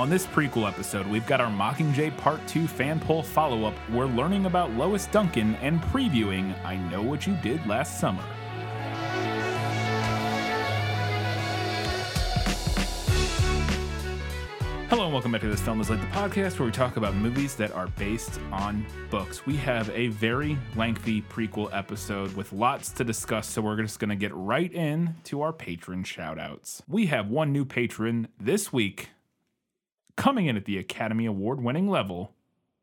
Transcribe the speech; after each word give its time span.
On 0.00 0.08
this 0.08 0.26
prequel 0.26 0.66
episode, 0.66 1.06
we've 1.06 1.26
got 1.26 1.42
our 1.42 1.50
Mockingjay 1.50 2.16
Part 2.16 2.40
2 2.46 2.66
fan 2.66 2.98
poll 2.98 3.22
follow 3.22 3.66
up. 3.66 3.74
We're 3.90 4.06
learning 4.06 4.46
about 4.46 4.70
Lois 4.70 5.04
Duncan 5.04 5.56
and 5.56 5.78
previewing 5.82 6.54
I 6.64 6.76
Know 6.76 7.02
What 7.02 7.26
You 7.26 7.36
Did 7.42 7.66
Last 7.66 8.00
Summer. 8.00 8.22
Hello 14.88 15.04
and 15.04 15.12
welcome 15.12 15.32
back 15.32 15.42
to 15.42 15.48
This 15.48 15.60
Film 15.60 15.82
is 15.82 15.90
Like 15.90 16.00
the 16.00 16.06
podcast 16.06 16.58
where 16.58 16.64
we 16.64 16.72
talk 16.72 16.96
about 16.96 17.14
movies 17.14 17.54
that 17.56 17.70
are 17.72 17.88
based 17.88 18.40
on 18.52 18.86
books. 19.10 19.44
We 19.44 19.56
have 19.56 19.90
a 19.90 20.06
very 20.08 20.56
lengthy 20.76 21.20
prequel 21.20 21.68
episode 21.76 22.34
with 22.34 22.54
lots 22.54 22.90
to 22.92 23.04
discuss, 23.04 23.46
so 23.46 23.60
we're 23.60 23.76
just 23.82 23.98
going 23.98 24.08
to 24.08 24.16
get 24.16 24.34
right 24.34 24.72
in 24.72 25.16
to 25.24 25.42
our 25.42 25.52
patron 25.52 26.04
shoutouts. 26.04 26.80
We 26.88 27.04
have 27.06 27.28
one 27.28 27.52
new 27.52 27.66
patron 27.66 28.28
this 28.38 28.72
week 28.72 29.10
coming 30.20 30.44
in 30.44 30.54
at 30.54 30.66
the 30.66 30.76
Academy 30.76 31.24
Award 31.24 31.62
winning 31.62 31.88
level, 31.88 32.34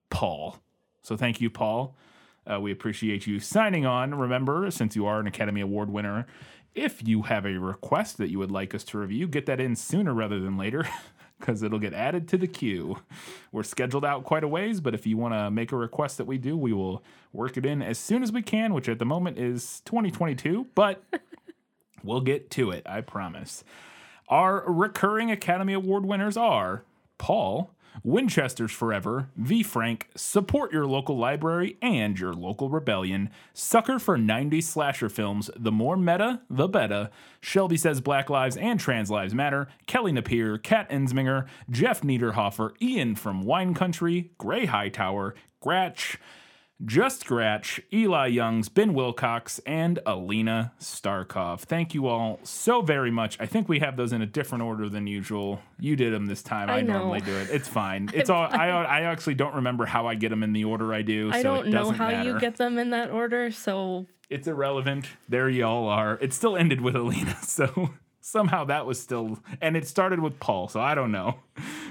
Paul. 0.10 0.58
So 1.04 1.16
thank 1.16 1.40
you, 1.40 1.52
Paul. 1.52 1.96
Uh, 2.52 2.60
we 2.60 2.72
appreciate 2.72 3.28
you 3.28 3.40
signing 3.40 3.86
on. 3.86 4.16
Remember, 4.16 4.72
since 4.72 4.96
you 4.96 5.06
are 5.06 5.20
an 5.20 5.28
Academy 5.28 5.62
Award 5.62 5.92
winner, 5.92 6.26
if 6.74 7.08
you 7.08 7.22
have 7.24 7.46
a 7.46 7.60
request 7.60 8.18
that 8.18 8.32
you 8.32 8.40
would 8.40 8.50
like 8.50 8.74
us 8.74 8.84
to 8.86 8.98
review, 8.98 9.28
get 9.28 9.46
that 9.46 9.60
in 9.60 9.76
sooner 9.76 10.16
rather 10.16 10.40
than 10.40 10.58
later. 10.58 10.88
because 11.40 11.62
it'll 11.62 11.78
get 11.78 11.94
added 11.94 12.28
to 12.28 12.36
the 12.36 12.48
queue. 12.48 12.98
We're 13.52 13.62
scheduled 13.62 14.04
out 14.04 14.24
quite 14.24 14.44
a 14.44 14.48
ways, 14.48 14.82
but 14.82 14.96
if 14.96 15.06
you 15.06 15.18
want 15.18 15.36
to 15.36 15.52
make 15.52 15.72
a 15.72 15.78
request 15.78 16.18
that 16.18 16.26
we 16.26 16.40
do, 16.40 16.58
we 16.58 16.74
will 16.74 17.04
work 17.32 17.58
it 17.58 17.66
in 17.68 17.84
as 17.84 18.00
soon 18.00 18.24
as 18.24 18.32
we 18.32 18.42
can, 18.42 18.74
which 18.74 18.90
at 18.90 18.98
the 18.98 19.06
moment 19.06 19.38
is 19.38 19.84
2022, 19.86 20.66
but 20.74 21.04
we'll 22.04 22.22
get 22.22 22.50
to 22.50 22.72
it, 22.72 22.82
I 22.88 23.02
promise. 23.02 23.64
Our 24.30 24.64
recurring 24.68 25.30
Academy 25.30 25.74
Award 25.74 26.08
winners 26.08 26.38
are 26.38 26.84
Paul, 27.18 27.74
Winchester's 28.04 28.72
Forever, 28.72 29.30
V. 29.36 29.64
Frank, 29.64 30.10
Support 30.16 30.72
Your 30.72 30.86
Local 30.86 31.18
Library 31.18 31.78
and 31.82 32.18
Your 32.20 32.34
Local 32.34 32.70
Rebellion, 32.70 33.30
Sucker 33.54 34.00
for 34.00 34.18
90s 34.18 34.64
Slasher 34.64 35.10
Films, 35.10 35.50
The 35.56 35.72
More 35.72 35.98
Meta, 35.98 36.42
The 36.50 36.68
Better, 36.68 37.10
Shelby 37.42 37.78
Says 37.78 38.02
Black 38.02 38.30
Lives 38.30 38.58
and 38.58 38.80
Trans 38.80 39.10
Lives 39.10 39.34
Matter, 39.34 39.68
Kelly 39.88 40.12
Napier, 40.12 40.58
Kat 40.58 40.90
Ensminger, 40.90 41.48
Jeff 41.70 42.02
Niederhofer, 42.02 42.72
Ian 42.82 43.16
from 43.16 43.44
Wine 43.44 43.74
Country, 43.74 44.32
Gray 44.38 44.66
Hightower, 44.66 45.36
Gratch, 45.60 46.18
just 46.86 47.22
Scratch, 47.22 47.82
Eli 47.92 48.28
Youngs, 48.28 48.70
Ben 48.70 48.94
Wilcox, 48.94 49.60
and 49.66 50.00
Alina 50.06 50.74
Starkov. 50.80 51.62
Thank 51.62 51.94
you 51.94 52.08
all 52.08 52.40
so 52.44 52.82
very 52.82 53.10
much. 53.10 53.36
I 53.40 53.46
think 53.48 53.68
we 53.68 53.80
have 53.80 53.98
those 53.98 54.14
in 54.14 54.22
a 54.22 54.26
different 54.28 54.64
order 54.64 54.88
than 54.88 55.08
usual. 55.08 55.60
You 55.80 55.96
did 55.96 56.14
them 56.14 56.28
this 56.28 56.44
time. 56.44 56.70
I, 56.70 56.78
I 56.78 56.82
normally 56.82 57.22
do 57.22 57.36
it. 57.36 57.50
It's 57.52 57.68
fine. 57.68 58.10
It's 58.18 58.30
all. 58.30 58.44
I 58.44 58.68
I 58.70 59.02
actually 59.02 59.36
don't 59.36 59.56
remember 59.56 59.86
how 59.86 60.08
I 60.08 60.16
get 60.16 60.30
them 60.30 60.44
in 60.44 60.54
the 60.54 60.64
order 60.66 60.94
I 60.94 61.02
do. 61.02 61.30
I 61.32 61.42
so 61.42 61.44
don't 61.44 61.70
know 61.70 61.92
how 61.92 62.10
matter. 62.10 62.30
you 62.30 62.40
get 62.40 62.58
them 62.58 62.78
in 62.78 62.90
that 62.92 63.12
order, 63.12 63.52
so 63.52 64.06
It's 64.30 64.48
irrelevant. 64.48 65.08
There 65.30 65.50
y'all 65.50 65.88
are. 65.88 66.18
It 66.22 66.34
still 66.34 66.58
ended 66.58 66.82
with 66.82 66.96
Alina, 66.96 67.38
so 67.44 67.92
somehow 68.22 68.66
that 68.66 68.86
was 68.86 69.00
still, 69.00 69.40
and 69.62 69.78
it 69.78 69.88
started 69.88 70.20
with 70.20 70.40
Paul. 70.40 70.68
So 70.68 70.80
I 70.80 70.96
don't 70.96 71.12
know, 71.12 71.40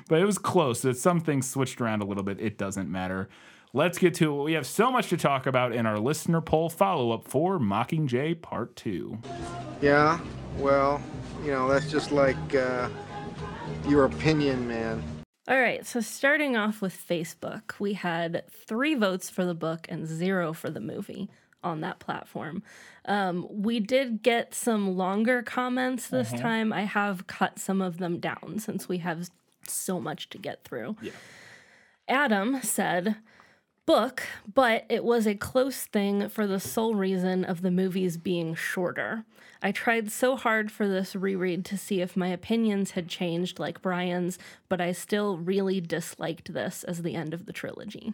but 0.08 0.20
it 0.20 0.24
was 0.24 0.38
close. 0.38 0.84
It's 0.84 1.00
some 1.00 1.20
things 1.20 1.48
switched 1.48 1.80
around 1.80 2.02
a 2.02 2.06
little 2.06 2.24
bit. 2.24 2.40
It 2.40 2.58
doesn't 2.58 2.90
matter. 2.90 3.28
Let's 3.76 3.98
get 3.98 4.14
to 4.14 4.40
it. 4.40 4.42
We 4.42 4.54
have 4.54 4.66
so 4.66 4.90
much 4.90 5.10
to 5.10 5.18
talk 5.18 5.46
about 5.46 5.74
in 5.74 5.84
our 5.84 5.98
listener 5.98 6.40
poll 6.40 6.70
follow 6.70 7.10
up 7.10 7.28
for 7.28 7.58
Mockingjay 7.58 8.40
Part 8.40 8.74
2. 8.76 9.18
Yeah, 9.82 10.18
well, 10.56 11.02
you 11.44 11.50
know, 11.50 11.68
that's 11.68 11.90
just 11.90 12.10
like 12.10 12.54
uh, 12.54 12.88
your 13.86 14.06
opinion, 14.06 14.66
man. 14.66 15.02
All 15.46 15.60
right, 15.60 15.84
so 15.84 16.00
starting 16.00 16.56
off 16.56 16.80
with 16.80 16.96
Facebook, 16.96 17.78
we 17.78 17.92
had 17.92 18.44
three 18.50 18.94
votes 18.94 19.28
for 19.28 19.44
the 19.44 19.52
book 19.52 19.86
and 19.90 20.06
zero 20.06 20.54
for 20.54 20.70
the 20.70 20.80
movie 20.80 21.28
on 21.62 21.82
that 21.82 21.98
platform. 21.98 22.62
Um, 23.04 23.46
we 23.50 23.78
did 23.78 24.22
get 24.22 24.54
some 24.54 24.96
longer 24.96 25.42
comments 25.42 26.08
this 26.08 26.32
time. 26.32 26.72
I 26.72 26.84
have 26.84 27.26
cut 27.26 27.58
some 27.58 27.82
of 27.82 27.98
them 27.98 28.20
down 28.20 28.58
since 28.58 28.88
we 28.88 28.98
have 28.98 29.28
so 29.68 30.00
much 30.00 30.30
to 30.30 30.38
get 30.38 30.64
through. 30.64 30.96
Yeah. 31.02 31.12
Adam 32.08 32.62
said, 32.62 33.16
book, 33.86 34.22
but 34.52 34.84
it 34.88 35.04
was 35.04 35.26
a 35.26 35.34
close 35.34 35.84
thing 35.84 36.28
for 36.28 36.46
the 36.46 36.60
sole 36.60 36.94
reason 36.94 37.44
of 37.44 37.62
the 37.62 37.70
movies 37.70 38.16
being 38.16 38.54
shorter. 38.54 39.24
I 39.62 39.72
tried 39.72 40.12
so 40.12 40.36
hard 40.36 40.70
for 40.70 40.86
this 40.86 41.16
reread 41.16 41.64
to 41.66 41.78
see 41.78 42.00
if 42.00 42.16
my 42.16 42.28
opinions 42.28 42.90
had 42.92 43.08
changed 43.08 43.58
like 43.58 43.80
Brian's, 43.80 44.38
but 44.68 44.80
I 44.80 44.92
still 44.92 45.38
really 45.38 45.80
disliked 45.80 46.52
this 46.52 46.84
as 46.84 47.02
the 47.02 47.14
end 47.14 47.32
of 47.32 47.46
the 47.46 47.52
trilogy. 47.52 48.12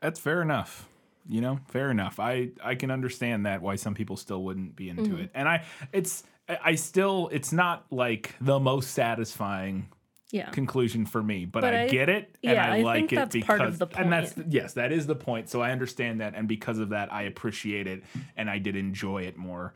That's 0.00 0.18
fair 0.20 0.40
enough. 0.40 0.88
You 1.28 1.42
know, 1.42 1.60
fair 1.68 1.90
enough. 1.90 2.18
I 2.18 2.50
I 2.64 2.74
can 2.74 2.90
understand 2.90 3.44
that 3.44 3.60
why 3.60 3.76
some 3.76 3.94
people 3.94 4.16
still 4.16 4.42
wouldn't 4.44 4.76
be 4.76 4.88
into 4.88 5.02
Mm-hmm. 5.10 5.24
it. 5.24 5.30
And 5.34 5.46
I 5.48 5.64
it's 5.92 6.22
I 6.48 6.58
I 6.64 6.74
still 6.76 7.28
it's 7.32 7.52
not 7.52 7.84
like 7.90 8.34
the 8.40 8.58
most 8.58 8.92
satisfying 8.92 9.88
Yeah. 10.30 10.50
conclusion 10.50 11.06
for 11.06 11.22
me, 11.22 11.46
but, 11.46 11.62
But 11.62 11.74
I, 11.74 11.82
I- 11.84 11.88
get 11.88 12.08
it 12.10 12.36
and 12.44 12.52
yeah, 12.54 12.70
I 12.72 12.82
like 12.82 13.12
it 13.12 13.30
because 13.30 13.46
part 13.46 13.60
of 13.62 13.78
the 13.78 13.86
and 13.96 14.12
that's 14.12 14.34
yes, 14.48 14.74
that 14.74 14.92
is 14.92 15.06
the 15.06 15.14
point. 15.14 15.48
So 15.48 15.62
I 15.62 15.70
understand 15.72 16.20
that 16.20 16.34
and 16.34 16.46
because 16.46 16.78
of 16.78 16.90
that 16.90 17.12
I 17.12 17.22
appreciate 17.22 17.86
it 17.86 18.04
and 18.36 18.50
I 18.50 18.58
did 18.58 18.76
enjoy 18.76 19.22
it 19.22 19.36
more 19.38 19.72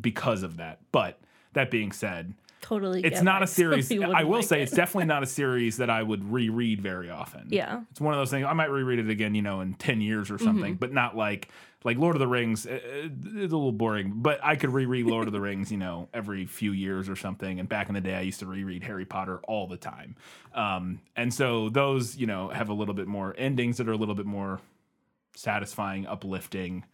because 0.00 0.42
of 0.42 0.58
that. 0.58 0.80
But 0.92 1.18
that 1.54 1.70
being 1.70 1.92
said, 1.92 2.34
totally. 2.60 3.02
it's 3.04 3.22
not 3.22 3.42
a 3.42 3.46
series. 3.58 3.90
I 3.90 4.24
will 4.24 4.36
like 4.40 4.44
say 4.44 4.60
it. 4.60 4.64
it's 4.64 4.72
definitely 4.72 5.06
not 5.06 5.22
a 5.22 5.26
series 5.26 5.78
that 5.78 5.88
I 5.88 6.02
would 6.02 6.30
reread 6.30 6.82
very 6.82 7.08
often. 7.08 7.48
Yeah. 7.50 7.80
it's 7.90 8.00
one 8.00 8.12
of 8.12 8.20
those 8.20 8.30
things. 8.30 8.44
I 8.46 8.52
might 8.52 8.70
reread 8.70 8.98
it 8.98 9.08
again, 9.08 9.34
you 9.34 9.40
know, 9.42 9.62
in 9.62 9.72
ten 9.74 10.02
years 10.02 10.30
or 10.30 10.38
something, 10.38 10.72
Mm-hmm. 10.74 10.80
but 10.80 10.92
not 10.92 11.16
like 11.16 11.48
like 11.84 11.98
Lord 11.98 12.16
of 12.16 12.20
the 12.20 12.26
Rings. 12.28 12.66
uh, 12.66 12.70
uh, 12.72 13.08
It's 13.36 13.52
a 13.52 13.56
little 13.56 13.72
boring, 13.72 14.12
but 14.16 14.40
I 14.42 14.56
could 14.56 14.70
reread 14.70 15.06
Lord 15.14 15.26
of 15.28 15.32
the 15.32 15.40
Rings, 15.40 15.70
you 15.70 15.78
know, 15.78 16.08
every 16.12 16.46
few 16.46 16.72
years 16.72 17.08
or 17.08 17.16
something. 17.16 17.60
And 17.60 17.68
back 17.68 17.88
in 17.88 17.94
the 17.94 18.00
day, 18.00 18.14
I 18.16 18.22
used 18.22 18.40
to 18.40 18.46
reread 18.46 18.82
Harry 18.84 19.04
Potter 19.04 19.40
all 19.46 19.66
the 19.66 19.76
time. 19.76 20.16
Um, 20.54 21.00
and 21.14 21.32
so 21.32 21.68
those, 21.68 22.16
you 22.16 22.26
know, 22.26 22.48
have 22.48 22.68
a 22.68 22.74
little 22.74 22.94
bit 22.94 23.06
more 23.06 23.34
endings 23.38 23.76
that 23.76 23.88
are 23.88 23.92
a 23.92 23.96
little 23.96 24.14
bit 24.14 24.26
more 24.26 24.60
satisfying, 25.34 26.06
uplifting, 26.06 26.84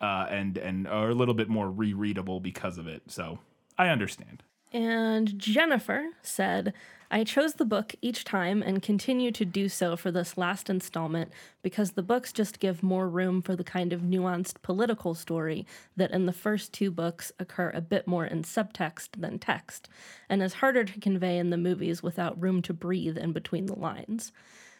uh, 0.00 0.26
and 0.30 0.56
and 0.56 0.88
are 0.88 1.10
a 1.10 1.14
little 1.14 1.34
bit 1.34 1.48
more 1.48 1.70
rereadable 1.70 2.42
because 2.42 2.78
of 2.78 2.86
it. 2.86 3.02
So 3.08 3.38
I 3.78 3.88
understand. 3.88 4.42
And 4.72 5.38
Jennifer 5.38 6.06
said, 6.22 6.72
I 7.12 7.24
chose 7.24 7.54
the 7.54 7.64
book 7.64 7.96
each 8.00 8.22
time 8.22 8.62
and 8.62 8.80
continue 8.80 9.32
to 9.32 9.44
do 9.44 9.68
so 9.68 9.96
for 9.96 10.12
this 10.12 10.38
last 10.38 10.70
installment 10.70 11.32
because 11.60 11.92
the 11.92 12.04
books 12.04 12.32
just 12.32 12.60
give 12.60 12.84
more 12.84 13.08
room 13.08 13.42
for 13.42 13.56
the 13.56 13.64
kind 13.64 13.92
of 13.92 14.02
nuanced 14.02 14.62
political 14.62 15.14
story 15.14 15.66
that 15.96 16.12
in 16.12 16.26
the 16.26 16.32
first 16.32 16.72
two 16.72 16.88
books 16.92 17.32
occur 17.40 17.70
a 17.74 17.80
bit 17.80 18.06
more 18.06 18.26
in 18.26 18.44
subtext 18.44 19.20
than 19.20 19.40
text, 19.40 19.88
and 20.28 20.40
is 20.40 20.54
harder 20.54 20.84
to 20.84 21.00
convey 21.00 21.36
in 21.38 21.50
the 21.50 21.56
movies 21.56 22.00
without 22.00 22.40
room 22.40 22.62
to 22.62 22.72
breathe 22.72 23.18
in 23.18 23.32
between 23.32 23.66
the 23.66 23.78
lines. 23.78 24.30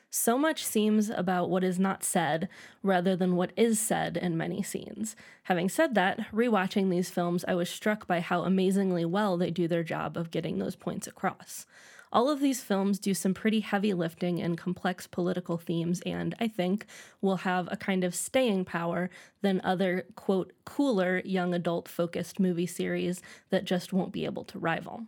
So 0.08 0.38
much 0.38 0.64
seems 0.64 1.10
about 1.10 1.50
what 1.50 1.64
is 1.64 1.80
not 1.80 2.04
said 2.04 2.48
rather 2.84 3.16
than 3.16 3.34
what 3.34 3.52
is 3.56 3.80
said 3.80 4.16
in 4.16 4.36
many 4.36 4.62
scenes. 4.62 5.16
Having 5.44 5.70
said 5.70 5.94
that, 5.96 6.30
rewatching 6.32 6.90
these 6.90 7.10
films, 7.10 7.44
I 7.48 7.54
was 7.54 7.68
struck 7.68 8.06
by 8.06 8.20
how 8.20 8.42
amazingly 8.42 9.04
well 9.04 9.36
they 9.36 9.50
do 9.50 9.66
their 9.66 9.84
job 9.84 10.16
of 10.16 10.30
getting 10.30 10.58
those 10.58 10.76
points 10.76 11.08
across. 11.08 11.66
All 12.12 12.28
of 12.28 12.40
these 12.40 12.62
films 12.62 12.98
do 12.98 13.14
some 13.14 13.34
pretty 13.34 13.60
heavy 13.60 13.94
lifting 13.94 14.40
and 14.40 14.58
complex 14.58 15.06
political 15.06 15.58
themes, 15.58 16.00
and 16.04 16.34
I 16.40 16.48
think 16.48 16.86
will 17.20 17.36
have 17.38 17.68
a 17.70 17.76
kind 17.76 18.02
of 18.02 18.16
staying 18.16 18.64
power 18.64 19.10
than 19.42 19.60
other, 19.62 20.06
quote, 20.16 20.52
cooler 20.64 21.22
young 21.24 21.54
adult 21.54 21.88
focused 21.88 22.40
movie 22.40 22.66
series 22.66 23.22
that 23.50 23.64
just 23.64 23.92
won't 23.92 24.12
be 24.12 24.24
able 24.24 24.44
to 24.44 24.58
rival. 24.58 25.04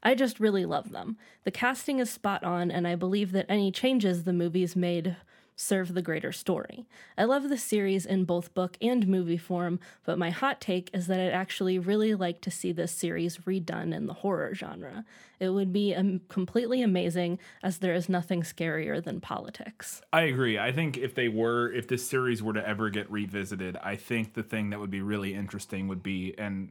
I 0.00 0.14
just 0.14 0.38
really 0.38 0.64
love 0.64 0.92
them. 0.92 1.16
The 1.42 1.50
casting 1.50 1.98
is 1.98 2.08
spot 2.08 2.44
on, 2.44 2.70
and 2.70 2.86
I 2.86 2.94
believe 2.94 3.32
that 3.32 3.46
any 3.48 3.72
changes 3.72 4.22
the 4.22 4.32
movies 4.32 4.76
made 4.76 5.16
serve 5.60 5.92
the 5.92 6.02
greater 6.02 6.30
story. 6.30 6.86
I 7.18 7.24
love 7.24 7.48
the 7.48 7.58
series 7.58 8.06
in 8.06 8.24
both 8.24 8.54
book 8.54 8.78
and 8.80 9.08
movie 9.08 9.36
form, 9.36 9.80
but 10.04 10.16
my 10.16 10.30
hot 10.30 10.60
take 10.60 10.88
is 10.94 11.08
that 11.08 11.18
I'd 11.18 11.32
actually 11.32 11.80
really 11.80 12.14
like 12.14 12.40
to 12.42 12.50
see 12.50 12.70
this 12.70 12.92
series 12.92 13.38
redone 13.38 13.92
in 13.92 14.06
the 14.06 14.14
horror 14.14 14.54
genre. 14.54 15.04
It 15.40 15.50
would 15.50 15.72
be 15.72 15.96
um, 15.96 16.20
completely 16.28 16.80
amazing, 16.80 17.40
as 17.60 17.78
there 17.78 17.92
is 17.92 18.08
nothing 18.08 18.42
scarier 18.42 19.02
than 19.02 19.20
politics. 19.20 20.00
I 20.12 20.22
agree. 20.22 20.60
I 20.60 20.70
think 20.70 20.96
if 20.96 21.16
they 21.16 21.26
were, 21.26 21.72
if 21.72 21.88
this 21.88 22.08
series 22.08 22.40
were 22.40 22.52
to 22.52 22.66
ever 22.66 22.88
get 22.88 23.10
revisited, 23.10 23.76
I 23.82 23.96
think 23.96 24.34
the 24.34 24.44
thing 24.44 24.70
that 24.70 24.78
would 24.78 24.92
be 24.92 25.02
really 25.02 25.34
interesting 25.34 25.88
would 25.88 26.04
be, 26.04 26.36
and 26.38 26.70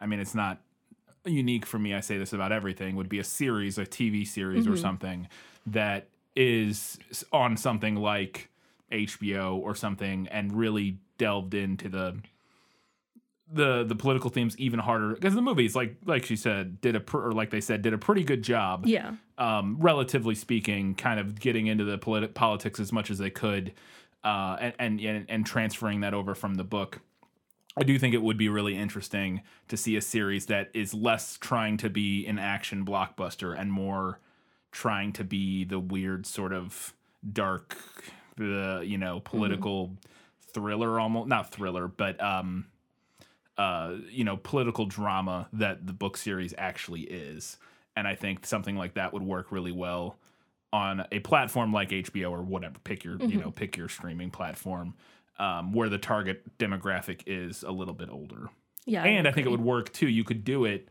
I 0.00 0.06
mean, 0.06 0.18
it's 0.18 0.34
not 0.34 0.60
unique 1.24 1.64
for 1.64 1.78
me. 1.78 1.94
I 1.94 2.00
say 2.00 2.18
this 2.18 2.32
about 2.32 2.50
everything. 2.50 2.96
Would 2.96 3.08
be 3.08 3.20
a 3.20 3.24
series, 3.24 3.78
a 3.78 3.86
TV 3.86 4.26
series 4.26 4.66
or 4.66 4.76
something 4.76 5.28
that 5.66 6.08
is 6.36 6.98
on 7.32 7.56
something 7.56 7.96
like 7.96 8.50
HBO 8.92 9.56
or 9.56 9.74
something, 9.74 10.28
and 10.28 10.52
really 10.52 10.98
delved 11.18 11.54
into 11.54 11.88
the 11.88 12.16
the 13.52 13.84
the 13.84 13.94
political 13.94 14.28
themes 14.28 14.58
even 14.58 14.80
harder 14.80 15.14
because 15.14 15.34
the 15.34 15.40
movies 15.42 15.76
like 15.76 15.94
like 16.04 16.24
she 16.24 16.34
said 16.34 16.80
did 16.80 16.96
a 16.96 17.00
pr- 17.00 17.28
or 17.28 17.32
like 17.32 17.50
they 17.50 17.60
said 17.60 17.80
did 17.80 17.92
a 17.92 17.98
pretty 17.98 18.24
good 18.24 18.42
job 18.42 18.84
Yeah. 18.86 19.12
um, 19.38 19.76
relatively 19.78 20.34
speaking, 20.34 20.94
kind 20.96 21.20
of 21.20 21.38
getting 21.38 21.68
into 21.68 21.84
the 21.84 21.96
politi- 21.96 22.34
politics 22.34 22.80
as 22.80 22.92
much 22.92 23.08
as 23.08 23.18
they 23.18 23.30
could, 23.30 23.72
uh, 24.24 24.56
and, 24.60 24.74
and 24.80 25.00
and 25.00 25.26
and 25.28 25.46
transferring 25.46 26.00
that 26.00 26.12
over 26.12 26.34
from 26.34 26.56
the 26.56 26.64
book. 26.64 27.00
I 27.78 27.84
do 27.84 27.98
think 27.98 28.14
it 28.14 28.22
would 28.22 28.38
be 28.38 28.48
really 28.48 28.74
interesting 28.76 29.42
to 29.68 29.76
see 29.76 29.96
a 29.96 30.00
series 30.00 30.46
that 30.46 30.70
is 30.74 30.92
less 30.94 31.36
trying 31.36 31.76
to 31.78 31.90
be 31.90 32.26
an 32.26 32.38
action 32.40 32.84
blockbuster 32.84 33.56
and 33.56 33.70
more 33.70 34.18
trying 34.76 35.10
to 35.10 35.24
be 35.24 35.64
the 35.64 35.80
weird 35.80 36.26
sort 36.26 36.52
of 36.52 36.92
dark, 37.32 37.78
the 38.36 38.82
you 38.84 38.98
know 38.98 39.20
political 39.20 39.96
thriller 40.52 41.00
almost 41.00 41.28
not 41.28 41.50
thriller, 41.50 41.88
but 41.88 42.22
um, 42.22 42.66
uh, 43.56 43.94
you 44.10 44.22
know, 44.22 44.36
political 44.36 44.84
drama 44.84 45.48
that 45.54 45.86
the 45.86 45.94
book 45.94 46.18
series 46.18 46.52
actually 46.58 47.00
is. 47.02 47.56
And 47.96 48.06
I 48.06 48.14
think 48.14 48.44
something 48.44 48.76
like 48.76 48.94
that 48.94 49.14
would 49.14 49.22
work 49.22 49.50
really 49.50 49.72
well 49.72 50.18
on 50.74 51.06
a 51.10 51.20
platform 51.20 51.72
like 51.72 51.88
HBO 51.88 52.30
or 52.30 52.42
whatever. 52.42 52.78
Pick 52.84 53.02
your, 53.02 53.16
you 53.16 53.40
know, 53.40 53.50
pick 53.50 53.78
your 53.78 53.88
streaming 53.88 54.30
platform 54.30 54.92
um, 55.38 55.72
where 55.72 55.88
the 55.88 55.96
target 55.96 56.58
demographic 56.58 57.22
is 57.26 57.62
a 57.62 57.70
little 57.70 57.94
bit 57.94 58.10
older. 58.10 58.50
Yeah. 58.84 59.04
and 59.04 59.26
I 59.26 59.32
think 59.32 59.46
it 59.46 59.50
would 59.50 59.62
work 59.62 59.90
too. 59.94 60.06
You 60.06 60.22
could 60.22 60.44
do 60.44 60.66
it, 60.66 60.88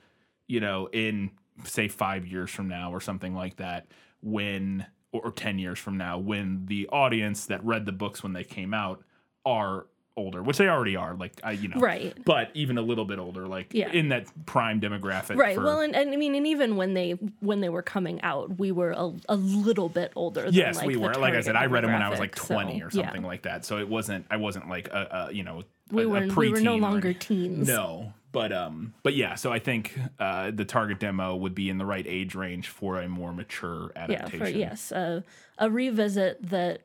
you 0.47 0.59
know, 0.59 0.89
in 0.91 1.29
say 1.63 1.87
five 1.87 2.25
years 2.27 2.49
from 2.49 2.67
now 2.67 2.91
or 2.91 2.99
something 3.01 3.33
like 3.33 3.57
that, 3.57 3.87
when 4.21 4.85
or, 5.11 5.25
or 5.25 5.31
ten 5.31 5.57
years 5.59 5.79
from 5.79 5.97
now, 5.97 6.17
when 6.17 6.65
the 6.65 6.87
audience 6.89 7.45
that 7.45 7.63
read 7.63 7.85
the 7.85 7.91
books 7.91 8.21
when 8.23 8.33
they 8.33 8.43
came 8.43 8.73
out 8.73 9.03
are 9.45 9.87
older, 10.17 10.41
which 10.41 10.57
they 10.57 10.67
already 10.69 10.95
are. 10.95 11.13
Like 11.13 11.33
I, 11.43 11.51
you 11.51 11.67
know, 11.67 11.79
Right. 11.79 12.15
but 12.23 12.49
even 12.53 12.77
a 12.77 12.81
little 12.81 13.03
bit 13.03 13.19
older, 13.19 13.47
like 13.47 13.73
Yeah. 13.73 13.91
in 13.91 14.09
that 14.09 14.27
prime 14.45 14.79
demographic. 14.79 15.35
Right. 15.35 15.55
for- 15.55 15.63
Well, 15.63 15.81
and, 15.81 15.93
and 15.95 16.11
I 16.11 16.15
mean, 16.15 16.35
and 16.35 16.47
even 16.47 16.77
when 16.77 16.93
they 16.93 17.11
when 17.41 17.59
they 17.59 17.67
were 17.69 17.81
coming 17.81 18.21
out, 18.21 18.57
we 18.57 18.71
were 18.71 18.91
a, 18.91 19.11
a 19.27 19.35
little 19.35 19.89
bit 19.89 20.13
older. 20.15 20.43
Than, 20.43 20.53
yes, 20.53 20.77
like, 20.77 20.87
we 20.87 20.95
were. 20.95 21.13
Like 21.15 21.33
I 21.33 21.41
said, 21.41 21.55
I 21.57 21.65
read 21.65 21.83
them 21.83 21.91
when 21.91 22.01
I 22.01 22.09
was 22.09 22.19
like 22.19 22.35
demographic, 22.35 22.47
so, 22.47 22.53
twenty 22.53 22.81
or 22.81 22.89
yeah. 22.91 23.03
something 23.03 23.23
like 23.23 23.41
that. 23.43 23.65
So 23.65 23.77
it 23.77 23.89
wasn't. 23.89 24.25
I 24.31 24.37
wasn't 24.37 24.69
like 24.69 24.87
a, 24.87 25.27
a 25.29 25.33
you 25.33 25.43
know. 25.43 25.63
We 25.91 26.03
a, 26.03 26.07
were 26.07 26.21
we 26.35 26.49
were 26.49 26.61
no 26.61 26.77
preteen 26.77 26.77
or 26.77 26.79
longer 26.79 27.13
teens. 27.13 27.67
No, 27.67 28.13
but 28.35 28.51
um, 28.53 28.93
but 29.01 29.15
yeah. 29.15 29.33
So 29.35 29.51
I 29.51 29.57
think 29.59 29.97
uh, 30.19 30.51
the 30.53 30.65
target 30.65 30.99
demo 30.99 31.35
would 31.35 31.55
be 31.55 31.69
in 31.69 31.77
the 31.79 31.85
right 31.85 32.05
age 32.07 32.35
range 32.35 32.67
for 32.67 33.01
a 33.01 33.07
more 33.09 33.33
mature 33.33 33.91
adaptation 33.95 34.39
Yeah. 34.39 34.45
For 34.45 34.51
yes, 34.51 34.91
uh, 34.91 35.21
a 35.57 35.71
revisit 35.71 36.49
that 36.49 36.81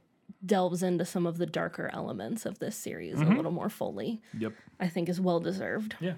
delves 0.47 0.83
into 0.83 1.05
some 1.05 1.27
of 1.27 1.37
the 1.39 1.45
darker 1.47 1.91
elements 1.93 2.47
of 2.47 2.61
this 2.61 2.77
series 2.77 3.17
Mm-hmm. 3.17 3.33
a 3.33 3.37
little 3.37 3.51
more 3.51 3.69
fully. 3.69 4.21
Yep. 4.39 4.53
I 4.79 4.89
think 4.89 5.09
is 5.11 5.21
well 5.21 5.41
deserved. 5.41 5.97
Yeah. 6.01 6.15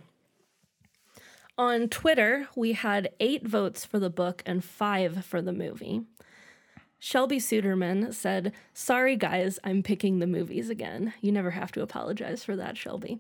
On 1.59 1.89
Twitter, 1.89 2.49
we 2.57 2.73
had 2.73 3.11
eight 3.21 3.47
votes 3.47 3.85
for 3.85 3.99
the 3.99 4.11
book 4.11 4.43
and 4.47 4.65
five 4.65 5.25
for 5.25 5.43
the 5.43 5.53
movie. 5.53 6.03
Shelby 6.99 7.39
Suderman 7.39 8.15
said, 8.15 8.53
Sorry, 8.75 9.17
guys, 9.17 9.59
I'm 9.65 9.83
picking 9.83 10.19
the 10.19 10.27
movies 10.27 10.71
again. 10.71 11.13
You 11.21 11.33
never 11.33 11.51
have 11.51 11.73
to 11.73 11.83
apologize 11.83 12.45
for 12.45 12.55
that, 12.57 12.77
Shelby. 12.79 13.19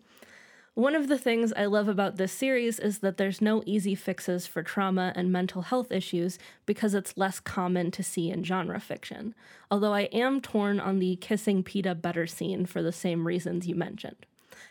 One 0.75 0.95
of 0.95 1.09
the 1.09 1.19
things 1.19 1.53
I 1.53 1.67
love 1.67 1.87
about 1.87 2.17
this 2.17 2.33
series 2.33 2.79
is 2.79 3.01
that 3.01 3.19
there's 3.19 3.43
no 3.43 3.63
easy 3.67 3.95
fixes 3.95 4.47
for 4.47 4.63
trauma 4.63 5.13
and 5.15 5.31
mental 5.31 5.61
health 5.61 5.93
issues 5.93 6.39
because 6.65 6.95
it's 6.95 7.19
less 7.19 7.41
common 7.41 7.91
to 7.91 8.03
see 8.03 8.31
in 8.31 8.43
genre 8.43 8.81
fiction. 8.81 9.35
Although 9.71 9.93
I 9.93 10.03
am 10.15 10.41
torn 10.41 10.81
on 10.81 10.99
the 10.99 11.17
kissing 11.17 11.63
Peeta 11.63 12.01
better 12.01 12.27
scene 12.27 12.65
for 12.65 12.83
the 12.83 12.91
same 12.91 13.27
reasons 13.27 13.67
you 13.67 13.75
mentioned. 13.75 14.25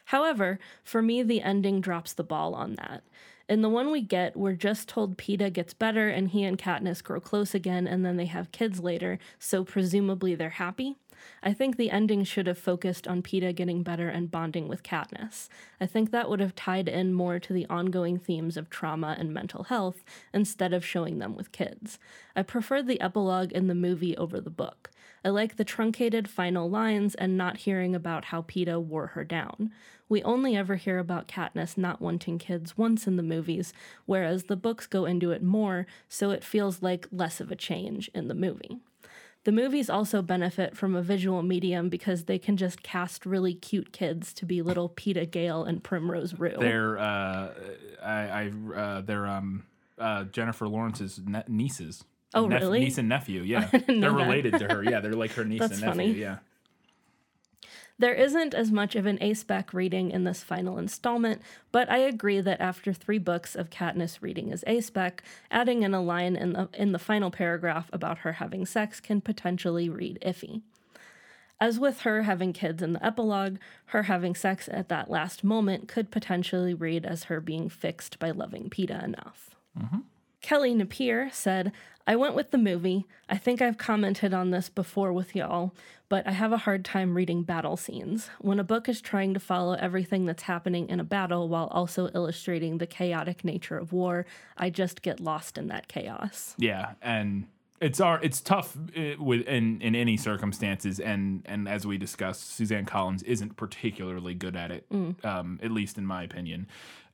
However, 0.06 0.57
for 0.83 1.03
me, 1.03 1.21
the 1.21 1.44
ending 1.44 1.81
drops 1.81 2.13
the 2.13 2.24
ball 2.24 2.56
on 2.56 2.74
that. 2.77 3.03
In 3.48 3.62
the 3.62 3.69
one 3.69 3.92
we 3.92 4.01
get, 4.01 4.36
we're 4.36 4.53
just 4.53 4.89
told 4.89 5.19
Peeta 5.19 5.53
gets 5.53 5.75
better 5.75 6.09
and 6.09 6.30
he 6.30 6.44
and 6.44 6.57
Katniss 6.57 7.03
grow 7.03 7.19
close 7.19 7.53
again 7.53 7.86
and 7.86 8.03
then 8.03 8.18
they 8.18 8.25
have 8.25 8.51
kids 8.51 8.80
later, 8.80 9.19
so 9.38 9.63
presumably 9.63 10.33
they're 10.33 10.50
happy. 10.50 10.95
I 11.44 11.53
think 11.53 11.77
the 11.77 11.91
ending 11.91 12.23
should 12.23 12.47
have 12.47 12.57
focused 12.57 13.07
on 13.07 13.21
Peeta 13.21 13.53
getting 13.53 13.83
better 13.83 14.09
and 14.09 14.31
bonding 14.31 14.68
with 14.68 14.83
Katniss. 14.83 15.50
I 15.79 15.85
think 15.85 16.12
that 16.12 16.29
would 16.29 16.39
have 16.39 16.56
tied 16.56 16.88
in 16.88 17.13
more 17.13 17.39
to 17.39 17.53
the 17.53 17.65
ongoing 17.68 18.18
themes 18.18 18.57
of 18.57 18.69
trauma 18.69 19.15
and 19.18 19.33
mental 19.33 19.63
health 19.63 20.03
instead 20.33 20.73
of 20.73 20.85
showing 20.85 21.19
them 21.19 21.35
with 21.35 21.51
kids. 21.51 22.00
I 22.35 22.44
preferred 22.44 22.88
the 22.88 23.01
epilogue 23.01 23.51
in 23.51 23.68
the 23.68 23.75
movie 23.75 24.15
over 24.18 24.39
the 24.39 24.50
book. 24.50 24.91
I 25.23 25.29
like 25.29 25.56
the 25.56 25.63
truncated 25.63 26.27
final 26.27 26.69
lines 26.69 27.13
and 27.13 27.38
not 27.38 27.57
hearing 27.57 27.94
about 27.94 28.25
how 28.25 28.41
Peeta 28.41 28.81
wore 28.81 29.07
her 29.07 29.24
down. 29.24 29.71
We 30.09 30.24
only 30.24 30.57
ever 30.57 30.75
hear 30.75 30.97
about 30.97 31.27
Katniss 31.27 31.77
not 31.77 32.01
wanting 32.01 32.39
kids 32.39 32.77
once 32.77 33.06
in 33.06 33.17
the 33.17 33.24
movies, 33.24 33.71
whereas 34.06 34.45
the 34.45 34.56
books 34.56 34.88
go 34.88 35.06
into 35.06 35.31
it 35.31 35.44
more, 35.44 35.85
so 36.09 36.31
it 36.31 36.44
feels 36.44 36.81
like 36.81 37.07
less 37.12 37.39
of 37.39 37.51
a 37.51 37.56
change 37.56 38.09
in 38.13 38.27
the 38.27 38.33
movie. 38.33 38.79
The 39.43 39.51
movies 39.51 39.89
also 39.89 40.21
benefit 40.21 40.77
from 40.77 40.95
a 40.95 41.01
visual 41.01 41.41
medium 41.41 41.89
because 41.89 42.25
they 42.25 42.38
can 42.38 42.57
just 42.57 42.83
cast 42.83 43.25
really 43.25 43.55
cute 43.55 43.91
kids 43.91 44.33
to 44.35 44.45
be 44.45 44.61
little 44.61 44.88
Peeta 44.89 45.29
Gale 45.29 45.63
and 45.63 45.83
Primrose 45.83 46.38
Rue. 46.38 46.55
They're 46.59 46.99
uh, 46.99 47.53
I, 48.03 48.11
I 48.11 48.51
uh, 48.75 49.01
they're 49.01 49.25
um 49.25 49.63
uh, 49.97 50.25
Jennifer 50.25 50.67
Lawrence's 50.67 51.19
ne- 51.25 51.43
nieces. 51.47 52.03
Oh, 52.33 52.47
Nep- 52.47 52.61
really? 52.61 52.79
Niece 52.79 52.97
and 52.97 53.09
nephew. 53.09 53.41
Yeah, 53.45 53.67
they're 53.88 54.11
related 54.11 54.59
to 54.59 54.67
her. 54.67 54.83
Yeah, 54.83 54.99
they're 55.01 55.13
like 55.13 55.31
her 55.31 55.43
niece 55.45 55.59
That's 55.59 55.73
and 55.73 55.81
nephew. 55.81 55.91
funny. 55.91 56.11
Yeah. 56.19 56.38
There 58.01 58.15
isn't 58.15 58.56
as 58.56 58.71
much 58.71 58.95
of 58.95 59.06
an 59.06 59.19
A-spec 59.21 59.75
reading 59.75 60.09
in 60.09 60.24
this 60.24 60.42
final 60.42 60.80
installment, 60.80 61.39
but 61.71 61.88
I 61.88 61.98
agree 62.00 62.42
that 62.42 62.59
after 62.59 62.94
three 62.94 63.19
books 63.19 63.56
of 63.56 63.69
Katniss 63.69 64.24
reading 64.24 64.51
as 64.51 64.63
A-spec, 64.65 65.21
adding 65.51 65.83
in 65.83 65.94
a 65.94 66.01
line 66.01 66.36
in 66.36 66.53
the 66.53 66.68
in 66.74 66.94
the 66.94 66.98
final 66.98 67.30
paragraph 67.30 67.92
about 67.94 68.18
her 68.19 68.33
having 68.33 68.65
sex 68.65 69.00
can 69.00 69.21
potentially 69.21 69.88
read 69.88 70.18
iffy. 70.25 70.63
As 71.59 71.77
with 71.77 72.00
her 72.00 72.24
having 72.24 72.53
kids 72.53 72.81
in 72.81 72.94
the 72.94 73.06
epilogue, 73.06 73.59
her 73.86 74.03
having 74.03 74.33
sex 74.33 74.68
at 74.71 74.89
that 74.89 75.12
last 75.12 75.44
moment 75.44 75.88
could 75.88 76.09
potentially 76.09 76.74
read 76.74 77.06
as 77.06 77.25
her 77.25 77.39
being 77.39 77.69
fixed 77.69 78.18
by 78.18 78.31
loving 78.31 78.68
Peeta 78.71 79.03
enough. 79.03 79.56
Mm-hmm. 79.80 80.00
Kelly 80.41 80.73
Napier 80.73 81.29
said, 81.31 81.71
I 82.07 82.15
went 82.15 82.35
with 82.35 82.51
the 82.51 82.57
movie. 82.57 83.05
I 83.29 83.38
think 83.38 83.61
I've 83.61 83.77
commented 83.77 84.33
on 84.33 84.49
this 84.49 84.69
before 84.69 85.13
with 85.13 85.35
y'all, 85.35 85.73
but 86.09 86.25
I 86.27 86.31
have 86.31 86.51
a 86.51 86.57
hard 86.57 86.83
time 86.83 87.15
reading 87.15 87.43
battle 87.43 87.77
scenes. 87.77 88.29
When 88.39 88.59
a 88.59 88.63
book 88.63 88.89
is 88.89 89.01
trying 89.01 89.33
to 89.35 89.39
follow 89.39 89.73
everything 89.73 90.25
that's 90.25 90.43
happening 90.43 90.89
in 90.89 90.99
a 90.99 91.03
battle 91.03 91.47
while 91.47 91.67
also 91.67 92.09
illustrating 92.15 92.79
the 92.79 92.88
chaotic 92.88 93.45
nature 93.45 93.77
of 93.77 93.93
war, 93.93 94.25
I 94.57 94.71
just 94.71 95.03
get 95.03 95.19
lost 95.19 95.57
in 95.60 95.67
that 95.67 95.88
chaos. 95.88 96.55
Yeah, 96.57 96.93
and 97.03 97.45
it's 97.79 98.00
our 98.00 98.19
it's 98.24 98.41
tough 98.41 98.75
uh, 98.98 99.01
with 99.19 99.41
in 99.48 99.79
in 99.81 99.95
any 99.95 100.17
circumstances, 100.17 101.00
and 101.00 101.43
and 101.45 101.69
as 101.69 101.86
we 101.86 101.98
discussed, 102.00 102.50
Suzanne 102.55 102.86
Collins 102.86 103.21
isn't 103.24 103.57
particularly 103.57 104.33
good 104.33 104.55
at 104.55 104.71
it, 104.71 104.89
Mm. 104.89 105.24
um, 105.24 105.60
at 105.62 105.71
least 105.71 105.98
in 106.00 106.05
my 106.05 106.24
opinion, 106.24 106.67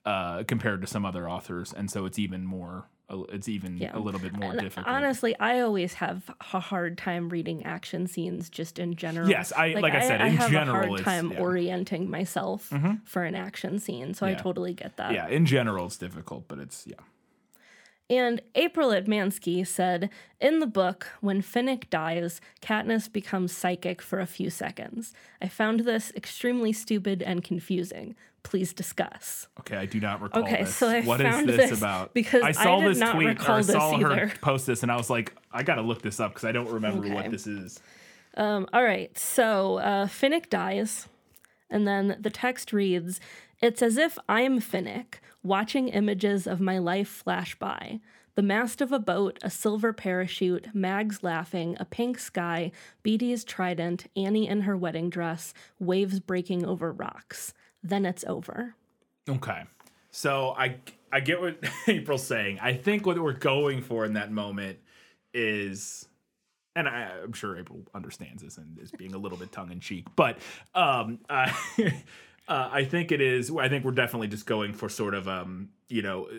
uh, 0.06 0.44
compared 0.44 0.80
to 0.82 0.88
some 0.88 1.06
other 1.06 1.30
authors, 1.30 1.74
and 1.74 1.92
so 1.92 2.06
it's 2.06 2.18
even 2.18 2.46
more. 2.46 2.88
It's 3.10 3.48
even 3.48 3.78
Yeah. 3.78 3.98
a 3.98 4.00
little 4.00 4.20
bit 4.20 4.34
more 4.34 4.52
And 4.52 4.60
difficult. 4.60 4.88
honestly, 4.88 5.34
I 5.40 5.62
always 5.62 5.94
have 5.96 6.30
a 6.54 6.60
hard 6.60 6.98
time 6.98 7.30
reading 7.30 7.64
action 7.64 8.06
scenes 8.08 8.50
just 8.50 8.80
in 8.80 8.96
general. 8.96 9.30
Yes, 9.30 9.54
I- 9.54 9.74
like 9.74 9.94
I 9.94 10.02
said, 10.02 10.20
in 10.20 10.28
I 10.28 10.30
have 10.32 10.52
general, 10.52 10.84
a 10.84 10.88
hard 10.90 11.04
time 11.04 11.32
yeah. 11.32 11.40
orienting 11.40 12.10
myself 12.10 12.70
mm-hmm. 12.70 12.96
for 13.06 13.24
an 13.24 13.34
action 13.36 13.80
scene, 13.80 14.14
so 14.14 14.26
I 14.26 14.34
totally 14.34 14.74
get 14.74 14.98
that. 14.98 15.14
yeah, 15.14 15.28
in 15.30 15.46
general, 15.46 15.86
it's 15.86 15.98
difficult, 15.98 16.48
but 16.50 16.60
it's 16.60 16.86
yeah. 16.86 16.96
And 18.10 18.42
April 18.56 18.90
Admansky 18.90 19.68
said, 19.68 20.10
In 20.40 20.60
the 20.60 20.68
book, 20.68 21.08
when 21.20 21.42
Finnick 21.42 21.90
dies, 21.90 22.40
Katniss 22.62 23.12
becomes 23.12 23.52
psychic 23.52 24.02
for 24.02 24.20
a 24.20 24.26
few 24.26 24.50
seconds. 24.50 25.14
I 25.42 25.50
found 25.50 25.82
this 25.82 26.14
extremely 26.16 26.72
stupid 26.72 27.22
and 27.22 27.44
confusing. 27.44 28.16
Please 28.44 28.72
discuss. 28.72 29.48
Okay, 29.60 29.76
I 29.76 29.86
do 29.86 30.00
not 30.00 30.22
recall 30.22 30.44
Okay, 30.44 30.64
this. 30.64 30.76
so 30.76 30.88
I 30.88 31.02
What 31.02 31.20
is 31.20 31.28
found 31.28 31.50
this, 31.50 31.70
this 31.70 31.78
about? 31.78 32.14
because 32.14 32.44
I 32.44 32.50
I 32.50 32.52
saw 32.54 32.80
did 32.80 32.92
this 32.92 33.00
not 33.00 33.16
tweet 33.16 33.28
recall 33.28 33.58
or 33.58 33.64
this 33.64 33.76
saw 33.76 33.98
her 33.98 34.32
post 34.40 34.68
this, 34.68 34.84
and 34.84 34.92
I 34.92 34.96
was 34.96 35.10
like, 35.10 35.36
I 35.52 35.64
gotta 35.64 35.82
look 35.82 36.02
this 36.02 36.22
up 36.22 36.32
because 36.34 36.46
I 36.46 36.54
don't 36.54 36.70
remember 36.70 37.04
Okay. 37.08 37.14
what 37.14 37.30
this 37.30 37.46
is. 37.46 37.82
Um, 38.38 38.68
all 38.72 38.84
right, 38.84 39.18
so 39.18 39.80
uh, 39.80 40.06
Finnick 40.06 40.50
dies, 40.50 41.10
and 41.70 41.86
then 41.86 42.16
the 42.22 42.30
text 42.30 42.72
reads 42.72 43.20
It's 43.60 43.82
as 43.82 43.98
if 43.98 44.20
I'm 44.30 44.60
Finnick, 44.60 45.16
watching 45.42 45.88
images 45.88 46.46
of 46.46 46.62
my 46.62 46.78
life 46.78 47.08
flash 47.08 47.56
by. 47.56 48.00
The 48.36 48.44
mast 48.44 48.82
of 48.82 48.92
a 48.92 49.00
boat, 49.00 49.40
a 49.42 49.50
silver 49.50 49.94
parachute, 49.94 50.76
Mags 50.76 51.24
laughing, 51.24 51.76
a 51.80 51.86
pink 51.86 52.20
sky, 52.20 52.72
Beetee's 53.02 53.44
trident, 53.44 54.12
Annie 54.16 54.48
in 54.48 54.62
her 54.62 54.78
wedding 54.78 55.10
dress, 55.10 55.56
waves 55.80 56.20
breaking 56.20 56.68
over 56.68 56.92
rocks. 56.92 57.56
Then 57.82 58.06
it's 58.06 58.24
over. 58.26 58.76
Okay. 59.28 59.64
So 60.12 60.54
I 60.56 60.76
I 61.12 61.20
get 61.20 61.42
what 61.42 61.58
April's 61.88 62.28
saying. 62.28 62.60
I 62.62 62.74
think 62.74 63.08
what 63.08 63.18
we're 63.20 63.34
going 63.34 63.82
for 63.82 64.06
in 64.06 64.14
that 64.14 64.32
moment 64.32 64.78
is 65.34 66.08
and 66.76 66.88
I, 66.88 67.10
I'm 67.24 67.34
sure 67.34 67.58
April 67.58 67.82
understands 67.96 68.44
this 68.44 68.60
and 68.60 68.78
is 68.78 68.92
being 68.92 69.16
a 69.16 69.18
little 69.18 69.40
bit 69.40 69.52
tongue 69.52 69.72
in 69.72 69.80
cheek, 69.80 70.06
but 70.16 70.38
um, 70.76 71.18
I, 71.30 71.52
Uh, 72.48 72.70
I 72.72 72.86
think 72.86 73.12
it 73.12 73.20
is. 73.22 73.52
I 73.52 73.68
think 73.68 73.84
we're 73.84 73.92
definitely 73.92 74.28
just 74.28 74.46
going 74.46 74.74
for 74.74 74.88
sort 74.88 75.14
of, 75.14 75.28
um, 75.28 75.70
you 75.90 76.02
know, 76.02 76.28
uh, 76.28 76.36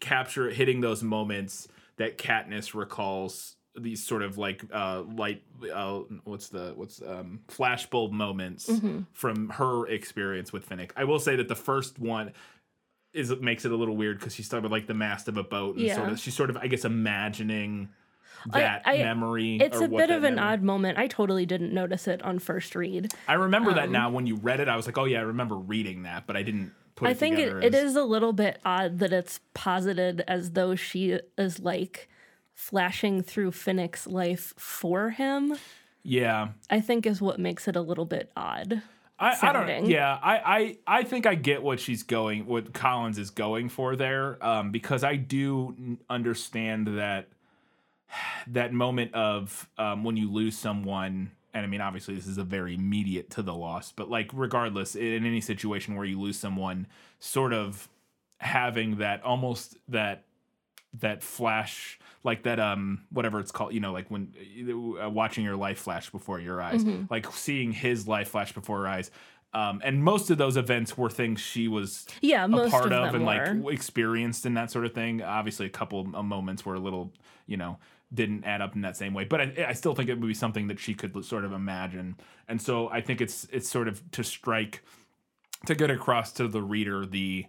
capture 0.00 0.50
hitting 0.50 0.80
those 0.80 1.02
moments 1.02 1.66
that 1.96 2.18
Katniss 2.18 2.74
recalls. 2.74 3.56
These 3.76 4.04
sort 4.04 4.22
of 4.22 4.38
like 4.38 4.62
uh, 4.72 5.02
light, 5.02 5.42
uh, 5.72 6.00
what's 6.24 6.48
the 6.48 6.72
what's 6.74 7.00
um, 7.00 7.40
flashbulb 7.48 8.10
moments 8.10 8.68
from 9.12 9.50
her 9.50 9.86
experience 9.86 10.52
with 10.52 10.68
Finnick. 10.68 10.90
I 10.96 11.04
will 11.04 11.20
say 11.20 11.36
that 11.36 11.46
the 11.48 11.54
first 11.54 11.98
one 11.98 12.32
is 13.12 13.32
makes 13.40 13.64
it 13.64 13.70
a 13.72 13.76
little 13.76 13.96
weird 13.96 14.18
because 14.18 14.34
she's 14.34 14.48
talking 14.48 14.64
about 14.64 14.72
like 14.74 14.86
the 14.88 14.94
mast 14.94 15.28
of 15.28 15.36
a 15.36 15.44
boat 15.44 15.76
and 15.76 15.84
sort 15.94 16.08
of 16.08 16.18
she's 16.18 16.34
sort 16.34 16.50
of 16.50 16.56
I 16.56 16.66
guess 16.66 16.84
imagining 16.84 17.90
that 18.46 18.82
I- 18.84 18.98
memory. 18.98 19.56
It's 19.56 19.80
a 19.80 19.88
bit 19.88 20.10
of 20.10 20.24
an 20.24 20.34
memory- 20.36 20.52
odd 20.52 20.62
moment. 20.62 20.98
I 20.98 21.06
totally 21.06 21.46
didn't 21.46 21.72
notice 21.72 22.06
it 22.08 22.22
on 22.22 22.38
first 22.38 22.74
read. 22.74 23.12
I 23.26 23.34
remember 23.34 23.70
Um, 23.70 23.76
that 23.76 23.90
now 23.90 24.10
when 24.10 24.26
you 24.26 24.36
read 24.36 24.60
it. 24.60 24.68
I 24.68 24.76
was 24.76 24.86
like, 24.86 24.98
oh 24.98 25.04
yeah, 25.04 25.18
I 25.18 25.22
remember 25.22 25.56
reading 25.56 26.02
that, 26.04 26.26
but 26.26 26.36
I 26.36 26.42
didn't 26.42 26.72
put 26.94 27.08
I 27.08 27.10
it 27.12 27.18
think 27.18 27.38
it, 27.38 27.44
together. 27.46 27.60
it 27.62 27.74
as- 27.74 27.84
is 27.90 27.96
a 27.96 28.04
little 28.04 28.32
bit 28.32 28.60
odd 28.64 28.98
that 28.98 29.12
it's 29.12 29.40
posited 29.54 30.22
as 30.26 30.52
though 30.52 30.74
she 30.74 31.18
is 31.36 31.60
like 31.60 32.08
flashing 32.54 33.22
through 33.22 33.52
Finnick's 33.52 34.06
life 34.06 34.52
for 34.56 35.10
him. 35.10 35.54
Yeah, 36.02 36.48
I 36.70 36.80
think 36.80 37.06
is 37.06 37.20
what 37.20 37.38
makes 37.38 37.68
it 37.68 37.76
a 37.76 37.80
little 37.82 38.04
bit 38.06 38.32
odd. 38.36 38.82
I, 39.20 39.36
I 39.42 39.52
don't. 39.52 39.86
Yeah, 39.86 40.16
I, 40.22 40.36
I 40.86 40.98
I 41.00 41.02
think 41.02 41.26
I 41.26 41.34
get 41.34 41.60
what 41.62 41.80
she's 41.80 42.04
going, 42.04 42.46
what 42.46 42.72
Collins 42.72 43.18
is 43.18 43.30
going 43.30 43.68
for 43.68 43.96
there, 43.96 44.38
um, 44.46 44.70
because 44.70 45.02
I 45.02 45.16
do 45.16 45.98
understand 46.08 46.86
that 46.98 47.28
that 48.46 48.72
moment 48.72 49.14
of 49.14 49.68
um, 49.78 50.04
when 50.04 50.16
you 50.16 50.30
lose 50.30 50.56
someone. 50.56 51.32
And 51.54 51.64
I 51.64 51.68
mean, 51.68 51.80
obviously, 51.80 52.14
this 52.14 52.26
is 52.26 52.38
a 52.38 52.44
very 52.44 52.74
immediate 52.74 53.30
to 53.30 53.42
the 53.42 53.54
loss, 53.54 53.90
but 53.92 54.10
like, 54.10 54.30
regardless, 54.32 54.94
in 54.94 55.24
any 55.24 55.40
situation 55.40 55.94
where 55.96 56.04
you 56.04 56.20
lose 56.20 56.38
someone, 56.38 56.86
sort 57.18 57.52
of 57.52 57.88
having 58.38 58.98
that 58.98 59.22
almost 59.24 59.76
that 59.88 60.24
that 61.00 61.22
flash 61.22 61.98
like 62.24 62.44
that 62.44 62.58
um 62.60 63.04
whatever 63.10 63.40
it's 63.40 63.50
called 63.50 63.74
you 63.74 63.80
know 63.80 63.92
like 63.92 64.08
when 64.10 64.32
uh, 65.02 65.10
watching 65.10 65.44
your 65.44 65.56
life 65.56 65.78
flash 65.78 66.08
before 66.10 66.40
your 66.40 66.62
eyes 66.62 66.84
like 67.10 67.30
seeing 67.32 67.72
his 67.72 68.06
life 68.08 68.28
flash 68.30 68.52
before 68.52 68.78
her 68.78 68.88
eyes 68.88 69.10
um 69.54 69.82
and 69.84 70.02
most 70.02 70.30
of 70.30 70.38
those 70.38 70.56
events 70.56 70.96
were 70.96 71.10
things 71.10 71.40
she 71.40 71.68
was 71.68 72.06
Yeah, 72.20 72.44
a 72.44 72.68
part 72.70 72.92
of, 72.92 73.08
of, 73.08 73.14
and 73.16 73.24
were. 73.26 73.64
like 73.64 73.74
experienced 73.74 74.46
in 74.46 74.54
that 74.54 74.70
sort 74.70 74.86
of 74.86 74.94
thing 74.94 75.20
obviously 75.22 75.66
a 75.66 75.70
couple 75.70 76.00
of 76.14 76.24
moments 76.24 76.64
were 76.64 76.74
a 76.74 76.80
little 76.80 77.12
you 77.46 77.56
know 77.56 77.78
didn't 78.12 78.44
add 78.44 78.60
up 78.60 78.74
in 78.74 78.80
that 78.82 78.96
same 78.96 79.12
way 79.14 79.24
but 79.24 79.40
I, 79.40 79.66
I 79.68 79.72
still 79.74 79.94
think 79.94 80.08
it 80.08 80.18
would 80.18 80.26
be 80.26 80.34
something 80.34 80.68
that 80.68 80.78
she 80.78 80.94
could 80.94 81.24
sort 81.24 81.44
of 81.44 81.52
imagine 81.52 82.16
and 82.48 82.60
so 82.60 82.88
i 82.90 83.00
think 83.00 83.20
it's 83.20 83.46
it's 83.52 83.68
sort 83.68 83.88
of 83.88 84.08
to 84.12 84.24
strike 84.24 84.82
to 85.66 85.74
get 85.74 85.90
across 85.90 86.32
to 86.34 86.48
the 86.48 86.62
reader 86.62 87.04
the 87.04 87.46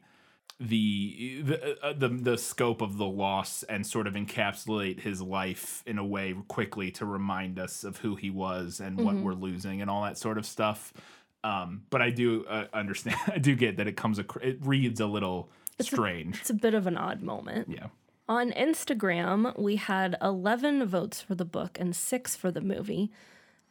the 0.60 1.42
the, 1.46 1.78
uh, 1.86 1.94
the 1.94 2.10
the 2.10 2.38
scope 2.38 2.82
of 2.82 2.98
the 2.98 3.06
loss 3.06 3.64
and 3.64 3.88
sort 3.88 4.08
of 4.08 4.16
encapsulate 4.16 5.00
his 5.00 5.22
life 5.22 5.82
in 5.86 5.98
a 5.98 6.06
way 6.06 6.36
quickly 6.50 6.92
to 6.92 7.06
remind 7.06 7.58
us 7.58 7.86
of 7.86 7.98
who 7.98 8.16
he 8.16 8.30
was 8.30 8.82
and 8.82 9.00
what 9.00 9.16
we're 9.16 9.34
losing 9.34 9.82
and 9.82 9.90
all 9.90 10.04
that 10.04 10.18
sort 10.18 10.38
of 10.38 10.46
stuff. 10.46 10.92
Um, 11.46 11.84
but 11.90 12.02
I 12.02 12.10
do 12.10 12.46
uh, 12.46 12.66
understand. 12.74 13.16
I 13.28 13.38
do 13.38 13.56
get 13.56 13.78
that 13.78 13.88
it 13.88 13.96
comes. 13.96 14.20
Ac- 14.20 14.28
it 14.42 14.58
reads 14.62 15.00
a 15.00 15.06
little 15.06 15.50
strange. 15.80 16.42
It's 16.42 16.50
a 16.50 16.54
bit 16.56 16.74
of 16.74 16.88
an 16.88 16.98
odd 16.98 17.22
moment. 17.22 17.70
yeah. 17.70 17.88
On 18.30 18.52
Instagram, 18.52 19.58
we 19.58 19.78
had 19.78 20.16
11 20.22 20.86
votes 20.86 21.20
for 21.20 21.34
the 21.34 21.46
book 21.46 21.80
and 21.80 21.96
six 21.96 22.36
for 22.36 22.52
the 22.52 22.62
movie. 22.62 23.12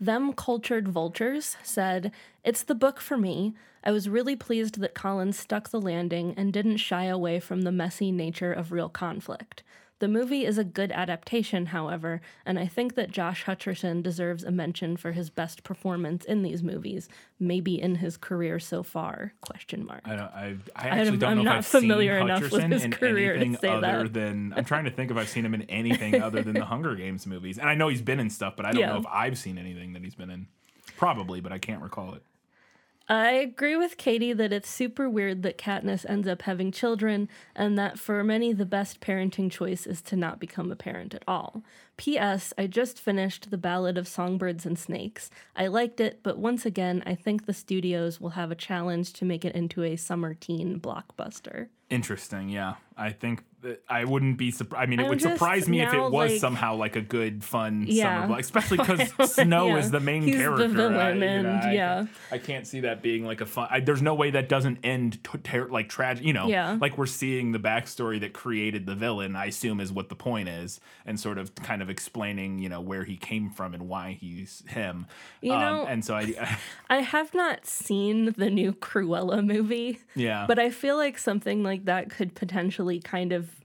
Them 0.01 0.33
Cultured 0.33 0.89
Vultures 0.89 1.57
said, 1.63 2.11
It's 2.43 2.65
the 2.65 2.75
book 2.75 3.01
for 3.01 3.17
me. 3.17 3.55
I 3.85 3.93
was 3.93 4.09
really 4.09 4.35
pleased 4.35 4.81
that 4.81 4.97
Collins 4.97 5.39
stuck 5.39 5.69
the 5.69 5.81
landing 5.81 6.35
and 6.37 6.53
didn't 6.53 6.79
shy 6.79 7.05
away 7.05 7.39
from 7.39 7.63
the 7.63 7.71
messy 7.71 8.11
nature 8.11 8.53
of 8.53 8.73
real 8.73 8.89
conflict. 8.89 9.63
The 10.01 10.07
movie 10.09 10.45
is 10.47 10.59
a 10.59 10.65
good 10.65 10.93
adaptation, 10.93 11.67
however, 11.67 12.21
and 12.47 12.57
I 12.57 12.67
think 12.69 12.95
that 12.95 13.11
Josh 13.11 13.45
Hutcherson 13.47 14.01
deserves 14.01 14.45
a 14.45 14.53
mention 14.53 14.97
for 14.97 15.11
his 15.11 15.29
best 15.29 15.65
performance 15.65 16.25
in 16.25 16.43
these 16.43 16.63
movies, 16.63 17.09
maybe 17.41 17.81
in 17.81 17.97
his 17.97 18.17
career 18.17 18.61
so 18.61 18.85
far. 18.85 19.33
Question 19.41 19.85
mark. 19.85 20.03
I 20.05 20.11
don't. 20.11 20.21
I, 20.21 20.57
I 20.77 20.89
actually 20.89 21.09
I'm- 21.11 21.19
don't 21.19 21.31
I'm 21.31 21.37
know 21.39 21.43
not 21.43 21.59
if 21.59 21.75
I've 21.75 21.81
familiar 21.83 22.19
seen 22.21 22.29
enough 22.29 22.43
with 22.43 22.53
Hutcherson 22.53 22.73
his 22.73 22.85
in 22.85 22.91
career 22.93 23.33
to 23.33 23.41
anything 23.41 23.57
say 23.61 23.69
other 23.69 24.05
that. 24.05 24.13
than. 24.13 24.55
I'm 24.57 24.65
trying 24.65 24.85
to 24.85 24.91
think 24.93 25.11
if 25.11 25.17
I've 25.17 25.29
seen 25.29 25.45
him 25.45 25.55
in 25.55 25.63
anything 25.63 26.23
other 26.23 26.43
than 26.43 26.55
the 26.55 26.65
Hunger 26.67 26.95
Games 26.95 27.27
movies, 27.27 27.59
and 27.59 27.69
I 27.69 27.75
know 27.75 27.89
he's 27.89 28.03
been 28.03 28.21
in 28.21 28.31
stuff, 28.31 28.55
but 28.57 28.67
I 28.67 28.71
don't 28.71 28.81
Yeah. 28.81 28.93
know 28.93 28.99
if 28.99 29.07
I've 29.07 29.37
seen 29.37 29.59
anything 29.59 29.95
that 29.95 30.05
he's 30.05 30.15
been 30.15 30.31
in. 30.31 30.47
Probably, 30.97 31.41
but 31.41 31.51
I 31.53 31.59
can't 31.59 31.83
recall 31.83 32.15
it. 32.15 32.23
I 33.11 33.31
agree 33.31 33.75
with 33.75 33.97
Katie 33.97 34.35
that 34.35 34.53
it's 34.53 34.69
super 34.69 35.09
weird 35.09 35.43
that 35.43 35.57
Katniss 35.57 36.05
ends 36.07 36.29
up 36.29 36.43
having 36.43 36.71
children, 36.71 37.31
and 37.57 37.79
that 37.79 37.99
for 37.99 38.23
many, 38.23 38.53
the 38.53 38.67
best 38.67 39.01
parenting 39.01 39.51
choice 39.51 39.87
is 39.87 40.03
to 40.03 40.17
not 40.17 40.39
become 40.39 40.71
a 40.71 40.77
parent 40.77 41.15
at 41.15 41.23
all. 41.27 41.63
P.S. 41.97 42.53
I 42.59 42.67
just 42.67 43.01
finished 43.01 43.51
The 43.51 43.57
Ballad 43.57 43.97
of 43.97 44.07
Songbirds 44.07 44.67
and 44.67 44.79
Snakes. 44.79 45.31
I 45.57 45.69
liked 45.69 46.01
it, 46.01 46.21
but 46.23 46.37
once 46.37 46.67
again, 46.67 47.03
I 47.07 47.15
think 47.15 47.47
the 47.47 47.55
studios 47.55 48.21
will 48.21 48.31
have 48.31 48.51
a 48.51 48.55
challenge 48.55 49.15
to 49.15 49.25
make 49.25 49.43
it 49.43 49.55
into 49.55 49.85
a 49.85 49.97
summer 49.97 50.35
teen 50.35 50.79
blockbuster. 50.79 51.69
Interesting. 51.91 52.49
Yeah, 52.51 52.75
I 52.97 53.11
think 53.11 53.43
I 53.89 54.05
wouldn't 54.05 54.39
be 54.39 54.53
surprised. 54.53 54.83
I 54.83 54.87
mean, 54.87 55.01
it 55.01 55.05
I'm 55.05 55.09
would 55.09 55.21
surprise 55.23 55.69
me 55.69 55.81
if 55.81 55.93
it 55.93 55.99
was 55.99 56.13
like- 56.31 56.41
somehow 56.41 56.77
like 56.77 56.95
a 56.95 57.01
good, 57.01 57.43
fun 57.43 57.87
Yeah. 57.89 58.05
summer, 58.21 58.27
block, 58.29 58.41
especially 58.41 58.77
because 58.79 59.33
Snow 59.33 59.69
Yeah. 59.69 59.77
is 59.79 59.91
the 59.91 59.99
main 59.99 60.23
He's 60.23 60.37
the 60.37 60.43
character. 60.43 60.69
villain, 60.69 60.95
I, 60.95 61.13
you 61.13 61.19
know, 61.19 61.27
and 61.27 61.49
I- 61.49 61.73
yeah. 61.73 62.07
I 62.31 62.39
can't 62.39 62.69
see 62.69 62.81
that 62.81 63.03
being 63.03 63.25
like 63.25 63.41
a 63.41 63.47
fun. 63.47 63.67
I, 63.71 63.81
there's 63.81 64.01
no 64.03 64.15
way 64.15 64.31
that 64.31 64.49
doesn't 64.49 64.79
end 64.85 65.25
t- 65.25 65.39
ter- 65.39 65.67
like 65.69 65.89
tragic. 65.89 66.25
You 66.25 66.35
know, 66.35 66.47
Yeah. 66.47 66.79
like 66.81 66.97
we're 66.97 67.07
seeing 67.07 67.51
the 67.51 67.59
backstory 67.59 68.21
that 68.21 68.33
created 68.33 68.87
the 68.87 68.95
villain. 68.95 69.35
I 69.35 69.47
assume 69.47 69.81
is 69.81 69.91
what 69.91 70.09
the 70.09 70.15
point 70.17 70.49
is, 70.49 70.81
and 71.05 71.19
sort 71.19 71.37
of 71.39 71.53
kind 71.57 71.83
of 71.83 71.91
explaining, 71.91 72.61
you 72.61 72.69
know, 72.69 72.81
where 72.81 73.03
he 73.05 73.17
came 73.17 73.51
from 73.51 73.75
and 73.75 73.89
why 73.89 74.13
he's 74.21 74.63
him. 74.69 75.07
You 75.41 75.55
Um, 75.55 75.61
know- 75.61 75.87
and 75.89 76.05
so 76.05 76.15
I, 76.15 76.49
I 76.89 76.99
have 77.01 77.35
not 77.35 77.67
seen 77.67 78.35
the 78.37 78.51
new 78.51 78.73
Cruella 78.73 79.45
movie. 79.45 79.99
yeah, 80.15 80.45
But 80.47 80.61
I 80.61 80.71
feel 80.71 80.97
like 80.97 81.19
something 81.19 81.65
like 81.65 81.78
that 81.87 82.11
could 82.11 82.35
potentially 82.35 83.01
kind 83.01 83.33
of 83.33 83.59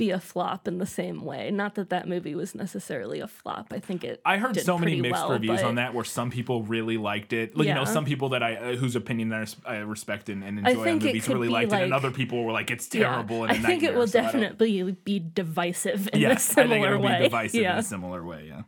be 0.00 0.10
a 0.10 0.18
flop 0.18 0.66
in 0.66 0.78
the 0.78 0.86
same 0.86 1.26
way. 1.26 1.50
Not 1.50 1.74
that 1.74 1.90
that 1.90 2.08
movie 2.08 2.34
was 2.34 2.54
necessarily 2.54 3.20
a 3.20 3.28
flop. 3.28 3.66
I 3.70 3.80
think 3.80 4.02
it. 4.02 4.22
I 4.24 4.38
heard 4.38 4.58
so 4.58 4.78
many 4.78 4.98
mixed 4.98 5.22
well, 5.22 5.32
reviews 5.32 5.62
on 5.62 5.74
that 5.74 5.92
where 5.92 6.04
some 6.04 6.30
people 6.30 6.62
really 6.62 6.96
liked 6.96 7.34
it. 7.34 7.54
Like, 7.54 7.68
You 7.68 7.74
know, 7.74 7.84
some 7.84 8.06
people 8.06 8.30
that 8.30 8.42
I 8.42 8.54
uh, 8.54 8.76
whose 8.76 8.96
opinion 8.96 9.30
I, 9.30 9.44
I 9.66 9.76
respect 9.80 10.30
and, 10.30 10.42
and 10.42 10.58
enjoy 10.60 10.92
on 10.92 10.98
movies 11.00 11.28
really 11.28 11.48
liked 11.50 11.74
it, 11.74 11.82
and 11.82 11.92
other 11.92 12.10
people 12.10 12.44
were 12.44 12.52
like, 12.52 12.70
"It's 12.70 12.88
Yeah, 12.94 13.10
terrible." 13.10 13.44
and 13.44 13.52
a 13.52 13.54
I 13.56 13.58
think 13.58 13.82
it 13.82 13.94
will 13.94 14.06
so 14.06 14.22
definitely 14.22 14.90
be 15.04 15.18
divisive 15.18 16.08
in 16.14 16.18
a 16.18 16.22
Yes, 16.22 16.52
I 16.56 16.62
think 16.66 16.72
similar 16.82 16.98
way. 16.98 17.18
be 17.18 17.24
divisive 17.24 17.60
yeah. 17.60 17.72
in 17.74 17.78
a 17.80 17.82
similar 17.82 18.24
way. 18.24 18.46
Yeah. 18.48 18.62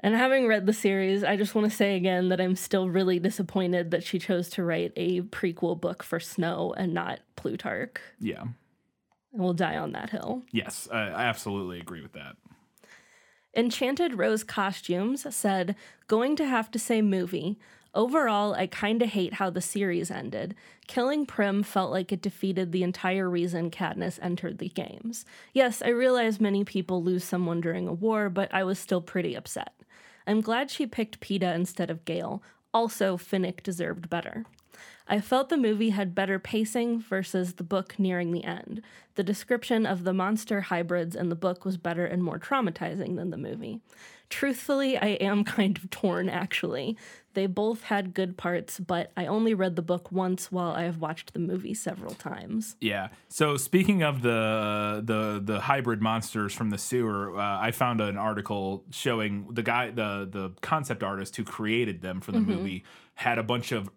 And 0.00 0.14
having 0.14 0.46
read 0.46 0.66
the 0.66 0.72
series, 0.72 1.24
I 1.24 1.36
just 1.36 1.54
want 1.54 1.68
to 1.68 1.76
say 1.76 1.96
again 1.96 2.28
that 2.28 2.40
I'm 2.40 2.54
still 2.54 2.88
really 2.88 3.18
disappointed 3.18 3.90
that 3.90 4.04
she 4.04 4.18
chose 4.18 4.48
to 4.50 4.62
write 4.62 4.92
a 4.96 5.22
prequel 5.22 5.80
book 5.80 6.02
for 6.04 6.20
Snow 6.20 6.72
and 6.76 6.94
not 6.94 7.20
Plutarch. 7.34 8.00
Yeah. 8.20 8.42
And 8.42 8.52
we'll 9.32 9.54
die 9.54 9.76
on 9.76 9.92
that 9.92 10.10
hill. 10.10 10.42
Yes, 10.52 10.88
I, 10.92 11.08
I 11.08 11.24
absolutely 11.24 11.80
agree 11.80 12.00
with 12.00 12.12
that. 12.12 12.36
Enchanted 13.56 14.18
Rose 14.18 14.44
Costumes 14.44 15.26
said, 15.34 15.74
Going 16.06 16.36
to 16.36 16.46
have 16.46 16.70
to 16.70 16.78
say 16.78 17.02
movie. 17.02 17.58
Overall, 17.94 18.54
I 18.54 18.68
kinda 18.68 19.06
hate 19.06 19.34
how 19.34 19.50
the 19.50 19.60
series 19.60 20.10
ended. 20.10 20.54
Killing 20.86 21.26
Prim 21.26 21.64
felt 21.64 21.90
like 21.90 22.12
it 22.12 22.22
defeated 22.22 22.70
the 22.70 22.84
entire 22.84 23.28
reason 23.28 23.70
Katniss 23.70 24.18
entered 24.22 24.58
the 24.58 24.68
games. 24.68 25.24
Yes, 25.52 25.82
I 25.82 25.88
realize 25.88 26.40
many 26.40 26.64
people 26.64 27.02
lose 27.02 27.24
someone 27.24 27.60
during 27.60 27.88
a 27.88 27.92
war, 27.92 28.28
but 28.28 28.52
I 28.54 28.62
was 28.62 28.78
still 28.78 29.00
pretty 29.00 29.34
upset. 29.34 29.72
I'm 30.28 30.42
glad 30.42 30.70
she 30.70 30.86
picked 30.86 31.20
Peeta 31.20 31.54
instead 31.54 31.88
of 31.88 32.04
Gale. 32.04 32.42
Also, 32.74 33.16
Finnick 33.16 33.62
deserved 33.62 34.10
better. 34.10 34.44
I 35.08 35.22
felt 35.22 35.48
the 35.48 35.56
movie 35.56 35.88
had 35.88 36.14
better 36.14 36.38
pacing 36.38 37.00
versus 37.00 37.54
the 37.54 37.64
book 37.64 37.98
nearing 37.98 38.32
the 38.32 38.44
end. 38.44 38.82
The 39.14 39.24
description 39.24 39.86
of 39.86 40.04
the 40.04 40.12
monster 40.12 40.60
hybrids 40.60 41.16
in 41.16 41.30
the 41.30 41.34
book 41.34 41.64
was 41.64 41.78
better 41.78 42.04
and 42.04 42.22
more 42.22 42.38
traumatizing 42.38 43.16
than 43.16 43.30
the 43.30 43.38
movie. 43.38 43.80
Truthfully, 44.30 44.98
I 44.98 45.08
am 45.20 45.44
kind 45.56 45.76
of 45.78 45.90
torn 45.90 46.28
actually. 46.28 46.96
They 47.34 47.46
both 47.46 47.82
had 47.84 48.14
good 48.14 48.36
parts, 48.36 48.80
but 48.80 49.12
I 49.16 49.26
only 49.26 49.54
read 49.54 49.76
the 49.76 49.82
book 49.82 50.10
once 50.10 50.50
while 50.50 50.72
I 50.72 50.82
have 50.82 50.98
watched 50.98 51.34
the 51.34 51.38
movie 51.38 51.72
several 51.74 52.14
times. 52.14 52.74
Yeah. 52.80 53.08
So 53.28 53.56
speaking 53.56 54.02
of 54.02 54.22
the 54.22 55.00
the 55.04 55.40
the 55.44 55.60
hybrid 55.60 56.02
monsters 56.02 56.52
from 56.52 56.70
the 56.70 56.78
sewer, 56.78 57.38
uh, 57.38 57.60
I 57.60 57.70
found 57.70 58.00
an 58.00 58.16
article 58.16 58.84
showing 58.90 59.46
the 59.52 59.62
guy 59.62 59.90
the 59.90 60.28
the 60.30 60.50
concept 60.62 61.02
artist 61.02 61.36
who 61.36 61.44
created 61.44 62.02
them 62.02 62.20
for 62.20 62.32
the 62.32 62.38
Mm-hmm. 62.38 62.50
movie 62.50 62.84
had 63.14 63.38
a 63.38 63.42
bunch 63.42 63.72
of 63.72 63.90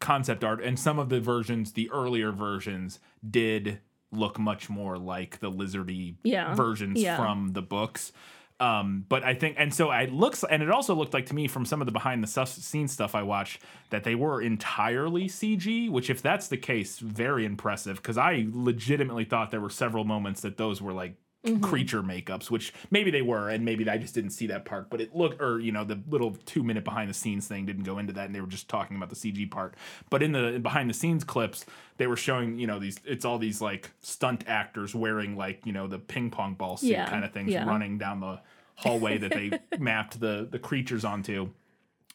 concept 0.00 0.44
art 0.44 0.62
and 0.62 0.78
some 0.78 0.98
of 0.98 1.08
the 1.08 1.20
versions, 1.20 1.72
the 1.72 1.90
earlier 1.90 2.30
versions 2.30 3.00
did 3.28 3.80
look 4.12 4.38
much 4.38 4.68
more 4.68 4.98
like 4.98 5.40
the 5.40 5.50
lizardy 5.50 6.16
Yeah. 6.22 6.54
versions 6.54 7.00
Yeah. 7.00 7.16
from 7.16 7.52
the 7.52 7.62
books. 7.62 8.12
Um, 8.58 9.04
but 9.08 9.22
I 9.22 9.34
think, 9.34 9.56
and 9.58 9.72
so 9.72 9.90
it 9.90 10.12
looks, 10.12 10.42
and 10.42 10.62
it 10.62 10.70
also 10.70 10.94
looked 10.94 11.12
like 11.12 11.26
to 11.26 11.34
me 11.34 11.46
from 11.46 11.66
some 11.66 11.82
of 11.82 11.86
the 11.86 11.92
behind 11.92 12.22
the 12.22 12.26
stuff, 12.26 12.48
scene 12.48 12.88
stuff 12.88 13.14
I 13.14 13.22
watched 13.22 13.60
that 13.90 14.04
they 14.04 14.14
were 14.14 14.40
entirely 14.40 15.28
CG. 15.28 15.90
Which, 15.90 16.08
if 16.08 16.22
that's 16.22 16.48
the 16.48 16.56
case, 16.56 16.98
very 16.98 17.44
impressive 17.44 17.96
because 17.96 18.16
I 18.16 18.46
legitimately 18.50 19.24
thought 19.24 19.50
there 19.50 19.60
were 19.60 19.70
several 19.70 20.04
moments 20.04 20.40
that 20.40 20.56
those 20.56 20.80
were 20.80 20.94
like 20.94 21.16
creature 21.60 22.02
makeups, 22.02 22.50
which 22.50 22.72
maybe 22.90 23.10
they 23.10 23.22
were, 23.22 23.48
and 23.48 23.64
maybe 23.64 23.88
I 23.88 23.98
just 23.98 24.14
didn't 24.14 24.30
see 24.30 24.46
that 24.48 24.64
part. 24.64 24.90
But 24.90 25.00
it 25.00 25.14
looked, 25.14 25.40
or 25.40 25.60
you 25.60 25.72
know, 25.72 25.84
the 25.84 26.00
little 26.08 26.36
two 26.44 26.62
minute 26.62 26.84
behind 26.84 27.08
the 27.08 27.14
scenes 27.14 27.46
thing 27.46 27.66
didn't 27.66 27.84
go 27.84 27.98
into 27.98 28.12
that, 28.14 28.26
and 28.26 28.34
they 28.34 28.40
were 28.40 28.46
just 28.46 28.68
talking 28.68 28.96
about 28.96 29.10
the 29.10 29.16
CG 29.16 29.50
part. 29.50 29.74
But 30.10 30.22
in 30.22 30.32
the 30.32 30.58
behind 30.62 30.90
the 30.90 30.94
scenes 30.94 31.24
clips, 31.24 31.64
they 31.96 32.06
were 32.06 32.16
showing, 32.16 32.58
you 32.58 32.66
know, 32.66 32.78
these 32.78 32.98
it's 33.04 33.24
all 33.24 33.38
these 33.38 33.60
like 33.60 33.90
stunt 34.00 34.44
actors 34.46 34.94
wearing 34.94 35.36
like 35.36 35.64
you 35.64 35.72
know 35.72 35.86
the 35.86 35.98
ping 35.98 36.30
pong 36.30 36.54
ball 36.54 36.76
suit 36.76 36.90
Yeah, 36.90 37.08
kind 37.08 37.24
of 37.24 37.32
things 37.32 37.52
yeah. 37.52 37.66
running 37.66 37.98
down 37.98 38.20
the 38.20 38.40
hallway 38.76 39.18
that 39.18 39.32
they 39.32 39.58
mapped 39.78 40.20
the 40.20 40.46
the 40.50 40.58
creatures 40.58 41.04
onto. 41.04 41.50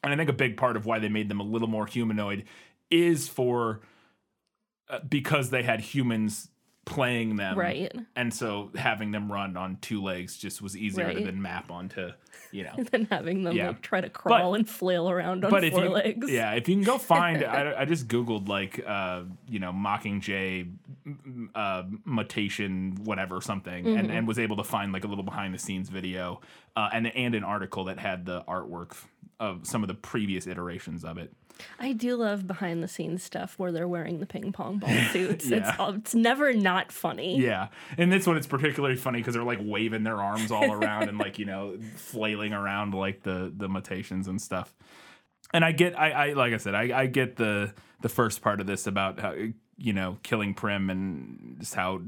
And 0.03 0.11
I 0.13 0.15
think 0.15 0.29
a 0.29 0.33
big 0.33 0.57
part 0.57 0.75
of 0.75 0.85
why 0.85 0.99
they 0.99 1.09
made 1.09 1.29
them 1.29 1.39
a 1.39 1.43
little 1.43 1.67
more 1.67 1.85
humanoid 1.85 2.45
is 2.89 3.27
for 3.27 3.81
uh, 4.89 4.99
because 5.07 5.49
they 5.51 5.63
had 5.63 5.79
humans 5.79 6.49
playing 6.85 7.35
them 7.35 7.57
Right. 7.57 7.93
and 8.15 8.33
so 8.33 8.71
having 8.75 9.11
them 9.11 9.31
run 9.31 9.55
on 9.55 9.77
two 9.81 10.01
legs 10.01 10.35
just 10.37 10.61
was 10.61 10.75
easier 10.75 11.07
to 11.09 11.15
Right. 11.15 11.23
then 11.25 11.41
map 11.41 11.69
onto 11.69 12.09
you 12.51 12.63
know 12.63 12.73
than 12.91 13.05
having 13.05 13.43
them 13.43 13.55
Yeah. 13.55 13.67
like 13.67 13.81
try 13.81 14.01
to 14.01 14.09
crawl 14.09 14.55
and 14.55 14.67
flail 14.67 15.09
around 15.09 15.45
on 15.45 15.51
but 15.51 15.63
if 15.63 15.73
four 15.73 15.83
you 15.83 15.89
legs. 15.91 16.29
yeah 16.29 16.51
if 16.53 16.67
you 16.67 16.75
can 16.75 16.83
go 16.83 16.97
find 16.97 17.43
I, 17.45 17.81
I 17.81 17.85
just 17.85 18.07
googled 18.07 18.47
like 18.49 18.83
uh 18.85 19.23
you 19.47 19.59
know 19.59 19.71
mockingjay 19.71 20.71
uh 21.55 21.83
mutation 22.05 22.97
whatever 23.03 23.41
something 23.41 23.85
Mm-hmm. 23.85 23.97
and, 23.97 24.11
and 24.11 24.27
was 24.27 24.39
able 24.39 24.57
to 24.57 24.63
find 24.63 24.91
like 24.91 25.03
a 25.03 25.07
little 25.07 25.23
behind 25.23 25.53
the 25.53 25.59
scenes 25.59 25.89
video 25.89 26.41
uh 26.75 26.89
and 26.91 27.07
and 27.15 27.35
an 27.35 27.43
article 27.43 27.85
that 27.85 27.99
had 27.99 28.25
the 28.25 28.41
artwork 28.47 28.95
of 29.39 29.65
some 29.65 29.83
of 29.83 29.87
the 29.87 29.93
previous 29.93 30.45
iterations 30.47 31.03
of 31.05 31.17
it 31.17 31.31
I 31.79 31.93
do 31.93 32.15
love 32.15 32.47
behind 32.47 32.83
the 32.83 32.87
scenes 32.87 33.23
stuff 33.23 33.57
where 33.57 33.71
they're 33.71 33.87
wearing 33.87 34.19
the 34.19 34.25
ping 34.25 34.51
pong 34.51 34.79
ball 34.79 34.89
suits. 35.11 35.47
Yeah. 35.47 35.57
It's 35.57 35.79
all, 35.79 35.93
it's 35.95 36.15
never 36.15 36.53
not 36.53 36.91
funny. 36.91 37.39
Yeah, 37.39 37.67
and 37.97 38.11
this 38.11 38.27
one 38.27 38.37
it's 38.37 38.47
particularly 38.47 38.95
funny 38.95 39.19
because 39.19 39.33
they're 39.33 39.43
like 39.43 39.59
waving 39.61 40.03
their 40.03 40.17
arms 40.17 40.51
all 40.51 40.71
around 40.73 41.09
and 41.09 41.17
like 41.17 41.39
you 41.39 41.45
know 41.45 41.77
flailing 41.95 42.53
around 42.53 42.93
like 42.93 43.23
the 43.23 43.51
the 43.55 43.67
mutations 43.67 44.27
and 44.27 44.41
stuff. 44.41 44.73
And 45.53 45.65
I 45.65 45.73
get, 45.73 45.99
I, 45.99 46.11
I 46.11 46.33
like 46.33 46.53
I 46.53 46.57
said, 46.57 46.75
I, 46.75 47.01
I 47.01 47.05
get 47.07 47.35
the 47.35 47.73
the 48.01 48.09
first 48.09 48.41
part 48.41 48.61
of 48.61 48.67
this 48.67 48.87
about 48.87 49.19
how 49.19 49.35
you 49.77 49.93
know 49.93 50.17
killing 50.23 50.53
Prim 50.53 50.89
and 50.89 51.57
just 51.59 51.75
how 51.75 52.01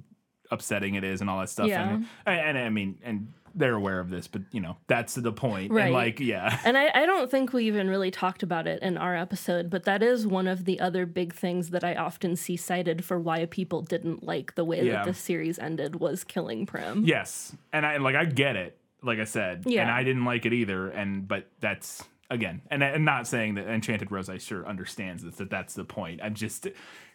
upsetting 0.52 0.96
it 0.96 1.04
is 1.04 1.22
and 1.22 1.30
all 1.30 1.40
that 1.40 1.50
stuff. 1.50 1.68
Yeah. 1.68 2.00
And, 2.26 2.40
and 2.40 2.58
I 2.58 2.70
mean, 2.70 3.00
and 3.04 3.34
they're 3.56 3.76
aware 3.76 4.00
of 4.00 4.10
this, 4.10 4.28
but 4.28 4.42
you 4.52 4.60
know 4.62 4.78
that's 4.88 5.16
the 5.16 5.32
point. 5.32 5.72
Right. 5.72 5.86
And 5.86 5.94
like, 5.94 6.20
yeah, 6.20 6.60
And 6.66 6.78
I, 6.78 6.90
I 6.94 7.06
don't 7.06 7.30
think 7.30 7.54
we 7.54 7.66
even 7.68 7.90
really 7.90 8.12
talked 8.12 8.44
about 8.44 8.68
it 8.68 8.82
in 8.82 8.98
our 8.98 9.16
episode, 9.16 9.70
but 9.70 9.84
that 9.84 10.02
is 10.04 10.26
one 10.28 10.48
of 10.48 10.66
the 10.66 10.80
other 10.80 11.06
big 11.06 11.34
things 11.34 11.70
that 11.72 11.84
I 11.84 11.96
often 11.96 12.36
see 12.36 12.58
cited 12.58 13.04
for 13.06 13.20
why 13.20 13.46
people 13.46 13.82
didn't 13.82 14.24
like 14.24 14.56
the 14.56 14.66
way 14.66 14.86
Yeah. 14.86 14.94
that 14.94 15.06
the 15.06 15.14
series 15.14 15.60
ended 15.60 15.98
was 15.98 16.24
killing 16.24 16.66
Prim. 16.66 17.04
Yes, 17.06 17.56
and 17.72 17.86
I 17.86 17.98
like 17.98 18.16
I 18.16 18.26
get 18.26 18.56
it. 18.56 18.78
Like 19.02 19.20
I 19.20 19.26
said, 19.26 19.64
Yeah. 19.66 19.82
and 19.82 19.92
I 19.92 20.04
didn't 20.04 20.24
like 20.26 20.46
it 20.46 20.54
either. 20.54 20.90
And 20.90 21.28
but 21.28 21.48
that's 21.60 22.04
again, 22.30 22.62
and 22.70 22.84
and 22.84 23.06
not 23.06 23.28
saying 23.28 23.56
that 23.56 23.68
Enchanted 23.68 24.12
Rose, 24.12 24.30
I 24.30 24.38
sure 24.38 24.68
understands 24.68 25.24
that, 25.24 25.38
that 25.38 25.50
that's 25.50 25.74
the 25.74 25.84
point. 25.84 26.22
I'm 26.24 26.34
just 26.34 26.68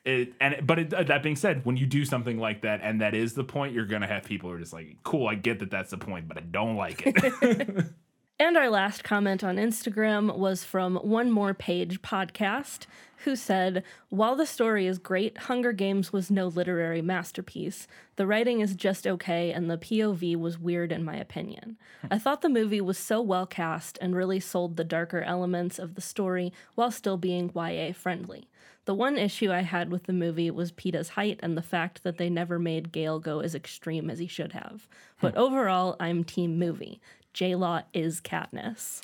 it, 0.05 0.35
and 0.41 0.67
but 0.67 0.79
it, 0.79 0.91
that 0.91 1.23
being 1.23 1.37
said, 1.37 1.65
when 1.65 1.77
you 1.77 1.87
do 1.87 2.05
something 2.05 2.38
like 2.38 2.62
that, 2.62 2.81
and 2.83 3.00
that 3.00 3.15
is 3.15 3.35
the 3.35 3.45
point, 3.45 3.75
you're 3.75 3.87
gonna 3.87 4.07
have 4.07 4.25
people 4.25 4.50
who 4.50 4.57
are 4.57 4.61
just 4.61 4.73
like, 4.73 4.97
cool, 5.03 5.29
I 5.29 5.35
get 5.35 5.59
that 5.61 5.71
that's 5.71 5.91
the 5.91 5.99
point, 5.99 6.29
but 6.29 6.38
I 6.38 6.43
don't 6.43 6.77
like 6.77 7.03
it. 7.05 7.85
And 8.40 8.57
our 8.57 8.71
last 8.71 9.02
comment 9.02 9.42
on 9.42 9.57
Instagram 9.57 10.38
was 10.38 10.62
from 10.62 10.95
One 10.97 11.28
More 11.28 11.54
Page 11.54 12.02
podcast, 12.02 12.87
who 13.25 13.35
said, 13.35 13.83
While 14.11 14.37
the 14.37 14.47
story 14.47 14.87
is 14.87 15.00
great, 15.00 15.37
Hunger 15.37 15.73
Games 15.73 16.12
was 16.12 16.30
no 16.30 16.47
literary 16.47 17.02
masterpiece. 17.02 17.88
The 18.14 18.28
writing 18.28 18.61
is 18.61 18.76
just 18.76 19.09
okay, 19.09 19.51
and 19.51 19.68
the 19.68 19.77
POV 19.77 20.37
was 20.37 20.57
weird, 20.57 20.92
in 20.92 21.03
my 21.03 21.16
opinion. 21.16 21.79
I 22.12 22.18
thought 22.18 22.42
the 22.42 22.48
movie 22.48 22.81
was 22.81 22.96
so 22.96 23.20
well 23.20 23.44
cast 23.44 23.98
and 24.01 24.14
really 24.14 24.38
sold 24.38 24.77
the 24.77 24.85
darker 24.85 25.22
elements 25.22 25.81
of 25.81 25.96
the 25.96 26.01
story 26.01 26.53
while 26.77 26.92
still 26.92 27.16
being 27.16 27.51
YA 27.57 27.92
friendly. 27.92 28.48
The 28.85 28.94
one 28.94 29.18
issue 29.18 29.53
I 29.53 29.62
had 29.62 29.90
with 29.90 30.05
the 30.05 30.14
movie 30.14 30.51
was 30.51 30.72
Peeta's 30.72 31.11
height 31.11 31.40
and 31.42 31.57
the 31.59 31.62
fact 31.62 32.05
that 32.05 32.16
they 32.16 32.31
never 32.31 32.59
made 32.59 32.92
Gale 32.92 33.18
go 33.18 33.40
as 33.40 33.55
extreme 33.55 34.09
as 34.09 34.18
he 34.18 34.27
should 34.29 34.53
have. 34.53 34.87
But 35.20 35.35
hmm. 35.35 35.40
overall, 35.40 35.96
I'm 35.98 36.24
team 36.24 36.59
movie. 36.59 37.01
J 37.38 37.55
Law 37.55 37.83
is 37.92 38.20
Katniss. 38.20 39.01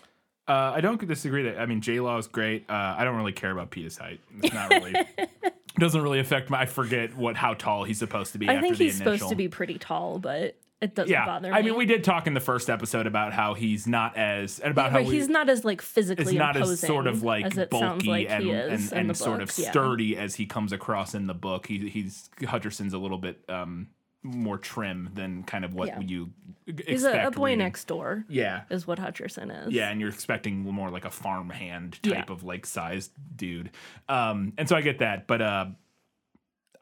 uh, 0.48 0.72
I 0.74 0.80
don't 0.80 1.06
disagree 1.06 1.44
that. 1.44 1.56
I 1.60 1.66
mean, 1.66 1.80
J 1.80 2.00
Law 2.00 2.18
is 2.18 2.26
great. 2.26 2.68
Uh, 2.68 2.96
I 2.98 3.04
don't 3.04 3.14
really 3.14 3.30
care 3.30 3.52
about 3.52 3.70
Peeta's 3.70 3.96
height. 3.96 4.18
It's 4.42 4.52
not 4.52 4.70
really. 4.70 4.92
doesn't 5.78 6.02
really 6.02 6.18
affect 6.18 6.50
my. 6.50 6.62
I 6.62 6.66
forget 6.66 7.16
what 7.16 7.36
how 7.36 7.54
tall 7.54 7.84
he's 7.84 8.00
supposed 8.00 8.32
to 8.32 8.38
be. 8.38 8.48
I 8.48 8.54
after 8.54 8.62
think 8.62 8.76
he's 8.78 9.00
initial. 9.00 9.18
supposed 9.18 9.30
to 9.30 9.36
be 9.36 9.46
pretty 9.46 9.78
tall, 9.78 10.18
but 10.18 10.56
it 10.80 10.96
doesn't 10.96 11.12
Yeah, 11.12 11.26
bother 11.26 11.52
me. 11.52 11.56
I 11.56 11.62
mean, 11.62 11.76
we 11.76 11.86
did 11.86 12.02
talk 12.02 12.26
in 12.26 12.34
the 12.34 12.40
first 12.40 12.68
episode 12.68 13.06
about 13.06 13.32
how 13.32 13.54
he's 13.54 13.86
not 13.86 14.16
as 14.16 14.58
and 14.58 14.72
about 14.72 14.90
how 14.90 14.98
But 14.98 15.06
we, 15.06 15.14
he's 15.14 15.28
not 15.28 15.48
as 15.48 15.64
like 15.64 15.80
physically 15.80 16.36
not 16.36 16.56
as 16.56 16.80
sort 16.80 17.06
of 17.06 17.22
like 17.22 17.44
as 17.44 17.56
it 17.56 17.70
sounds 17.70 18.04
bulky 18.04 18.08
like 18.08 18.30
and 18.30 18.50
and, 18.50 18.92
and 18.92 19.16
sort 19.16 19.42
of 19.42 19.56
yeah. 19.56 19.70
sturdy 19.70 20.16
as 20.16 20.34
he 20.34 20.46
comes 20.46 20.72
across 20.72 21.14
in 21.14 21.28
the 21.28 21.34
book. 21.34 21.68
He, 21.68 21.88
he's 21.88 22.30
Hutcherson's 22.40 22.94
a 22.94 22.98
little 22.98 23.18
bit 23.18 23.44
um, 23.48 23.90
more 24.24 24.56
trim 24.58 25.10
than 25.14 25.42
kind 25.44 25.64
of 25.64 25.74
what 25.74 25.88
Yeah. 25.88 26.00
you 26.00 26.30
g- 26.74 26.82
He's 26.88 27.04
a, 27.04 27.26
a 27.26 27.30
boy 27.30 27.44
reading. 27.50 27.58
next 27.58 27.84
door, 27.84 28.24
Yeah, 28.28 28.62
is 28.70 28.86
what 28.86 28.98
Hutcherson 28.98 29.66
is. 29.68 29.72
yeah, 29.74 29.90
and 29.90 30.00
you're 30.00 30.08
expecting 30.08 30.60
more 30.60 30.90
like 30.90 31.04
a 31.04 31.10
farm 31.10 31.50
hand 31.50 32.02
type 32.02 32.12
Yeah. 32.28 32.32
of 32.32 32.42
like 32.42 32.64
sized 32.66 33.12
dude. 33.36 33.70
Um, 34.08 34.54
and 34.58 34.68
so 34.68 34.74
I 34.76 34.80
get 34.80 34.98
that, 35.00 35.26
but 35.26 35.42
uh, 35.42 35.66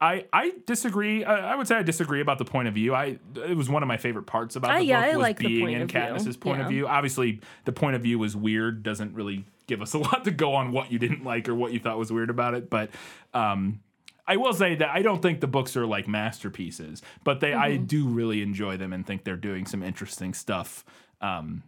I 0.01 0.25
I 0.33 0.53
disagree. 0.65 1.23
I, 1.23 1.53
I 1.53 1.55
would 1.55 1.67
say 1.67 1.75
I 1.75 1.83
disagree 1.83 2.19
about 2.21 2.37
the 2.37 2.45
point 2.45 2.67
of 2.67 2.73
view. 2.73 2.93
I 2.93 3.19
it 3.35 3.55
was 3.55 3.69
one 3.69 3.83
of 3.83 3.87
my 3.87 3.97
favorite 3.97 4.25
parts 4.25 4.55
about 4.55 4.71
I- 4.71 4.79
the 4.79 4.85
yeah, 4.85 4.99
book 5.01 5.05
I 5.13 5.17
was 5.17 5.21
like 5.23 5.37
being 5.39 5.61
point 5.65 5.75
in 5.75 5.81
of 5.83 5.89
view. 5.91 5.99
Katniss's 6.01 6.37
point 6.37 6.61
of 6.61 6.67
view. 6.67 6.87
Obviously, 6.87 7.39
the 7.65 7.71
point 7.71 7.95
of 7.95 8.01
view 8.01 8.19
was 8.19 8.35
weird. 8.35 8.83
Doesn't 8.83 9.13
really 9.13 9.45
give 9.67 9.81
us 9.81 9.93
a 9.93 9.97
lot 9.99 10.23
to 10.25 10.31
go 10.31 10.55
on 10.55 10.71
what 10.71 10.91
you 10.91 10.99
didn't 10.99 11.23
like 11.23 11.47
or 11.47 11.55
what 11.55 11.71
you 11.71 11.79
thought 11.79 11.97
was 11.97 12.11
weird 12.11 12.29
about 12.29 12.53
it. 12.53 12.69
But 12.69 12.89
um, 13.33 13.79
I 14.25 14.37
will 14.37 14.53
say 14.53 14.75
that 14.75 14.89
I 14.89 15.01
don't 15.01 15.21
think 15.21 15.41
the 15.41 15.47
books 15.47 15.75
are 15.75 15.85
like 15.85 16.07
masterpieces, 16.07 17.01
but 17.23 17.39
they 17.41 17.53
I 17.53 17.71
Mm-hmm. 17.71 17.85
do 17.85 18.07
really 18.07 18.41
enjoy 18.41 18.77
them 18.77 18.93
and 18.93 19.05
think 19.05 19.23
they're 19.23 19.35
doing 19.35 19.65
some 19.65 19.83
interesting 19.83 20.33
stuff 20.33 20.85
um, 21.21 21.63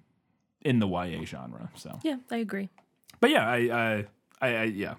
in 0.61 0.79
the 0.79 0.87
YA 0.87 1.23
genre. 1.25 1.69
So, 1.75 1.99
Yeah, 2.03 2.17
I 2.31 2.37
agree. 2.37 2.69
but 3.19 3.29
yeah, 3.29 3.47
I, 3.47 3.55
I, 3.57 4.05
I, 4.41 4.55
I 4.55 4.63
yeah, 4.65 4.95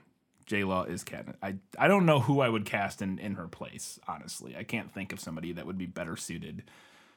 J 0.46 0.64
Law 0.64 0.84
is 0.84 1.02
Katniss. 1.02 1.34
I, 1.42 1.56
I 1.78 1.88
don't 1.88 2.06
know 2.06 2.20
who 2.20 2.40
I 2.40 2.48
would 2.48 2.64
cast 2.66 3.00
in 3.02 3.18
in 3.18 3.34
her 3.34 3.48
place. 3.48 3.98
Honestly, 4.06 4.54
I 4.56 4.62
can't 4.62 4.92
think 4.92 5.12
of 5.12 5.20
somebody 5.20 5.52
that 5.52 5.66
would 5.66 5.78
be 5.78 5.86
better 5.86 6.16
suited 6.16 6.62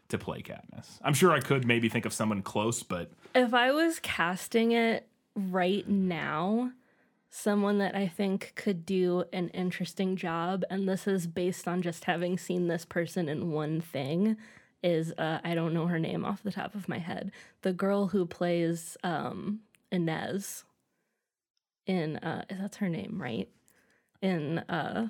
to 0.08 0.17
play 0.17 0.41
Katniss. 0.41 0.99
I'm 1.04 1.13
sure 1.13 1.32
I 1.32 1.39
could 1.39 1.65
maybe 1.67 1.89
think 1.89 2.06
of 2.06 2.13
someone 2.13 2.41
close, 2.41 2.82
but 2.82 3.12
If 3.36 3.54
I 3.54 3.71
was 3.71 3.99
casting 4.02 4.71
it 4.71 5.06
right 5.36 5.88
now, 5.88 6.71
someone 7.29 7.77
that 7.77 7.95
I 7.95 8.07
think 8.07 8.53
could 8.55 8.85
do 8.85 9.25
an 9.31 9.49
interesting 9.49 10.15
job, 10.15 10.63
and 10.69 10.87
this 10.87 11.07
is 11.07 11.27
based 11.27 11.67
on 11.67 11.81
just 11.81 12.05
having 12.05 12.37
seen 12.37 12.67
this 12.67 12.85
person 12.85 13.29
in 13.29 13.51
one 13.51 13.81
thing, 13.81 14.37
is 14.81 15.13
uh, 15.17 15.39
I 15.43 15.55
don't 15.55 15.73
know 15.73 15.87
her 15.87 15.99
name 15.99 16.25
off 16.25 16.43
the 16.43 16.51
top 16.51 16.73
of 16.73 16.87
my 16.89 16.99
head. 16.99 17.31
The 17.61 17.73
girl 17.73 18.07
who 18.07 18.25
plays 18.25 18.97
um, 19.03 19.59
Inez 19.91 20.63
in 21.85 22.17
uh, 22.17 22.45
that's 22.49 22.77
her 22.77 22.89
name, 22.89 23.21
right? 23.21 23.49
In 24.21 24.59
uh, 24.59 25.09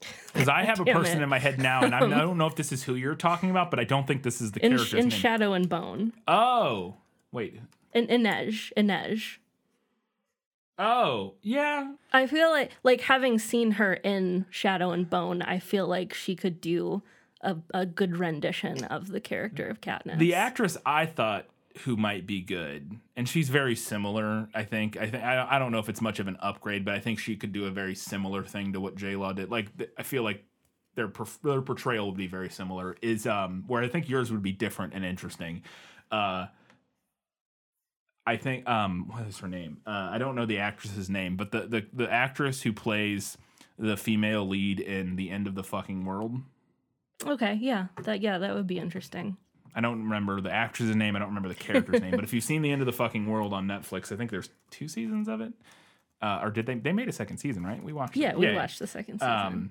because 0.32 0.48
I 0.48 0.64
have 0.64 0.80
a 0.80 0.84
person 0.84 1.20
it. 1.20 1.22
in 1.22 1.28
my 1.28 1.38
head 1.38 1.58
now, 1.58 1.82
and 1.84 1.94
I'm, 1.94 2.12
I 2.12 2.18
don't 2.22 2.38
know 2.38 2.46
if 2.46 2.56
this 2.56 2.72
is 2.72 2.82
who 2.82 2.94
you're 2.94 3.14
talking 3.14 3.50
about, 3.50 3.70
but 3.70 3.78
I 3.78 3.84
don't 3.84 4.06
think 4.06 4.22
this 4.22 4.40
is 4.40 4.52
the 4.52 4.64
in, 4.64 4.72
character's 4.72 4.94
in 4.94 5.08
name. 5.08 5.10
Shadow 5.10 5.52
and 5.52 5.68
Bone, 5.68 6.12
oh, 6.26 6.96
wait. 7.30 7.60
in 7.92 8.06
Inej, 8.06 8.72
Inej. 8.76 9.38
Oh, 10.78 11.34
yeah. 11.42 11.92
I 12.12 12.26
feel 12.26 12.50
like 12.50 12.72
like 12.82 13.02
having 13.02 13.38
seen 13.38 13.72
her 13.72 13.94
in 13.94 14.46
Shadow 14.50 14.90
and 14.90 15.08
Bone, 15.08 15.42
I 15.42 15.58
feel 15.58 15.86
like 15.86 16.12
she 16.12 16.34
could 16.34 16.60
do 16.60 17.02
a, 17.40 17.56
a 17.72 17.86
good 17.86 18.16
rendition 18.16 18.84
of 18.84 19.08
the 19.08 19.20
character 19.20 19.68
of 19.68 19.80
Katniss. 19.80 20.18
The 20.18 20.34
actress 20.34 20.76
I 20.84 21.06
thought 21.06 21.46
who 21.82 21.96
might 21.96 22.26
be 22.26 22.40
good, 22.40 22.98
and 23.16 23.28
she's 23.28 23.48
very 23.48 23.76
similar. 23.76 24.48
I 24.54 24.64
think. 24.64 24.96
I 24.96 25.08
think. 25.08 25.22
I, 25.22 25.58
don't 25.58 25.72
know 25.72 25.78
if 25.78 25.88
it's 25.88 26.00
much 26.00 26.18
of 26.18 26.28
an 26.28 26.36
upgrade, 26.40 26.84
but 26.84 26.94
I 26.94 27.00
think 27.00 27.18
she 27.18 27.36
could 27.36 27.52
do 27.52 27.66
a 27.66 27.70
very 27.70 27.94
similar 27.94 28.42
thing 28.42 28.72
to 28.72 28.80
what 28.80 28.96
J 28.96 29.16
Law 29.16 29.32
did. 29.32 29.50
Like 29.50 29.76
th- 29.76 29.90
I 29.98 30.02
feel 30.02 30.22
like 30.22 30.44
their 30.94 31.08
perf- 31.08 31.40
their 31.42 31.62
portrayal 31.62 32.06
would 32.06 32.16
be 32.16 32.26
very 32.26 32.50
similar. 32.50 32.96
Is 33.02 33.26
um 33.26 33.64
where 33.66 33.82
I 33.82 33.88
think 33.88 34.08
yours 34.08 34.32
would 34.32 34.42
be 34.42 34.52
different 34.52 34.94
and 34.94 35.04
interesting. 35.04 35.62
Uh, 36.10 36.46
I 38.26 38.36
think 38.36 38.68
um 38.68 39.06
what 39.08 39.26
is 39.26 39.38
her 39.38 39.48
name? 39.48 39.78
Uh, 39.86 40.08
I 40.12 40.18
don't 40.18 40.34
know 40.34 40.46
the 40.46 40.58
actress's 40.58 41.10
name, 41.10 41.36
but 41.36 41.50
the 41.52 41.60
the 41.66 41.86
the 41.92 42.10
actress 42.10 42.62
who 42.62 42.72
plays 42.72 43.36
the 43.78 43.96
female 43.96 44.46
lead 44.46 44.80
in 44.80 45.16
The 45.16 45.30
End 45.30 45.46
of 45.46 45.54
the 45.54 45.64
Fucking 45.64 46.04
World. 46.04 46.36
okay, 47.26 47.54
yeah, 47.60 47.86
that 48.02 48.20
yeah, 48.20 48.38
that 48.38 48.54
would 48.54 48.66
be 48.66 48.78
interesting. 48.78 49.36
I 49.76 49.80
don't 49.80 50.04
remember 50.04 50.40
the 50.40 50.52
actress's 50.52 50.94
name. 50.94 51.16
I 51.16 51.18
don't 51.18 51.28
remember 51.28 51.48
the 51.48 51.54
character's 51.56 52.00
name. 52.00 52.12
But 52.12 52.22
if 52.22 52.32
you've 52.32 52.44
seen 52.44 52.62
The 52.62 52.70
End 52.70 52.80
of 52.80 52.86
the 52.86 52.92
Fucking 52.92 53.28
World 53.28 53.52
on 53.52 53.66
Netflix, 53.66 54.12
I 54.12 54.16
think 54.16 54.30
there's 54.30 54.48
two 54.70 54.86
seasons 54.86 55.26
of 55.26 55.40
it. 55.40 55.52
Uh, 56.22 56.38
or 56.44 56.50
did 56.50 56.64
they? 56.66 56.76
They 56.76 56.92
made 56.92 57.08
a 57.08 57.12
second 57.12 57.38
season, 57.38 57.66
right? 57.66 57.82
We 57.82 57.92
watched. 57.92 58.16
Yeah, 58.16 58.30
it. 58.30 58.38
we 58.38 58.54
watched 58.54 58.78
the 58.78 58.86
second 58.86 59.18
season. 59.18 59.30
Um, 59.34 59.70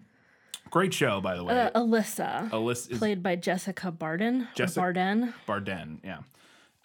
great 0.70 0.94
show, 0.94 1.22
by 1.22 1.36
the 1.38 1.44
way. 1.46 1.58
uh, 1.58 1.72
Alyssa, 1.72 2.50
Alyssa 2.52 2.92
is 2.92 2.98
played 3.00 3.24
by 3.24 3.36
Jessica 3.38 3.92
Barden. 3.92 4.48
Jessica- 4.56 4.82
Barden. 4.82 5.34
Barden. 5.48 6.02
Yeah. 6.04 6.20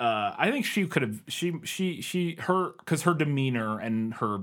Uh, 0.00 0.32
I 0.38 0.50
think 0.50 0.64
she 0.64 0.86
could 0.86 1.02
have 1.02 1.22
she 1.28 1.54
she 1.64 2.00
she 2.00 2.36
her 2.40 2.70
because 2.78 3.02
her 3.02 3.14
demeanor 3.14 3.78
and 3.80 4.14
her 4.14 4.40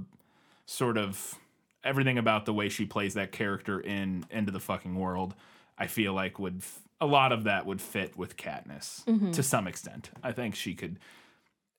sort 0.65 0.97
of 0.97 1.35
everything 1.83 2.17
about 2.17 2.45
the 2.45 2.53
way 2.53 2.67
she 2.67 2.85
plays 2.85 3.13
that 3.13 3.31
character 3.31 3.79
in 3.79 4.25
Into 4.31 4.51
the 4.51 4.59
Fucking 4.59 4.95
World, 4.95 5.33
I 5.77 5.87
feel 5.87 6.13
like 6.13 6.39
would 6.39 6.57
f- 6.57 6.81
a 6.99 7.05
lot 7.05 7.31
of 7.31 7.43
that 7.45 7.65
would 7.65 7.79
fit 7.81 8.17
with 8.17 8.35
Katniss 8.37 9.03
to 9.33 9.43
some 9.43 9.67
extent. 9.67 10.09
I 10.23 10.31
think 10.31 10.55
she 10.55 10.73
could. 10.73 10.99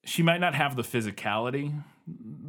She 0.05 0.23
might 0.23 0.39
not 0.39 0.55
have 0.55 0.77
the 0.77 0.83
physicality 0.83 1.83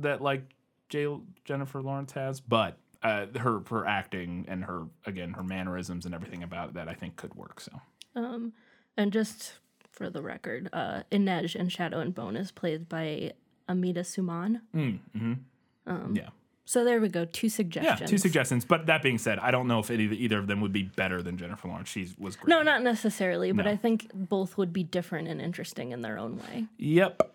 that 0.02 0.22
like 0.22 0.44
J- 0.90 1.20
Jennifer 1.44 1.82
Lawrence 1.82 2.12
has, 2.14 2.40
but 2.40 2.78
uh, 3.04 3.26
her 3.40 3.62
her 3.70 3.86
acting 3.86 4.46
and 4.48 4.64
her 4.66 4.84
again 5.06 5.34
her 5.34 5.44
mannerisms 5.44 6.06
and 6.06 6.14
everything 6.16 6.42
about 6.44 6.76
that 6.76 6.88
I 6.88 6.94
think 6.94 7.16
could 7.18 7.34
work. 7.36 7.60
So 7.60 7.72
Um, 8.16 8.54
and 8.96 9.12
just 9.12 9.54
for 9.98 10.10
the 10.10 10.22
record, 10.22 10.70
uh, 10.72 11.02
Inej 11.12 11.56
in 11.56 11.70
Shadow 11.70 12.00
and 12.00 12.14
Bone 12.14 12.38
is 12.38 12.52
played 12.52 12.88
by 12.88 13.34
Amita 13.68 14.02
Suman. 14.02 14.62
Um, 14.74 16.16
yeah. 16.16 16.30
So 16.66 16.84
there 16.84 17.00
we 17.00 17.08
go. 17.08 17.24
Two 17.26 17.48
suggestions. 17.50 18.02
Yeah, 18.02 18.06
two 18.08 18.18
suggestions. 18.18 18.66
But 18.66 18.88
that 18.88 19.02
being 19.02 19.18
said, 19.18 19.40
I 19.40 19.52
don't 19.52 19.68
know 19.68 19.80
if 19.80 19.90
either, 19.90 20.14
either 20.14 20.38
of 20.38 20.48
them 20.48 20.60
would 20.62 20.74
be 20.74 20.84
better 20.84 21.22
than 21.24 21.38
Jennifer 21.38 21.70
Lawrence. 21.70 21.88
She 21.90 22.10
was 22.20 22.36
great. 22.36 22.50
No, 22.50 22.62
not 22.62 22.84
necessarily, 22.84 23.52
but 23.54 23.66
No. 23.66 23.72
I 23.72 23.78
think 23.78 24.12
both 24.14 24.58
would 24.58 24.74
be 24.74 24.84
different 24.84 25.30
and 25.30 25.42
interesting 25.42 25.92
in 25.94 26.02
their 26.02 26.18
own 26.20 26.38
way. 26.38 26.66
Yep. 26.78 27.32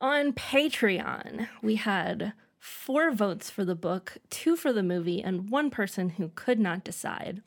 On 0.00 0.32
Patreon, 0.32 1.46
we 1.62 1.76
had 1.76 2.32
four 2.58 3.12
votes 3.12 3.50
for 3.50 3.64
the 3.66 3.74
book, 3.74 4.16
two 4.30 4.56
for 4.56 4.72
the 4.72 4.82
movie, 4.82 5.22
and 5.22 5.50
one 5.50 5.68
person 5.70 6.10
who 6.10 6.30
could 6.34 6.58
not 6.58 6.84
decide. 6.84 7.42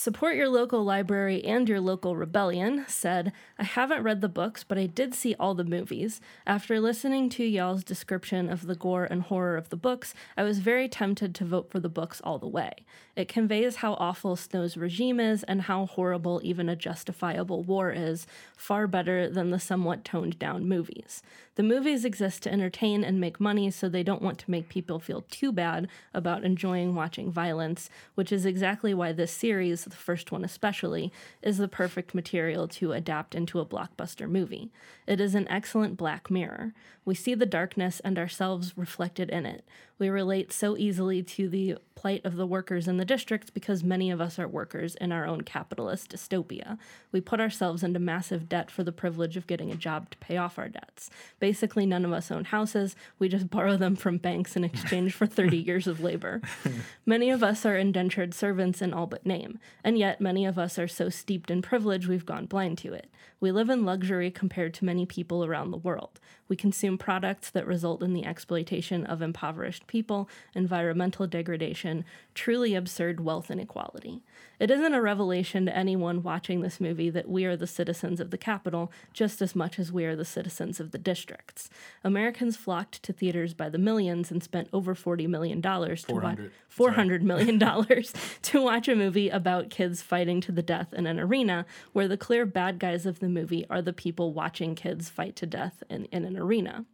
Support 0.00 0.36
your 0.36 0.48
local 0.48 0.84
library 0.84 1.44
and 1.44 1.68
your 1.68 1.80
local 1.80 2.14
rebellion 2.14 2.84
said, 2.86 3.32
I 3.58 3.64
haven't 3.64 4.04
read 4.04 4.20
the 4.20 4.28
books, 4.28 4.62
but 4.62 4.78
I 4.78 4.86
did 4.86 5.12
see 5.12 5.34
all 5.40 5.56
the 5.56 5.64
movies. 5.64 6.20
After 6.46 6.78
listening 6.78 7.28
to 7.30 7.42
y'all's 7.42 7.82
description 7.82 8.48
of 8.48 8.68
the 8.68 8.76
gore 8.76 9.06
and 9.06 9.22
horror 9.22 9.56
of 9.56 9.70
the 9.70 9.76
books, 9.76 10.14
I 10.36 10.44
was 10.44 10.60
very 10.60 10.88
tempted 10.88 11.34
to 11.34 11.44
vote 11.44 11.68
for 11.68 11.80
the 11.80 11.88
books 11.88 12.20
all 12.22 12.38
the 12.38 12.46
way. 12.46 12.84
It 13.16 13.26
conveys 13.26 13.76
how 13.76 13.94
awful 13.94 14.36
Snow's 14.36 14.76
regime 14.76 15.18
is 15.18 15.42
and 15.42 15.62
how 15.62 15.86
horrible 15.86 16.40
even 16.44 16.68
a 16.68 16.76
justifiable 16.76 17.64
war 17.64 17.90
is, 17.90 18.28
far 18.56 18.86
better 18.86 19.28
than 19.28 19.50
the 19.50 19.58
somewhat 19.58 20.04
toned 20.04 20.38
down 20.38 20.68
movies. 20.68 21.24
The 21.56 21.64
movies 21.64 22.04
exist 22.04 22.44
to 22.44 22.52
entertain 22.52 23.02
and 23.02 23.18
make 23.18 23.40
money, 23.40 23.72
so 23.72 23.88
they 23.88 24.04
don't 24.04 24.22
want 24.22 24.38
to 24.38 24.50
make 24.52 24.68
people 24.68 25.00
feel 25.00 25.22
too 25.22 25.50
bad 25.50 25.88
about 26.14 26.44
enjoying 26.44 26.94
watching 26.94 27.32
violence, 27.32 27.90
which 28.14 28.30
is 28.30 28.46
exactly 28.46 28.94
why 28.94 29.10
this 29.10 29.32
series, 29.32 29.87
the 29.90 29.96
first 29.96 30.32
one 30.32 30.44
especially, 30.44 31.12
is 31.42 31.58
the 31.58 31.68
perfect 31.68 32.14
material 32.14 32.68
to 32.68 32.92
adapt 32.92 33.34
into 33.34 33.60
a 33.60 33.66
blockbuster 33.66 34.28
movie. 34.28 34.70
It 35.06 35.20
is 35.20 35.34
an 35.34 35.48
excellent 35.48 35.96
black 35.96 36.30
mirror. 36.30 36.72
We 37.04 37.14
see 37.14 37.34
the 37.34 37.46
darkness 37.46 38.00
and 38.00 38.18
ourselves 38.18 38.76
reflected 38.76 39.30
in 39.30 39.46
it. 39.46 39.64
We 39.98 40.08
relate 40.08 40.52
so 40.52 40.76
easily 40.76 41.22
to 41.22 41.48
the 41.48 41.76
plight 41.98 42.24
of 42.24 42.36
the 42.36 42.46
workers 42.46 42.86
in 42.86 42.96
the 42.96 43.04
district 43.04 43.52
because 43.52 43.82
many 43.82 44.08
of 44.12 44.20
us 44.20 44.38
are 44.38 44.46
workers 44.46 44.94
in 44.94 45.10
our 45.10 45.26
own 45.26 45.40
capitalist 45.40 46.12
dystopia. 46.12 46.78
We 47.10 47.20
put 47.20 47.40
ourselves 47.40 47.82
into 47.82 47.98
massive 47.98 48.48
debt 48.48 48.70
for 48.70 48.84
the 48.84 48.92
privilege 48.92 49.36
of 49.36 49.48
getting 49.48 49.72
a 49.72 49.74
job 49.74 50.10
to 50.10 50.18
pay 50.18 50.36
off 50.36 50.60
our 50.60 50.68
debts. 50.68 51.10
Basically, 51.40 51.86
none 51.86 52.04
of 52.04 52.12
us 52.12 52.30
own 52.30 52.44
houses. 52.44 52.94
We 53.18 53.28
just 53.28 53.50
borrow 53.58 53.76
them 53.76 53.96
from 53.96 54.18
banks 54.18 54.54
in 54.54 54.62
exchange 54.62 55.12
for 55.12 55.26
30 55.26 55.56
years 55.66 55.88
of 55.88 56.00
labor. 56.00 56.40
Many 57.04 57.30
of 57.30 57.42
us 57.42 57.66
are 57.66 57.76
indentured 57.76 58.32
servants 58.32 58.80
in 58.80 58.94
all 58.94 59.08
but 59.08 59.26
name, 59.26 59.58
and 59.82 59.98
yet 59.98 60.20
many 60.20 60.46
of 60.46 60.56
us 60.56 60.78
are 60.78 60.86
so 60.86 61.08
steeped 61.08 61.50
in 61.50 61.62
privilege 61.62 62.06
we've 62.06 62.24
gone 62.24 62.46
blind 62.46 62.78
to 62.78 62.92
it. 62.92 63.10
We 63.40 63.50
live 63.50 63.70
in 63.70 63.84
luxury 63.84 64.30
compared 64.30 64.72
to 64.74 64.84
many 64.84 65.04
people 65.04 65.44
around 65.44 65.72
the 65.72 65.76
world. 65.76 66.20
We 66.46 66.54
consume 66.54 66.96
products 66.96 67.50
that 67.50 67.66
result 67.66 68.02
in 68.02 68.14
the 68.14 68.24
exploitation 68.24 69.04
of 69.04 69.20
impoverished 69.20 69.87
people, 69.88 70.28
environmental 70.54 71.26
degradation, 71.26 72.04
truly 72.34 72.74
absurd 72.74 73.20
wealth 73.20 73.50
inequality. 73.50 74.22
It 74.60 74.70
isn't 74.70 74.94
a 74.94 75.02
revelation 75.02 75.66
to 75.66 75.76
anyone 75.76 76.22
watching 76.22 76.60
this 76.60 76.80
movie 76.80 77.10
that 77.10 77.28
we 77.28 77.44
are 77.44 77.56
the 77.56 77.66
citizens 77.66 78.20
of 78.20 78.30
the 78.30 78.38
capital 78.38 78.92
just 79.12 79.40
as 79.40 79.54
much 79.54 79.78
as 79.78 79.92
we 79.92 80.04
are 80.04 80.16
the 80.16 80.24
citizens 80.24 80.80
of 80.80 80.90
the 80.90 80.98
districts. 80.98 81.70
Americans 82.02 82.56
flocked 82.56 83.02
to 83.04 83.12
theaters 83.12 83.54
by 83.54 83.68
the 83.68 83.78
millions 83.78 84.30
and 84.30 84.42
spent 84.42 84.68
over 84.72 84.94
$40 84.94 85.28
million 85.28 85.62
to 85.62 85.68
watch 85.68 86.04
400. 86.06 86.52
$400 86.76 87.22
million 87.22 87.58
to 88.42 88.62
watch 88.62 88.88
a 88.88 88.96
movie 88.96 89.28
about 89.28 89.70
kids 89.70 90.02
fighting 90.02 90.40
to 90.40 90.52
the 90.52 90.62
death 90.62 90.92
in 90.92 91.06
an 91.06 91.20
arena 91.20 91.64
where 91.92 92.08
the 92.08 92.16
clear 92.16 92.44
bad 92.44 92.78
guys 92.78 93.06
of 93.06 93.20
the 93.20 93.28
movie 93.28 93.64
are 93.70 93.82
the 93.82 93.92
people 93.92 94.32
watching 94.32 94.74
kids 94.74 95.08
fight 95.08 95.36
to 95.36 95.46
death 95.46 95.82
in, 95.88 96.06
in 96.06 96.24
an 96.24 96.36
arena. 96.36 96.84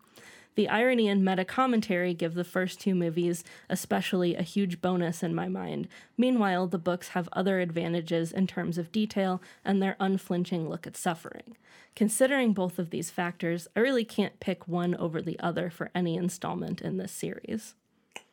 The 0.54 0.68
irony 0.68 1.08
and 1.08 1.24
meta 1.24 1.44
commentary 1.44 2.14
give 2.14 2.34
the 2.34 2.44
first 2.44 2.80
two 2.80 2.94
movies, 2.94 3.42
especially, 3.68 4.36
a 4.36 4.42
huge 4.42 4.80
bonus 4.80 5.22
in 5.22 5.34
my 5.34 5.48
mind. 5.48 5.88
Meanwhile, 6.16 6.68
the 6.68 6.78
books 6.78 7.08
have 7.08 7.28
other 7.32 7.60
advantages 7.60 8.30
in 8.30 8.46
terms 8.46 8.78
of 8.78 8.92
detail 8.92 9.42
and 9.64 9.82
their 9.82 9.96
unflinching 9.98 10.68
look 10.68 10.86
at 10.86 10.96
suffering. 10.96 11.56
Considering 11.96 12.52
both 12.52 12.78
of 12.78 12.90
these 12.90 13.10
factors, 13.10 13.66
I 13.76 13.80
really 13.80 14.04
can't 14.04 14.40
pick 14.40 14.68
one 14.68 14.94
over 14.94 15.20
the 15.20 15.38
other 15.40 15.70
for 15.70 15.90
any 15.94 16.16
installment 16.16 16.80
in 16.80 16.96
this 16.96 17.12
series. 17.12 17.74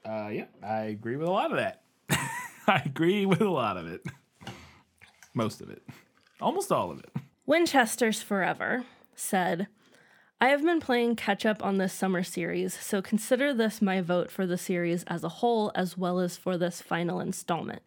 Uh, 0.06 0.30
yeah, 0.32 0.46
I 0.64 0.84
agree 0.84 1.16
with 1.16 1.28
a 1.28 1.32
lot 1.32 1.52
of 1.52 1.58
that. 1.58 1.82
I 2.68 2.82
agree 2.86 3.26
with 3.26 3.42
a 3.42 3.50
lot 3.50 3.78
of 3.78 3.88
it. 3.88 4.06
Most 5.34 5.62
of 5.62 5.70
it. 5.70 5.82
Almost 6.40 6.72
all 6.72 6.92
of 6.92 7.00
it. 7.00 7.10
Winchester's 7.46 8.22
Forever 8.22 8.86
said, 9.16 9.68
I 10.44 10.48
have 10.48 10.64
been 10.64 10.80
playing 10.80 11.18
catch 11.18 11.46
up 11.46 11.64
on 11.64 11.78
this 11.78 11.94
summer 11.94 12.24
series, 12.24 12.74
so 12.74 13.00
consider 13.00 13.54
this 13.54 13.80
my 13.80 14.02
vote 14.02 14.32
for 14.32 14.48
the 14.48 14.58
series 14.58 15.04
as 15.04 15.24
a 15.24 15.30
whole 15.30 15.72
as 15.76 16.00
well 16.00 16.20
as 16.20 16.36
for 16.36 16.58
this 16.58 16.82
final 16.82 17.20
installment. 17.20 17.84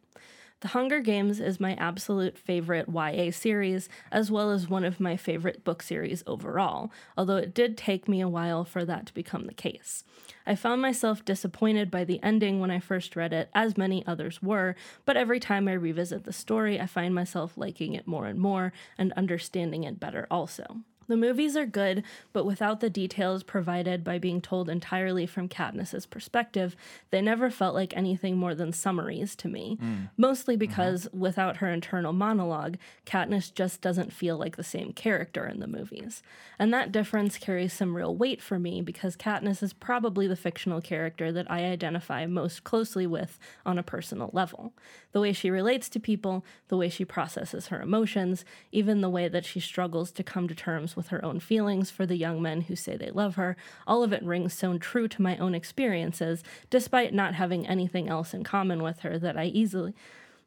The 0.61 0.69
Hunger 0.69 1.01
Games 1.01 1.41
is 1.41 1.59
my 1.59 1.75
absolute 1.75 2.39
favorite 2.39 2.87
YA 2.89 3.33
series, 3.33 3.89
as 4.13 4.31
well 4.31 4.53
as 4.53 4.69
one 4.69 4.85
of 4.85 5.01
my 5.01 5.17
favorite 5.17 5.65
book 5.65 5.83
series 5.83 6.23
overall, 6.29 6.93
although 7.19 7.39
it 7.39 7.55
did 7.55 7.77
take 7.77 8.07
me 8.07 8.21
a 8.21 8.29
while 8.29 8.65
for 8.65 8.85
that 8.85 9.07
to 9.07 9.15
become 9.15 9.47
the 9.47 9.53
case. 9.53 10.05
I 10.47 10.55
found 10.55 10.81
myself 10.81 11.25
disappointed 11.25 11.91
by 11.91 12.05
the 12.05 12.23
ending 12.23 12.61
when 12.61 12.71
I 12.71 12.79
first 12.79 13.17
read 13.17 13.33
it, 13.33 13.51
as 13.53 13.77
many 13.77 14.07
others 14.07 14.41
were, 14.41 14.77
but 15.05 15.17
every 15.17 15.41
time 15.41 15.67
I 15.67 15.73
revisit 15.73 16.23
the 16.23 16.33
story, 16.33 16.81
I 16.81 16.87
find 16.87 17.17
myself 17.17 17.55
liking 17.59 17.95
it 17.95 18.07
more 18.07 18.27
and 18.27 18.39
more 18.39 18.73
and 18.97 19.13
understanding 19.15 19.83
it 19.83 19.99
better 19.99 20.29
also. 20.31 20.85
The 21.07 21.17
movies 21.17 21.57
are 21.57 21.67
good, 21.67 22.03
but 22.33 22.45
without 22.45 22.81
the 22.81 22.91
details 22.91 23.43
provided 23.43 24.05
by 24.05 24.19
being 24.19 24.41
told 24.41 24.69
entirely 24.69 25.27
from 25.27 25.49
Katniss's 25.49 26.07
perspective, 26.07 26.77
they 27.11 27.21
never 27.21 27.51
felt 27.51 27.75
like 27.75 27.97
anything 27.97 28.37
more 28.37 28.55
than 28.55 28.73
summaries 28.73 29.35
to 29.37 29.49
me. 29.49 29.79
Mm. 29.83 30.11
Mostly 30.17 30.55
mm-hmm. 30.55 30.61
because 30.61 31.09
without 31.13 31.59
her 31.59 31.69
internal 31.69 32.13
monologue, 32.13 32.77
Katniss 33.07 33.53
just 33.53 33.81
doesn't 33.81 34.13
feel 34.13 34.37
like 34.37 34.57
the 34.57 34.65
same 34.65 34.93
character 34.93 35.47
in 35.47 35.61
the 35.61 35.67
movies. 35.67 36.23
And 36.59 36.73
that 36.73 36.93
difference 36.93 37.39
carries 37.39 37.73
some 37.73 37.97
real 37.97 38.15
weight 38.15 38.41
for 38.41 38.59
me 38.59 38.81
because 38.81 39.17
Katniss 39.17 39.63
is 39.63 39.73
probably 39.73 40.27
the 40.27 40.37
fictional 40.37 40.81
character 40.81 41.33
that 41.33 41.51
I 41.51 41.65
identify 41.65 42.27
most 42.27 42.65
closely 42.65 43.07
with 43.07 43.39
on 43.67 43.79
a 43.79 43.83
personal 43.83 44.31
level. 44.33 44.73
The 45.13 45.21
way 45.21 45.33
she 45.33 45.51
relates 45.51 45.89
to 45.91 46.01
people, 46.01 46.45
the 46.69 46.77
way 46.77 46.89
she 46.89 47.05
processes 47.05 47.69
her 47.69 47.81
emotions, 47.81 48.45
even 48.73 49.01
the 49.01 49.11
way 49.11 49.29
that 49.29 49.45
she 49.45 49.61
struggles 49.61 50.11
to 50.13 50.23
come 50.23 50.49
to 50.49 50.55
terms 50.55 50.94
with 50.97 51.09
her 51.09 51.25
own 51.25 51.41
feelings 51.41 51.91
for 51.91 52.07
the 52.07 52.17
young 52.17 52.41
men 52.41 52.63
who 52.63 52.77
say 52.77 52.97
they 52.97 53.11
love 53.11 53.37
her, 53.37 53.57
all 53.87 54.03
of 54.03 54.13
it 54.13 54.23
rings 54.23 54.53
so 54.53 54.79
true 54.79 55.09
to 55.09 55.23
my 55.23 55.37
own 55.39 55.55
experiences, 55.55 56.43
despite 56.71 57.15
not 57.15 57.35
having 57.35 57.67
anything 57.67 58.09
else 58.09 58.35
in 58.35 58.45
common 58.45 58.83
with 58.83 59.01
her 59.01 59.19
that 59.19 59.37
I 59.37 59.45
easily 59.45 59.95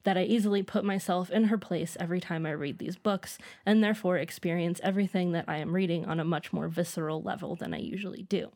that 0.03 0.17
I 0.17 0.23
easily 0.23 0.63
put 0.63 0.85
myself 0.85 1.29
in 1.29 1.45
her 1.45 1.57
place 1.57 1.97
every 1.99 2.21
time 2.21 2.45
I 2.45 2.51
read 2.51 2.77
these 2.77 2.95
books, 2.95 3.37
and 3.65 3.83
therefore 3.83 4.17
experience 4.17 4.79
everything 4.81 5.33
that 5.33 5.43
I 5.49 5.57
am 5.57 5.75
reading 5.75 6.05
on 6.05 6.21
a 6.21 6.23
much 6.23 6.53
more 6.53 6.69
visceral 6.69 7.21
level 7.21 7.57
than 7.57 7.73
I 7.73 7.79
usually 7.79 8.21
do. 8.21 8.51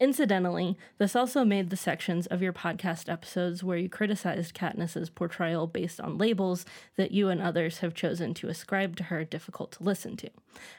Incidentally, 0.00 0.76
this 0.98 1.16
also 1.16 1.44
made 1.44 1.70
the 1.70 1.76
sections 1.76 2.28
of 2.28 2.40
your 2.40 2.52
podcast 2.52 3.08
episodes 3.08 3.64
where 3.64 3.76
you 3.76 3.88
criticized 3.88 4.54
Katniss's 4.54 5.10
portrayal 5.10 5.66
based 5.66 6.00
on 6.00 6.16
labels 6.16 6.64
that 6.94 7.10
you 7.10 7.30
and 7.30 7.42
others 7.42 7.78
have 7.78 7.94
chosen 7.94 8.32
to 8.34 8.46
ascribe 8.46 8.94
to 8.96 9.04
her 9.04 9.24
difficult 9.24 9.72
to 9.72 9.82
listen 9.82 10.16
to. 10.18 10.30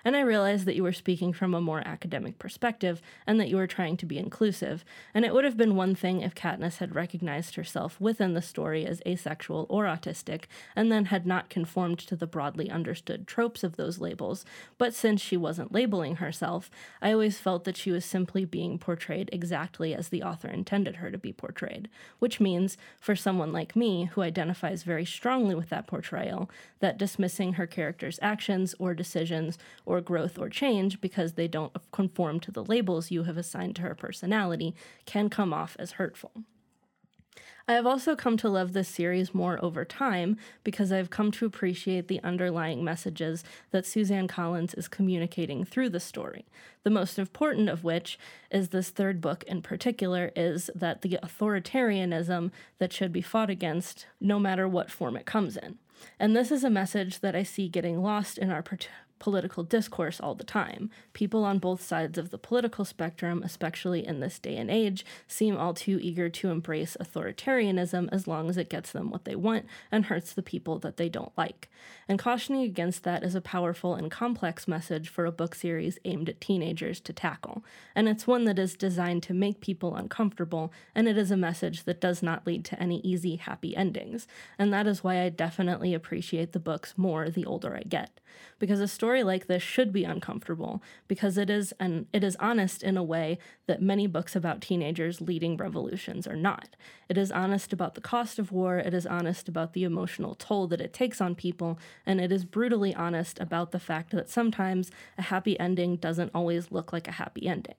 And 0.05 0.15
I 0.15 0.21
realized 0.21 0.65
that 0.65 0.75
you 0.75 0.83
were 0.83 0.93
speaking 0.93 1.33
from 1.33 1.53
a 1.53 1.59
more 1.59 1.85
academic 1.85 2.39
perspective 2.39 3.01
and 3.27 3.41
that 3.41 3.49
you 3.49 3.57
were 3.57 3.67
trying 3.67 3.97
to 3.97 4.05
be 4.05 4.17
inclusive. 4.17 4.85
And 5.13 5.25
it 5.25 5.33
would 5.33 5.43
have 5.43 5.57
been 5.57 5.75
one 5.75 5.95
thing 5.95 6.21
if 6.21 6.33
Katniss 6.33 6.77
had 6.77 6.95
recognized 6.95 7.55
herself 7.55 7.99
within 7.99 8.35
the 8.35 8.41
story 8.41 8.85
as 8.85 9.01
asexual 9.05 9.65
or 9.69 9.83
autistic 9.83 10.45
and 10.77 10.89
then 10.89 11.05
had 11.05 11.27
not 11.27 11.49
conformed 11.49 11.99
to 11.99 12.15
the 12.15 12.27
broadly 12.27 12.69
understood 12.69 13.27
tropes 13.27 13.65
of 13.65 13.75
those 13.75 13.99
labels. 13.99 14.45
But 14.77 14.93
since 14.93 15.19
she 15.19 15.35
wasn't 15.35 15.73
labeling 15.73 16.17
herself, 16.17 16.71
I 17.01 17.11
always 17.11 17.37
felt 17.37 17.65
that 17.65 17.75
she 17.75 17.91
was 17.91 18.05
simply 18.05 18.45
being 18.45 18.77
portrayed 18.77 19.08
portrayed 19.09 19.29
exactly 19.33 19.95
as 19.95 20.09
the 20.09 20.21
author 20.21 20.47
intended 20.47 20.97
her 20.97 21.09
to 21.09 21.17
be 21.17 21.33
portrayed, 21.33 21.89
which 22.19 22.39
means, 22.39 22.77
for 22.99 23.15
someone 23.15 23.51
like 23.51 23.75
me 23.75 24.05
who 24.05 24.21
identifies 24.21 24.83
very 24.83 25.03
strongly 25.03 25.55
with 25.55 25.69
that 25.69 25.87
portrayal, 25.87 26.47
that 26.79 26.99
dismissing 26.99 27.53
her 27.53 27.65
character's 27.65 28.19
actions 28.21 28.75
or 28.77 28.93
decisions 28.93 29.57
or 29.83 29.99
growth 29.99 30.37
or 30.37 30.47
change 30.47 31.01
because 31.01 31.33
they 31.33 31.47
don't 31.47 31.73
conform 31.91 32.39
to 32.39 32.51
the 32.51 32.63
labels 32.63 33.09
you 33.09 33.23
have 33.23 33.37
assigned 33.37 33.75
to 33.75 33.81
her 33.81 33.95
personality 33.95 34.75
can 35.07 35.27
come 35.27 35.55
off 35.55 35.75
as 35.79 35.93
hurtful. 35.93 36.31
I 37.69 37.73
have 37.73 37.85
also 37.85 38.15
come 38.15 38.35
to 38.37 38.49
love 38.49 38.73
this 38.73 38.87
series 38.87 39.35
more 39.35 39.63
over 39.63 39.85
time 39.85 40.37
because 40.63 40.91
I've 40.91 41.11
come 41.11 41.29
to 41.33 41.45
appreciate 41.45 42.07
the 42.07 42.19
underlying 42.23 42.83
messages 42.83 43.43
that 43.69 43.85
Suzanne 43.85 44.27
Collins 44.27 44.73
is 44.73 44.87
communicating 44.87 45.63
through 45.63 45.89
the 45.89 45.99
story. 45.99 46.47
The 46.81 46.89
most 46.89 47.19
important 47.19 47.69
of 47.69 47.83
which 47.83 48.17
is 48.49 48.69
this 48.69 48.89
third 48.89 49.21
book 49.21 49.43
in 49.43 49.61
particular 49.61 50.31
is 50.35 50.71
that 50.73 51.03
the 51.03 51.19
authoritarianism 51.21 52.49
that 52.79 52.91
should 52.91 53.13
be 53.13 53.21
fought 53.21 53.51
against 53.51 54.07
no 54.19 54.39
matter 54.39 54.67
what 54.67 54.89
form 54.89 55.15
it 55.15 55.27
comes 55.27 55.55
in. 55.55 55.77
And 56.19 56.35
this 56.35 56.51
is 56.51 56.63
a 56.63 56.71
message 56.71 57.19
that 57.19 57.35
I 57.35 57.43
see 57.43 57.69
getting 57.69 58.01
lost 58.01 58.39
in 58.39 58.49
our 58.49 58.63
political 59.19 59.63
discourse 59.63 60.19
all 60.19 60.33
the 60.33 60.43
time. 60.43 60.89
People 61.13 61.43
on 61.43 61.59
both 61.59 61.81
sides 61.81 62.17
of 62.17 62.31
the 62.31 62.37
political 62.37 62.85
spectrum, 62.85 63.43
especially 63.43 64.05
in 64.05 64.19
this 64.19 64.39
day 64.39 64.57
and 64.57 64.71
age, 64.71 65.05
seem 65.27 65.57
all 65.57 65.73
too 65.73 65.99
eager 66.01 66.29
to 66.29 66.49
embrace 66.49 66.95
authoritarianism 66.99 68.09
as 68.11 68.27
long 68.27 68.49
as 68.49 68.57
it 68.57 68.69
gets 68.69 68.91
them 68.91 69.09
what 69.09 69.25
they 69.25 69.35
want 69.35 69.65
and 69.91 70.05
hurts 70.05 70.33
the 70.33 70.41
people 70.41 70.79
that 70.79 70.97
they 70.97 71.09
don't 71.09 71.37
like. 71.37 71.69
And 72.07 72.17
cautioning 72.17 72.61
against 72.63 73.03
that 73.03 73.23
is 73.23 73.35
a 73.35 73.41
powerful 73.41 73.95
and 73.95 74.09
complex 74.09 74.67
message 74.67 75.09
for 75.09 75.25
a 75.25 75.31
book 75.31 75.55
series 75.55 75.99
aimed 76.05 76.29
at 76.29 76.41
teenagers 76.41 76.99
to 77.01 77.13
tackle. 77.13 77.63
And 77.95 78.07
it's 78.07 78.25
one 78.25 78.45
that 78.45 78.59
is 78.59 78.75
designed 78.75 79.23
to 79.23 79.33
make 79.33 79.61
people 79.61 79.95
uncomfortable, 79.95 80.71
and 80.95 81.07
it 81.07 81.17
is 81.17 81.31
a 81.31 81.37
message 81.37 81.83
that 81.83 82.01
does 82.01 82.23
not 82.23 82.47
lead 82.47 82.65
to 82.65 82.81
any 82.81 82.99
easy, 83.01 83.35
happy 83.35 83.75
endings. 83.75 84.27
And 84.57 84.73
that 84.73 84.87
is 84.87 85.03
why 85.03 85.21
I 85.21 85.29
definitely 85.29 85.93
appreciate 85.93 86.53
the 86.53 86.59
books 86.59 86.93
more 86.97 87.29
the 87.29 87.45
older 87.45 87.75
I 87.75 87.83
get. 87.83 88.19
Because 88.57 88.79
a 88.79 88.87
story 88.87 89.08
story 89.09 89.23
like 89.23 89.47
this 89.47 89.63
should 89.63 89.91
be 89.91 90.03
uncomfortable 90.03 90.83
because 91.07 91.35
it 91.35 91.49
is 91.49 91.73
and 91.79 92.05
it 92.13 92.23
is 92.23 92.37
honest 92.39 92.83
in 92.83 92.95
a 92.95 93.01
way 93.03 93.39
that 93.65 93.81
many 93.81 94.05
books 94.05 94.35
about 94.35 94.61
teenagers 94.61 95.19
leading 95.19 95.57
revolutions 95.57 96.27
are 96.27 96.35
not. 96.35 96.75
It 97.09 97.17
is 97.17 97.31
honest 97.31 97.73
about 97.73 97.95
the 97.95 98.01
cost 98.01 98.37
of 98.37 98.51
war, 98.51 98.77
it 98.77 98.93
is 98.93 99.07
honest 99.07 99.49
about 99.49 99.73
the 99.73 99.83
emotional 99.83 100.35
toll 100.35 100.67
that 100.67 100.79
it 100.79 100.93
takes 100.93 101.19
on 101.19 101.33
people, 101.33 101.79
and 102.05 102.21
it 102.21 102.31
is 102.31 102.45
brutally 102.45 102.93
honest 102.93 103.39
about 103.39 103.71
the 103.71 103.79
fact 103.79 104.11
that 104.11 104.29
sometimes 104.29 104.91
a 105.17 105.23
happy 105.23 105.59
ending 105.59 105.95
doesn't 105.95 106.29
always 106.35 106.71
look 106.71 106.93
like 106.93 107.07
a 107.07 107.13
happy 107.13 107.47
ending. 107.47 107.73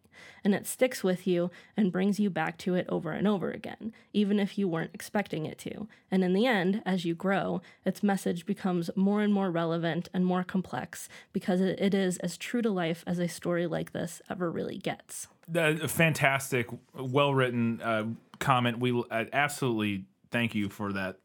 And 0.45 0.55
it 0.55 0.66
sticks 0.66 1.05
with 1.05 1.27
you 1.27 1.51
and 1.77 1.93
brings 1.93 2.19
you 2.19 2.31
back 2.31 2.59
to 2.59 2.75
it 2.75 2.87
over 2.88 3.12
and 3.12 3.27
over 3.27 3.51
again, 3.51 3.93
even 4.12 4.38
if 4.38 4.59
you 4.59 4.69
weren't 4.69 4.95
expecting 4.95 5.47
it 5.47 5.59
to. 5.61 5.87
And 6.11 6.25
in 6.25 6.33
the 6.33 6.47
end, 6.47 6.83
as 6.85 7.05
you 7.05 7.14
grow, 7.14 7.62
its 7.85 8.03
message 8.03 8.47
becomes 8.47 8.90
more 8.97 9.23
and 9.23 9.33
more 9.33 9.51
relevant 9.51 10.09
and 10.12 10.27
more 10.27 10.45
complex 10.45 11.09
because 11.33 11.61
it 11.61 11.94
is 11.94 12.16
as 12.18 12.37
true 12.37 12.62
to 12.62 12.70
life 12.70 13.04
as 13.06 13.18
a 13.18 13.28
story 13.28 13.66
like 13.66 13.92
this 13.92 14.20
ever 14.28 14.50
really 14.50 14.78
gets. 14.78 15.28
A 15.54 15.88
fantastic, 15.88 16.68
well 16.94 17.35
written 17.35 17.80
uh, 17.83 18.06
comment. 18.38 18.78
We 18.78 19.02
uh, 19.11 19.24
absolutely 19.33 20.04
thank 20.30 20.54
you 20.54 20.68
for 20.68 20.92
that. 20.92 21.18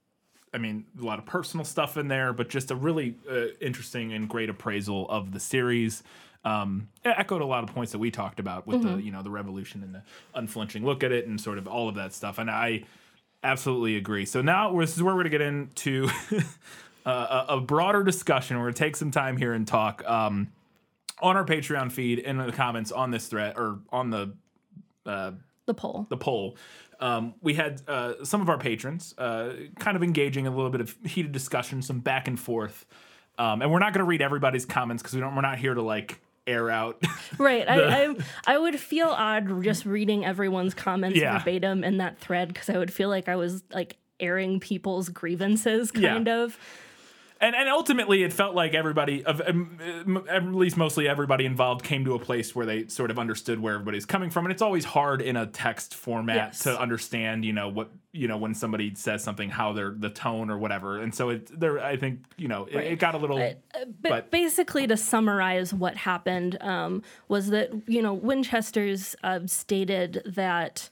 I 0.54 0.58
mean, 0.58 0.86
a 1.00 1.04
lot 1.04 1.20
of 1.20 1.26
personal 1.26 1.66
stuff 1.66 1.98
in 1.98 2.08
there, 2.08 2.32
but 2.32 2.50
just 2.50 2.72
a 2.72 2.76
really 2.76 3.16
uh, 3.30 3.48
interesting 3.60 4.14
and 4.14 4.30
great 4.30 4.50
appraisal 4.50 5.08
of 5.10 5.32
the 5.32 5.40
series. 5.40 6.02
Um, 6.46 6.90
echoed 7.04 7.42
a 7.42 7.46
lot 7.46 7.64
of 7.64 7.74
points 7.74 7.92
that 7.92 7.98
we 7.98 8.12
talked 8.12 8.40
about 8.40 8.68
with 8.68 8.82
mm-hmm. 8.82 8.98
the 8.98 9.02
you 9.02 9.12
know 9.12 9.24
the 9.24 9.32
revolution 9.32 9.82
and 9.82 9.96
the 9.96 10.04
unflinching 10.36 10.86
look 10.86 11.04
at 11.04 11.12
it 11.12 11.28
and 11.28 11.42
sort 11.42 11.58
of 11.58 11.68
all 11.68 11.90
of 11.90 11.96
that 11.96 12.14
stuff. 12.14 12.38
And 12.38 12.52
I 12.52 12.84
absolutely 13.44 13.98
agree. 13.98 14.26
So 14.26 14.42
now 14.42 14.78
this 14.80 14.96
is 14.96 15.04
where 15.04 15.16
we're 15.16 15.24
gonna 15.24 15.30
get 15.30 15.42
into 15.42 16.08
uh, 17.06 17.46
a, 17.50 17.62
broader 17.62 18.04
discussion. 18.04 18.58
We're 18.58 18.64
going 18.64 18.74
to 18.74 18.80
take 18.80 18.96
some 18.96 19.12
time 19.12 19.38
here 19.38 19.54
and 19.54 19.68
talk 19.68 20.04
um, 20.08 20.50
on 21.22 21.38
our 21.38 21.46
Patreon 21.46 21.92
feed 21.92 22.20
in 22.20 22.38
the 22.38 22.52
comments 22.52 22.92
on 22.92 23.12
this 23.12 23.28
thread 23.28 23.58
or 23.58 23.80
on 23.92 24.10
the 24.10 24.34
uh, 25.06 25.32
the 25.66 25.74
poll. 25.74 26.08
The 26.10 26.18
poll. 26.18 26.58
Um, 27.00 27.36
we 27.42 27.54
had 27.54 27.82
uh, 27.88 28.24
some 28.24 28.42
of 28.42 28.50
our 28.50 28.58
patrons 28.58 29.14
uh, 29.18 29.54
kind 29.80 29.98
of 29.98 30.04
engaging 30.04 30.48
a 30.48 30.50
little 30.50 30.70
bit 30.70 30.82
of 30.82 30.96
heated 31.06 31.32
discussion, 31.32 31.82
some 31.82 32.00
back 32.00 32.28
and 32.28 32.40
forth. 32.40 32.86
Um, 33.38 33.62
and 33.62 33.72
we're 33.72 33.80
not 33.80 33.94
going 33.94 34.00
to 34.00 34.06
read 34.10 34.22
everybody's 34.22 34.66
comments 34.66 35.04
because 35.04 35.14
we 35.14 35.22
don't. 35.22 35.36
We're 35.36 35.42
not 35.42 35.60
here 35.60 35.74
to 35.74 35.82
like 35.82 36.22
air 36.48 36.70
out. 36.70 37.04
right. 37.38 37.68
I, 37.68 38.06
I, 38.06 38.16
I 38.48 38.58
would 38.58 38.80
feel 38.80 39.08
odd 39.08 39.64
just 39.64 39.86
reading 39.86 40.26
everyone's 40.26 40.74
comments 40.74 41.20
yeah. 41.20 41.40
verbatim 41.40 41.84
in 41.84 41.98
that 41.98 42.18
thread 42.20 42.48
because 42.50 42.70
I 42.70 42.78
would 42.78 42.94
feel 42.94 43.10
like 43.10 43.28
I 43.28 43.36
was 43.36 43.64
like 43.74 43.98
airing 44.20 44.60
people's 44.60 45.10
grievances, 45.10 45.92
kind 45.92 46.28
yeah. 46.28 46.44
of 46.44 46.58
and 47.42 47.56
and 47.56 47.70
ultimately 47.70 48.24
it 48.24 48.32
felt 48.32 48.56
like 48.56 48.74
everybody 48.74 49.24
of 49.26 49.42
at 49.42 50.46
least 50.46 50.78
mostly 50.78 51.08
everybody 51.08 51.46
involved 51.46 51.84
came 51.84 52.06
to 52.06 52.14
a 52.16 52.20
place 52.20 52.56
where 52.56 52.66
they 52.66 52.88
sort 52.88 53.12
of 53.12 53.20
understood 53.20 53.60
where 53.60 53.74
everybody's 53.74 54.06
coming 54.06 54.30
from 54.30 54.46
and 54.46 54.52
it's 54.52 54.62
always 54.62 54.86
hard 54.86 55.22
in 55.22 55.36
a 55.36 55.46
text 55.46 55.96
format 55.96 56.36
yes. 56.36 56.60
to 56.60 56.80
understand 56.80 57.44
you 57.44 57.54
know 57.54 57.68
what 57.68 57.92
you 58.12 58.28
know 58.28 58.38
when 58.38 58.54
somebody 58.54 58.94
says 58.96 59.24
something 59.24 59.50
how 59.50 59.74
they're 59.74 59.96
the 59.98 60.10
tone 60.10 60.50
or 60.50 60.58
whatever 60.58 61.02
and 61.02 61.14
so 61.14 61.30
it 61.30 61.60
there 61.60 61.80
i 61.84 61.98
think 61.98 62.24
you 62.38 62.48
know 62.48 62.66
it, 62.66 62.76
right. 62.76 62.86
it 62.88 63.00
got 63.00 63.16
a 63.16 63.18
little 63.18 63.38
uh, 63.38 63.54
but, 64.02 64.10
but, 64.10 64.32
basically 64.32 64.88
to 64.88 64.96
summarize 64.96 65.74
what 65.74 65.98
happened 65.98 66.58
um, 66.62 67.02
was 67.28 67.50
that 67.50 67.72
you 67.88 68.02
know 68.02 68.14
winchester's 68.14 69.16
uh, 69.24 69.40
stated 69.46 70.22
that 70.26 70.90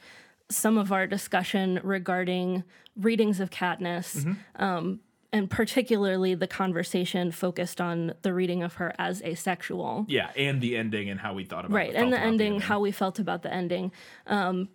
some 0.49 0.77
of 0.77 0.91
our 0.91 1.07
discussion 1.07 1.79
regarding 1.83 2.63
readings 2.97 3.39
of 3.39 3.49
Katniss 3.49 4.17
mm-hmm. 4.23 4.63
um, 4.63 4.99
and 5.33 5.49
particularly 5.49 6.35
the 6.35 6.47
conversation 6.47 7.31
focused 7.31 7.81
on 7.81 8.13
the 8.21 8.31
reading 8.31 8.61
of 8.61 8.75
her 8.75 8.93
as 8.99 9.21
asexual. 9.23 10.05
Yeah, 10.07 10.29
and 10.37 10.61
the 10.61 10.77
ending 10.77 11.09
and 11.09 11.19
how 11.19 11.33
we 11.33 11.43
thought 11.43 11.65
about 11.65 11.75
right, 11.75 11.93
and 11.93 12.13
the 12.13 12.19
ending, 12.19 12.37
the 12.37 12.45
ending, 12.45 12.59
how 12.61 12.79
we 12.79 12.91
felt 12.91 13.17
about 13.17 13.41
the 13.41 13.51
ending. 13.51 13.91
Um, 14.27 14.69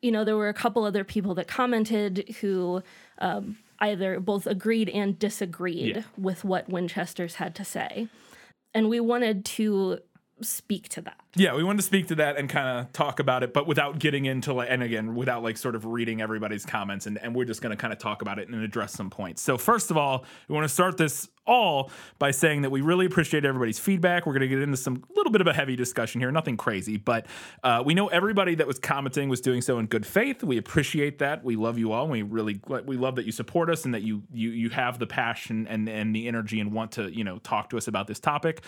you 0.00 0.10
know, 0.10 0.24
there 0.24 0.36
were 0.36 0.48
a 0.48 0.54
couple 0.54 0.84
other 0.84 1.04
people 1.04 1.34
that 1.34 1.46
commented 1.46 2.34
who 2.40 2.82
um, 3.18 3.58
either 3.78 4.18
both 4.20 4.46
agreed 4.46 4.88
and 4.88 5.18
disagreed 5.18 5.96
yeah. 5.96 6.02
with 6.16 6.44
what 6.44 6.68
Winchester's 6.68 7.36
had 7.36 7.54
to 7.56 7.64
say, 7.64 8.08
and 8.72 8.88
we 8.88 9.00
wanted 9.00 9.44
to 9.44 9.98
speak 10.40 10.88
to 10.88 11.02
that. 11.02 11.20
Yeah, 11.36 11.56
we 11.56 11.64
wanted 11.64 11.78
to 11.78 11.82
speak 11.82 12.08
to 12.08 12.14
that 12.16 12.36
and 12.36 12.48
kind 12.48 12.78
of 12.78 12.92
talk 12.92 13.18
about 13.18 13.42
it, 13.42 13.52
but 13.52 13.66
without 13.66 13.98
getting 13.98 14.24
into 14.24 14.52
like, 14.52 14.68
and 14.70 14.84
again, 14.84 15.16
without 15.16 15.42
like 15.42 15.56
sort 15.56 15.74
of 15.74 15.84
reading 15.84 16.20
everybody's 16.20 16.64
comments, 16.64 17.06
and, 17.06 17.18
and 17.18 17.34
we're 17.34 17.44
just 17.44 17.60
going 17.60 17.70
to 17.70 17.76
kind 17.76 17.92
of 17.92 17.98
talk 17.98 18.22
about 18.22 18.38
it 18.38 18.48
and 18.48 18.62
address 18.62 18.92
some 18.92 19.10
points. 19.10 19.42
So, 19.42 19.58
first 19.58 19.90
of 19.90 19.96
all, 19.96 20.24
we 20.48 20.54
want 20.54 20.64
to 20.64 20.72
start 20.72 20.96
this 20.96 21.28
all 21.46 21.90
by 22.18 22.30
saying 22.30 22.62
that 22.62 22.70
we 22.70 22.80
really 22.80 23.04
appreciate 23.04 23.44
everybody's 23.44 23.78
feedback. 23.78 24.26
We're 24.26 24.32
going 24.32 24.42
to 24.42 24.48
get 24.48 24.62
into 24.62 24.76
some 24.76 25.04
little 25.14 25.32
bit 25.32 25.40
of 25.40 25.46
a 25.46 25.52
heavy 25.52 25.76
discussion 25.76 26.20
here, 26.20 26.30
nothing 26.30 26.56
crazy, 26.56 26.96
but 26.96 27.26
uh, 27.62 27.82
we 27.84 27.94
know 27.94 28.06
everybody 28.08 28.54
that 28.54 28.66
was 28.66 28.78
commenting 28.78 29.28
was 29.28 29.40
doing 29.40 29.60
so 29.60 29.78
in 29.78 29.86
good 29.86 30.06
faith. 30.06 30.42
We 30.42 30.56
appreciate 30.56 31.18
that. 31.18 31.44
We 31.44 31.56
love 31.56 31.78
you 31.78 31.92
all. 31.92 32.06
we 32.08 32.22
really 32.22 32.60
we 32.84 32.96
love 32.96 33.16
that 33.16 33.26
you 33.26 33.32
support 33.32 33.70
us 33.70 33.84
and 33.84 33.92
that 33.94 34.02
you 34.02 34.22
you 34.32 34.50
you 34.50 34.70
have 34.70 34.98
the 34.98 35.06
passion 35.06 35.66
and 35.66 35.88
and 35.88 36.14
the 36.14 36.28
energy 36.28 36.60
and 36.60 36.72
want 36.72 36.92
to 36.92 37.14
you 37.14 37.24
know 37.24 37.38
talk 37.38 37.70
to 37.70 37.76
us 37.76 37.88
about 37.88 38.06
this 38.06 38.20
topic. 38.20 38.62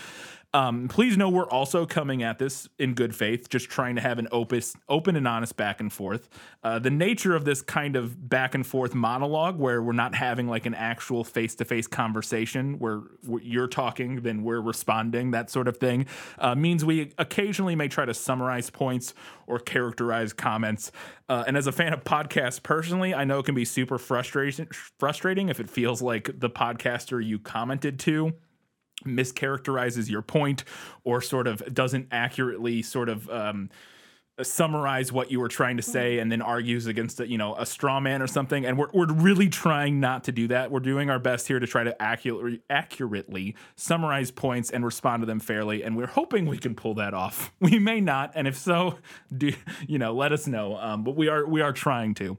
Um, 0.55 0.89
please 0.89 1.17
know 1.17 1.29
we're 1.29 1.49
also 1.49 1.85
coming 1.85 2.23
at 2.23 2.39
this 2.39 2.56
in 2.79 2.95
good 2.95 3.14
faith, 3.14 3.49
just 3.49 3.69
trying 3.69 3.95
to 3.97 4.01
have 4.01 4.19
an 4.19 4.29
opus, 4.31 4.75
open 4.88 5.16
and 5.16 5.27
honest 5.27 5.57
back 5.57 5.81
and 5.81 5.92
forth. 5.92 6.29
Uh, 6.62 6.79
the 6.79 6.90
nature 6.90 7.35
of 7.35 7.45
this 7.45 7.62
kind 7.62 7.97
of 7.97 8.29
back 8.29 8.55
and 8.55 8.66
forth 8.66 8.95
monologue, 8.95 9.59
where 9.59 9.83
we're 9.83 9.92
not 9.92 10.14
having 10.14 10.49
like 10.49 10.66
an 10.66 10.75
actual 10.75 11.25
face 11.25 11.55
to 11.57 11.64
face 11.64 11.87
conversation 11.87 12.79
where 12.79 13.03
you're 13.42 13.69
talking, 13.69 14.23
then 14.23 14.42
we're 14.42 14.61
responding, 14.61 15.31
that 15.33 15.51
sort 15.51 15.69
of 15.69 15.77
thing, 15.77 16.07
uh, 16.38 16.55
means 16.55 16.85
we 16.85 17.12
occasionally 17.19 17.77
may 17.77 17.88
try 17.88 18.05
to 18.05 18.14
summarize 18.14 18.71
points 18.71 19.14
or 19.47 19.59
characterize 19.59 20.33
comments. 20.33 20.92
Uh, 21.29 21.45
and 21.47 21.57
as 21.57 21.66
a 21.66 21.73
fan 21.73 21.92
of 21.92 22.05
podcasts 22.05 22.62
personally, 22.62 23.14
I 23.14 23.25
know 23.25 23.40
it 23.40 23.47
can 23.47 23.55
be 23.55 23.64
super 23.64 23.99
frustrating, 23.99 24.69
frustrating 24.99 25.49
if 25.49 25.61
it 25.61 25.69
feels 25.69 26.01
like 26.01 26.31
the 26.38 26.51
podcaster 26.51 27.25
you 27.25 27.38
commented 27.38 27.99
to 28.01 28.33
mischaracterizes 29.07 30.11
your 30.11 30.23
point 30.23 30.64
or 31.05 31.21
sort 31.21 31.47
of 31.47 31.62
doesn't 31.73 32.09
accurately 32.11 32.83
sort 32.83 33.09
of 33.09 33.29
um, 33.31 33.71
summarize 34.42 35.11
what 35.11 35.31
you 35.31 35.40
were 35.40 35.49
trying 35.49 35.79
to 35.79 35.83
say 35.83 36.19
and 36.19 36.31
then 36.31 36.42
argues 36.42 36.87
against 36.87 37.21
a, 37.21 37.29
you 37.29 37.38
know 37.38 37.55
a 37.57 37.64
straw 37.64 38.01
man 38.01 38.21
or 38.21 38.27
something. 38.27 38.66
And 38.66 38.77
we're, 38.77 38.90
we're 38.92 39.12
really 39.12 39.49
trying 39.49 39.99
not 39.99 40.25
to 40.25 40.33
do 40.33 40.49
that. 40.49 40.71
We're 40.71 40.81
doing 40.81 41.09
our 41.09 41.19
best 41.19 41.49
here 41.49 41.59
to 41.59 41.66
try 41.66 41.85
to 41.85 42.03
accurately 42.03 42.61
accurately 42.69 43.55
summarize 43.77 44.31
points 44.31 44.71
and 44.71 44.85
respond 44.85 45.23
to 45.23 45.27
them 45.27 45.40
fairly. 45.40 45.83
And 45.83 45.97
we're 45.97 46.07
hoping 46.07 46.47
we 46.47 46.59
can 46.59 46.75
pull 46.75 46.95
that 46.95 47.14
off. 47.14 47.53
We 47.66 47.79
may 47.81 48.01
not. 48.01 48.33
And 48.35 48.47
if 48.47 48.57
so 48.57 48.99
do 49.37 49.53
you 49.88 49.99
know 49.99 50.14
let 50.14 50.33
us 50.33 50.47
know. 50.47 50.77
Um, 50.77 51.03
but 51.03 51.16
we 51.16 51.29
are 51.29 51.47
we 51.47 51.62
are 51.62 51.73
trying 51.73 52.14
to. 52.14 52.37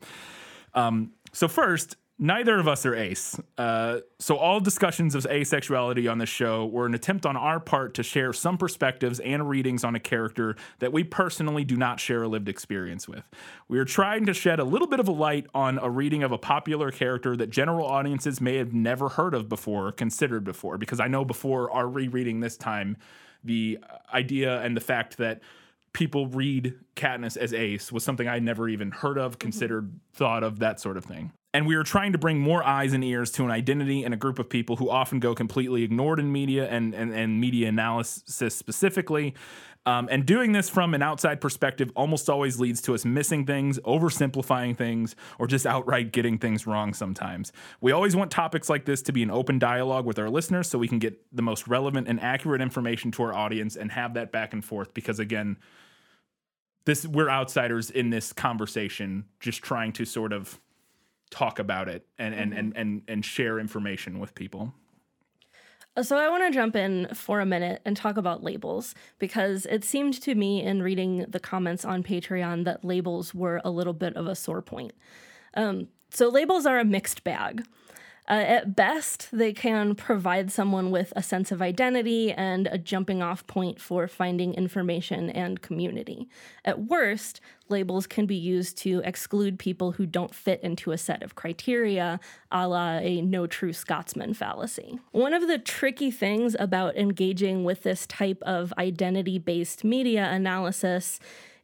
Um, 0.73 1.11
so 1.33 1.47
first 1.47 1.97
Neither 2.19 2.57
of 2.57 2.67
us 2.67 2.83
are 2.83 2.95
ace. 2.95 3.39
Uh, 3.59 3.99
so, 4.17 4.37
all 4.37 4.59
discussions 4.59 5.13
of 5.13 5.25
asexuality 5.25 6.11
on 6.11 6.17
this 6.17 6.29
show 6.29 6.65
were 6.65 6.87
an 6.87 6.95
attempt 6.95 7.27
on 7.27 7.37
our 7.37 7.59
part 7.59 7.93
to 7.95 8.03
share 8.03 8.33
some 8.33 8.57
perspectives 8.57 9.19
and 9.19 9.47
readings 9.47 9.83
on 9.83 9.93
a 9.93 9.99
character 9.99 10.55
that 10.79 10.91
we 10.91 11.03
personally 11.03 11.63
do 11.63 11.77
not 11.77 11.99
share 11.99 12.23
a 12.23 12.27
lived 12.27 12.49
experience 12.49 13.07
with. 13.07 13.23
We 13.67 13.77
are 13.77 13.85
trying 13.85 14.25
to 14.25 14.33
shed 14.33 14.59
a 14.59 14.63
little 14.63 14.87
bit 14.87 14.99
of 14.99 15.07
a 15.07 15.11
light 15.11 15.45
on 15.53 15.77
a 15.77 15.91
reading 15.91 16.23
of 16.23 16.31
a 16.31 16.39
popular 16.39 16.89
character 16.89 17.37
that 17.37 17.51
general 17.51 17.85
audiences 17.85 18.41
may 18.41 18.55
have 18.55 18.73
never 18.73 19.09
heard 19.09 19.35
of 19.35 19.47
before 19.47 19.89
or 19.89 19.91
considered 19.91 20.43
before, 20.43 20.79
because 20.79 20.99
I 20.99 21.07
know 21.07 21.23
before 21.23 21.69
our 21.69 21.87
rereading 21.87 22.39
this 22.39 22.57
time, 22.57 22.97
the 23.43 23.77
idea 24.11 24.59
and 24.61 24.75
the 24.75 24.81
fact 24.81 25.17
that 25.17 25.41
people 25.93 26.25
read 26.25 26.73
Katniss 26.95 27.37
as 27.37 27.53
Ace 27.53 27.91
was 27.91 28.03
something 28.03 28.27
I 28.27 28.39
never 28.39 28.67
even 28.67 28.89
heard 28.89 29.19
of, 29.19 29.37
considered, 29.37 29.99
thought 30.13 30.43
of, 30.43 30.57
that 30.59 30.79
sort 30.79 30.97
of 30.97 31.05
thing. 31.05 31.31
And 31.53 31.65
we 31.65 31.75
are 31.75 31.83
trying 31.83 32.11
to 32.11 32.17
bring 32.17 32.39
more 32.39 32.63
eyes 32.63 32.93
and 32.93 33.03
ears 33.03 33.31
to 33.31 33.45
an 33.45 33.51
identity 33.51 34.03
and 34.03 34.13
a 34.13 34.17
group 34.17 34.37
of 34.37 34.49
people 34.49 34.75
who 34.75 34.89
often 34.89 35.19
go 35.19 35.33
completely 35.33 35.83
ignored 35.83 36.19
in 36.19 36.31
media 36.31 36.67
and, 36.67 36.93
and, 36.93 37.13
and 37.13 37.39
media 37.39 37.69
analysis 37.69 38.55
specifically. 38.55 39.33
Um, 39.87 40.09
and 40.11 40.25
doing 40.25 40.51
this 40.51 40.69
from 40.69 40.93
an 40.93 41.01
outside 41.01 41.39
perspective 41.39 41.89
almost 41.95 42.29
always 42.29 42.59
leads 42.59 42.81
to 42.81 42.93
us 42.93 43.05
missing 43.05 43.45
things, 43.45 43.79
oversimplifying 43.85 44.75
things, 44.75 45.15
or 45.39 45.47
just 45.47 45.65
outright 45.65 46.11
getting 46.11 46.37
things 46.37 46.67
wrong 46.67 46.93
sometimes. 46.93 47.53
We 47.79 47.93
always 47.93 48.13
want 48.13 48.29
topics 48.29 48.69
like 48.69 48.83
this 48.83 49.01
to 49.03 49.13
be 49.13 49.23
an 49.23 49.31
open 49.31 49.59
dialogue 49.59 50.05
with 50.05 50.19
our 50.19 50.29
listeners 50.29 50.69
so 50.69 50.77
we 50.77 50.89
can 50.89 50.99
get 50.99 51.17
the 51.33 51.41
most 51.41 51.69
relevant 51.69 52.09
and 52.09 52.19
accurate 52.19 52.61
information 52.61 53.11
to 53.11 53.23
our 53.23 53.33
audience 53.33 53.77
and 53.77 53.89
have 53.93 54.15
that 54.15 54.33
back 54.33 54.51
and 54.51 54.63
forth 54.63 54.93
because, 54.93 55.19
again, 55.19 55.55
this 56.83 57.07
we're 57.07 57.29
outsiders 57.29 57.89
in 57.89 58.09
this 58.09 58.33
conversation 58.33 59.23
just 59.39 59.61
trying 59.61 59.93
to 59.93 60.03
sort 60.03 60.33
of 60.33 60.59
talk 61.29 61.59
about 61.59 61.87
it 61.89 62.05
and 62.17 62.33
and 62.33 62.51
mm-hmm. 62.51 62.59
and, 62.59 62.77
and 62.77 63.01
and 63.07 63.25
share 63.25 63.59
information 63.59 64.19
with 64.19 64.33
people 64.35 64.73
uh, 65.97 66.03
so 66.03 66.15
I 66.15 66.29
want 66.29 66.43
to 66.43 66.51
jump 66.51 66.75
in 66.75 67.07
for 67.13 67.39
a 67.39 67.45
minute 67.45 67.81
and 67.83 67.97
talk 67.97 68.17
about 68.17 68.43
labels 68.43 68.93
because 69.17 69.65
it 69.65 69.83
seemed 69.83 70.21
to 70.21 70.35
me 70.35 70.61
in 70.61 70.83
reading 70.83 71.25
the 71.27 71.39
comments 71.39 71.83
on 71.83 72.03
Patreon 72.03 72.65
that 72.65 72.85
labels 72.85 73.33
were 73.33 73.61
a 73.65 73.71
little 73.71 73.93
bit 73.93 74.15
of 74.15 74.27
a 74.27 74.35
sore 74.35 74.61
point. 74.61 74.93
Um, 75.55 75.87
so 76.11 76.29
labels 76.29 76.67
are 76.67 76.77
a 76.77 76.85
mixed 76.85 77.23
bag. 77.23 77.65
Uh, 78.29 78.33
at 78.33 78.75
best, 78.75 79.29
they 79.31 79.53
can 79.53 79.95
provide 79.95 80.51
someone 80.51 80.91
with 80.91 81.13
a 81.15 81.23
sense 81.23 81.49
of 81.49 81.61
identity 81.61 82.33
and 82.33 82.67
a 82.67 82.77
jumping 82.77 83.21
off 83.21 83.47
point 83.47 83.79
for 83.79 84.05
finding 84.07 84.53
information 84.53 85.29
and 85.29 85.61
community. 85.61 86.27
At 86.65 86.87
worst, 86.87 87.39
labels 87.69 88.05
can 88.05 88.25
be 88.25 88.35
used 88.35 88.77
to 88.79 89.01
exclude 89.05 89.57
people 89.57 89.93
who 89.93 90.05
don't 90.05 90.35
fit 90.35 90.61
into 90.61 90.91
a 90.91 90.97
set 90.97 91.23
of 91.23 91.35
criteria, 91.35 92.19
a 92.51 92.67
la 92.67 92.97
a 92.97 93.21
no 93.21 93.47
true 93.47 93.71
Scotsman 93.71 94.33
fallacy. 94.33 94.99
One 95.11 95.33
of 95.33 95.47
the 95.47 95.57
tricky 95.57 96.11
things 96.11 96.53
about 96.59 96.97
engaging 96.97 97.63
with 97.63 97.83
this 97.83 98.05
type 98.07 98.41
of 98.41 98.73
identity 98.77 99.39
based 99.39 99.85
media 99.85 100.29
analysis 100.29 101.19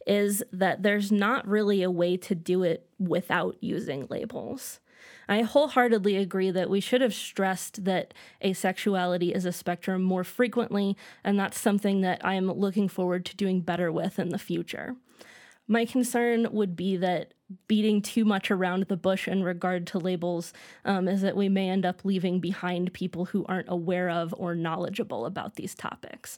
is 0.08 0.44
that 0.52 0.84
there's 0.84 1.12
not 1.12 1.48
really 1.48 1.84
a 1.84 1.92
way 1.92 2.18
to 2.18 2.36
do 2.36 2.64
it 2.64 2.88
without 3.00 3.58
using 3.62 4.08
labels. 4.10 4.80
I 5.28 5.42
wholeheartedly 5.42 6.18
agree 6.18 6.52
that 6.52 6.70
we 6.70 6.80
should 6.80 7.02
have 7.02 7.14
stressed 7.14 7.86
that 7.86 8.14
asexuality 8.44 9.32
is 9.32 9.46
a 9.46 9.52
spectrum 9.52 10.02
more 10.02 10.24
frequently, 10.24 10.98
and 11.24 11.40
that's 11.40 11.60
something 11.60 12.02
that 12.02 12.26
I'm 12.26 12.52
looking 12.52 12.88
forward 12.88 13.26
to 13.26 13.36
doing 13.36 13.62
better 13.62 13.92
with 13.92 14.20
in 14.20 14.30
the 14.30 14.38
future. 14.38 14.96
My 15.68 15.86
concern 15.86 16.48
would 16.52 16.76
be 16.76 16.98
that 16.98 17.34
beating 17.68 18.02
too 18.02 18.26
much 18.26 18.52
around 18.52 18.86
the 18.88 18.98
bush 18.98 19.28
in 19.28 19.44
regard 19.44 19.88
to 19.88 20.00
labels 20.00 20.54
um, 20.86 21.08
is 21.08 21.22
that 21.22 21.38
we 21.38 21.50
may 21.50 21.70
end 21.70 21.86
up 21.86 22.04
leaving 22.04 22.40
behind 22.40 22.94
people 22.94 23.26
who 23.26 23.46
aren't 23.48 23.70
aware 23.70 24.10
of 24.10 24.34
or 24.38 24.56
knowledgeable 24.56 25.26
about 25.26 25.56
these 25.56 25.76
topics. 25.76 26.38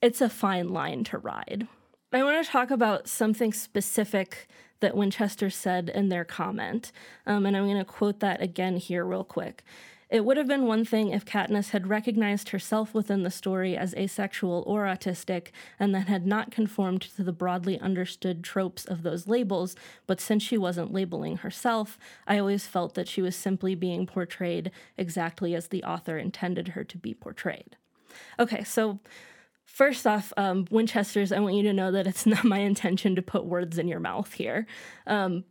It's 0.00 0.20
a 0.20 0.28
fine 0.28 0.70
line 0.70 1.04
to 1.04 1.18
ride. 1.18 1.68
I 2.12 2.22
want 2.22 2.44
to 2.44 2.50
talk 2.50 2.70
about 2.70 3.08
something 3.08 3.52
specific 3.52 4.48
that 4.84 4.94
Winchester 4.94 5.48
said 5.48 5.88
in 5.88 6.10
their 6.10 6.26
comment. 6.26 6.92
Um, 7.26 7.46
and 7.46 7.56
I'm 7.56 7.64
going 7.64 7.78
to 7.78 7.86
quote 7.86 8.20
that 8.20 8.42
again 8.42 8.76
here, 8.76 9.02
real 9.02 9.24
quick. 9.24 9.64
It 10.10 10.26
would 10.26 10.36
have 10.36 10.46
been 10.46 10.66
one 10.66 10.84
thing 10.84 11.08
if 11.08 11.24
Katniss 11.24 11.70
had 11.70 11.86
recognized 11.86 12.50
herself 12.50 12.92
within 12.92 13.22
the 13.22 13.30
story 13.30 13.78
as 13.78 13.94
asexual 13.94 14.62
or 14.66 14.84
autistic 14.84 15.48
and 15.80 15.94
that 15.94 16.06
had 16.06 16.26
not 16.26 16.50
conformed 16.50 17.00
to 17.00 17.22
the 17.22 17.32
broadly 17.32 17.80
understood 17.80 18.44
tropes 18.44 18.84
of 18.84 19.02
those 19.02 19.26
labels, 19.26 19.74
but 20.06 20.20
since 20.20 20.42
she 20.42 20.58
wasn't 20.58 20.92
labeling 20.92 21.38
herself, 21.38 21.98
I 22.26 22.38
always 22.38 22.66
felt 22.66 22.94
that 22.94 23.08
she 23.08 23.22
was 23.22 23.34
simply 23.34 23.74
being 23.74 24.06
portrayed 24.06 24.70
exactly 24.98 25.54
as 25.54 25.68
the 25.68 25.82
author 25.82 26.18
intended 26.18 26.68
her 26.68 26.84
to 26.84 26.98
be 26.98 27.14
portrayed. 27.14 27.76
Okay, 28.38 28.62
so 28.62 29.00
First 29.74 30.06
off, 30.06 30.32
um, 30.36 30.68
Winchesters, 30.70 31.32
I 31.32 31.40
want 31.40 31.56
you 31.56 31.64
to 31.64 31.72
know 31.72 31.90
that 31.90 32.06
it's 32.06 32.26
not 32.26 32.44
my 32.44 32.58
intention 32.58 33.16
to 33.16 33.22
put 33.22 33.44
words 33.44 33.76
in 33.76 33.88
your 33.88 33.98
mouth 33.98 34.32
here. 34.32 34.68
Um, 35.04 35.42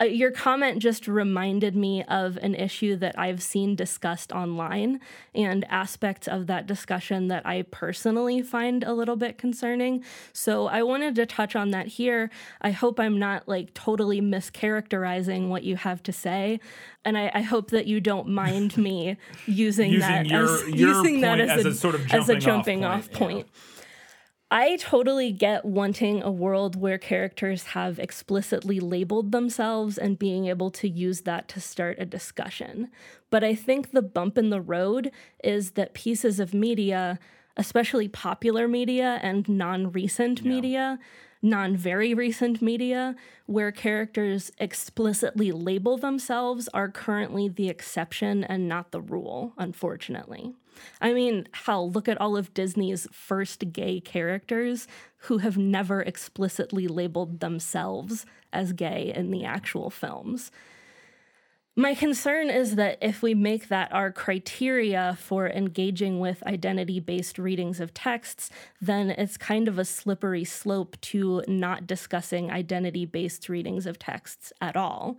uh, 0.00 0.04
your 0.04 0.30
comment 0.30 0.78
just 0.80 1.08
reminded 1.08 1.74
me 1.74 2.04
of 2.04 2.36
an 2.38 2.54
issue 2.54 2.94
that 2.96 3.18
I've 3.18 3.42
seen 3.42 3.74
discussed 3.74 4.30
online 4.30 5.00
and 5.34 5.64
aspects 5.68 6.28
of 6.28 6.46
that 6.46 6.66
discussion 6.66 7.28
that 7.28 7.44
I 7.44 7.62
personally 7.62 8.40
find 8.40 8.84
a 8.84 8.92
little 8.92 9.16
bit 9.16 9.38
concerning. 9.38 10.04
So 10.32 10.68
I 10.68 10.82
wanted 10.84 11.16
to 11.16 11.26
touch 11.26 11.56
on 11.56 11.70
that 11.70 11.88
here. 11.88 12.30
I 12.60 12.70
hope 12.70 13.00
I'm 13.00 13.18
not 13.18 13.48
like 13.48 13.74
totally 13.74 14.20
mischaracterizing 14.20 15.48
what 15.48 15.64
you 15.64 15.74
have 15.76 16.02
to 16.04 16.12
say. 16.12 16.60
And 17.04 17.18
I, 17.18 17.30
I 17.34 17.42
hope 17.42 17.70
that 17.70 17.86
you 17.86 18.00
don't 18.00 18.28
mind 18.28 18.76
me 18.78 19.16
using, 19.46 19.90
using 19.90 20.00
that 20.00 20.26
your, 20.26 20.44
as 20.44 20.68
your 20.68 20.96
using 20.96 21.20
that 21.22 21.40
as, 21.40 21.50
as, 21.50 21.64
a, 21.64 21.68
a, 21.70 21.74
sort 21.74 21.94
of 21.96 22.02
jumping 22.02 22.20
as 22.20 22.28
a 22.28 22.36
jumping 22.36 22.84
off 22.84 23.10
point. 23.10 23.12
Off 23.12 23.20
point. 23.20 23.48
Yeah. 23.48 23.77
I 24.50 24.76
totally 24.76 25.30
get 25.30 25.66
wanting 25.66 26.22
a 26.22 26.30
world 26.30 26.74
where 26.74 26.96
characters 26.96 27.64
have 27.64 27.98
explicitly 27.98 28.80
labeled 28.80 29.30
themselves 29.30 29.98
and 29.98 30.18
being 30.18 30.46
able 30.46 30.70
to 30.70 30.88
use 30.88 31.22
that 31.22 31.48
to 31.48 31.60
start 31.60 31.98
a 31.98 32.06
discussion. 32.06 32.88
But 33.28 33.44
I 33.44 33.54
think 33.54 33.90
the 33.90 34.00
bump 34.00 34.38
in 34.38 34.48
the 34.48 34.62
road 34.62 35.10
is 35.44 35.72
that 35.72 35.92
pieces 35.92 36.40
of 36.40 36.54
media, 36.54 37.18
especially 37.58 38.08
popular 38.08 38.66
media 38.66 39.18
and 39.22 39.46
non 39.50 39.92
recent 39.92 40.40
yeah. 40.40 40.48
media, 40.48 40.98
non 41.42 41.76
very 41.76 42.14
recent 42.14 42.62
media, 42.62 43.16
where 43.44 43.70
characters 43.70 44.50
explicitly 44.56 45.52
label 45.52 45.98
themselves, 45.98 46.70
are 46.72 46.88
currently 46.88 47.48
the 47.48 47.68
exception 47.68 48.44
and 48.44 48.66
not 48.66 48.92
the 48.92 49.00
rule, 49.02 49.52
unfortunately. 49.58 50.54
I 51.00 51.12
mean, 51.12 51.48
hell, 51.52 51.90
look 51.90 52.08
at 52.08 52.20
all 52.20 52.36
of 52.36 52.54
Disney's 52.54 53.06
first 53.12 53.72
gay 53.72 54.00
characters 54.00 54.86
who 55.22 55.38
have 55.38 55.56
never 55.56 56.00
explicitly 56.02 56.86
labeled 56.86 57.40
themselves 57.40 58.26
as 58.52 58.72
gay 58.72 59.12
in 59.14 59.30
the 59.30 59.44
actual 59.44 59.90
films. 59.90 60.50
My 61.78 61.94
concern 61.94 62.50
is 62.50 62.74
that 62.74 62.98
if 63.00 63.22
we 63.22 63.34
make 63.34 63.68
that 63.68 63.92
our 63.92 64.10
criteria 64.10 65.16
for 65.20 65.48
engaging 65.48 66.18
with 66.18 66.42
identity 66.44 66.98
based 66.98 67.38
readings 67.38 67.78
of 67.78 67.94
texts, 67.94 68.50
then 68.80 69.10
it's 69.10 69.36
kind 69.36 69.68
of 69.68 69.78
a 69.78 69.84
slippery 69.84 70.42
slope 70.42 71.00
to 71.02 71.44
not 71.46 71.86
discussing 71.86 72.50
identity 72.50 73.04
based 73.04 73.48
readings 73.48 73.86
of 73.86 73.96
texts 73.96 74.52
at 74.60 74.74
all. 74.74 75.18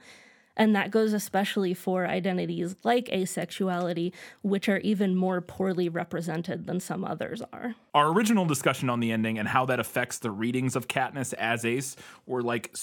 And 0.60 0.76
that 0.76 0.91
goes 0.91 1.13
especially 1.13 1.74
for 1.74 2.06
identities 2.06 2.76
like 2.84 3.06
asexuality, 3.06 4.12
which 4.41 4.67
are 4.67 4.80
even 4.80 5.15
more 5.15 5.39
poorly 5.39 5.88
represented 5.88 6.67
than 6.67 6.82
some 6.82 7.06
others 7.06 7.41
are. 7.54 7.76
Our 7.93 8.12
original 8.12 8.43
discussion 8.43 8.89
on 8.89 9.00
the 9.00 9.13
ending 9.13 9.39
and 9.39 9.48
how 9.48 9.65
that 9.67 9.80
affects 9.80 10.19
the 10.19 10.32
readings 10.32 10.76
of 10.76 10.89
Katniss 10.89 11.34
as 11.36 11.63
Ace 11.63 11.95
were 12.28 12.41
like 12.41 12.76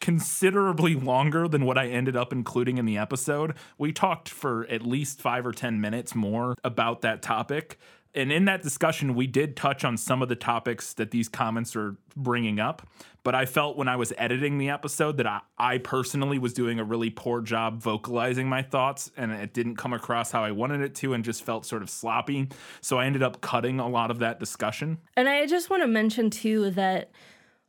considerably 0.00 0.94
longer 0.94 1.48
than 1.48 1.64
what 1.64 1.76
I 1.76 1.88
ended 1.88 2.16
up 2.16 2.32
including 2.32 2.78
in 2.78 2.84
the 2.84 2.96
episode. 2.96 3.54
We 3.76 3.92
talked 3.92 4.28
for 4.28 4.66
at 4.68 4.82
least 4.82 5.20
five 5.20 5.44
or 5.44 5.52
10 5.52 5.80
minutes 5.80 6.14
more 6.14 6.54
about 6.62 7.00
that 7.00 7.22
topic 7.22 7.78
and 8.16 8.32
in 8.32 8.46
that 8.46 8.62
discussion, 8.62 9.14
we 9.14 9.26
did 9.26 9.56
touch 9.56 9.84
on 9.84 9.96
some 9.96 10.22
of 10.22 10.28
the 10.28 10.34
topics 10.34 10.94
that 10.94 11.10
these 11.10 11.28
comments 11.28 11.76
are 11.76 11.96
bringing 12.16 12.58
up. 12.58 12.88
But 13.22 13.34
I 13.34 13.44
felt 13.44 13.76
when 13.76 13.88
I 13.88 13.96
was 13.96 14.12
editing 14.16 14.58
the 14.58 14.70
episode 14.70 15.16
that 15.16 15.26
I, 15.26 15.40
I 15.58 15.78
personally 15.78 16.38
was 16.38 16.52
doing 16.52 16.78
a 16.78 16.84
really 16.84 17.10
poor 17.10 17.40
job 17.40 17.82
vocalizing 17.82 18.48
my 18.48 18.62
thoughts, 18.62 19.10
and 19.16 19.32
it 19.32 19.52
didn't 19.52 19.76
come 19.76 19.92
across 19.92 20.30
how 20.30 20.44
I 20.44 20.52
wanted 20.52 20.80
it 20.80 20.94
to, 20.96 21.12
and 21.12 21.24
just 21.24 21.44
felt 21.44 21.66
sort 21.66 21.82
of 21.82 21.90
sloppy. 21.90 22.48
So 22.80 22.98
I 22.98 23.06
ended 23.06 23.22
up 23.22 23.40
cutting 23.40 23.80
a 23.80 23.88
lot 23.88 24.10
of 24.10 24.20
that 24.20 24.40
discussion. 24.40 24.98
And 25.16 25.28
I 25.28 25.46
just 25.46 25.70
want 25.70 25.82
to 25.82 25.88
mention, 25.88 26.30
too, 26.30 26.70
that 26.70 27.10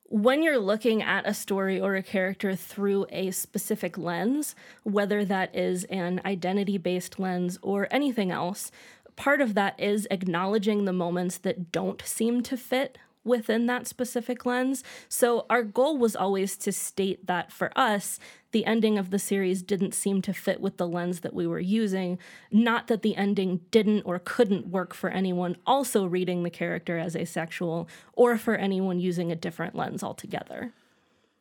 when 0.10 0.42
you're 0.42 0.58
looking 0.58 1.02
at 1.02 1.28
a 1.28 1.34
story 1.34 1.82
or 1.82 1.96
a 1.96 2.04
character 2.04 2.56
through 2.56 3.06
a 3.10 3.32
specific 3.32 3.98
lens, 3.98 4.56
whether 4.84 5.26
that 5.26 5.54
is 5.54 5.84
an 5.86 6.22
identity 6.24 6.78
based 6.78 7.20
lens 7.20 7.60
or 7.62 7.88
anything 7.92 8.32
else, 8.32 8.72
part 9.18 9.42
of 9.42 9.54
that 9.56 9.78
is 9.78 10.08
acknowledging 10.10 10.86
the 10.86 10.94
moments 10.94 11.38
that 11.40 11.72
don't 11.74 12.02
seem 12.06 12.42
to 12.44 12.56
fit 12.56 12.98
within 13.26 13.66
that 13.66 13.86
specific 13.86 14.46
lens. 14.46 14.84
So 15.10 15.46
our 15.50 15.62
goal 15.62 15.98
was 15.98 16.16
always 16.16 16.56
to 16.58 16.72
state 16.72 17.28
that 17.28 17.52
for 17.52 17.78
us, 17.78 18.20
the 18.52 18.66
ending 18.66 18.98
of 18.98 19.12
the 19.12 19.20
series 19.20 19.62
didn't 19.62 19.94
seem 19.94 20.22
to 20.22 20.34
fit 20.34 20.62
with 20.62 20.78
the 20.78 20.88
lens 20.88 21.20
that 21.20 21.34
we 21.34 21.46
were 21.46 21.60
using. 21.60 22.18
Not 22.52 22.88
that 22.88 23.02
the 23.02 23.16
ending 23.18 23.60
didn't 23.70 24.04
or 24.04 24.20
couldn't 24.20 24.68
work 24.68 24.94
for 24.94 25.10
anyone 25.10 25.58
also 25.66 26.06
reading 26.06 26.44
the 26.44 26.50
character 26.50 26.98
as 26.98 27.16
asexual 27.16 27.90
or 28.14 28.38
for 28.38 28.56
anyone 28.56 29.00
using 29.00 29.32
a 29.32 29.36
different 29.36 29.76
lens 29.76 30.02
altogether. 30.02 30.72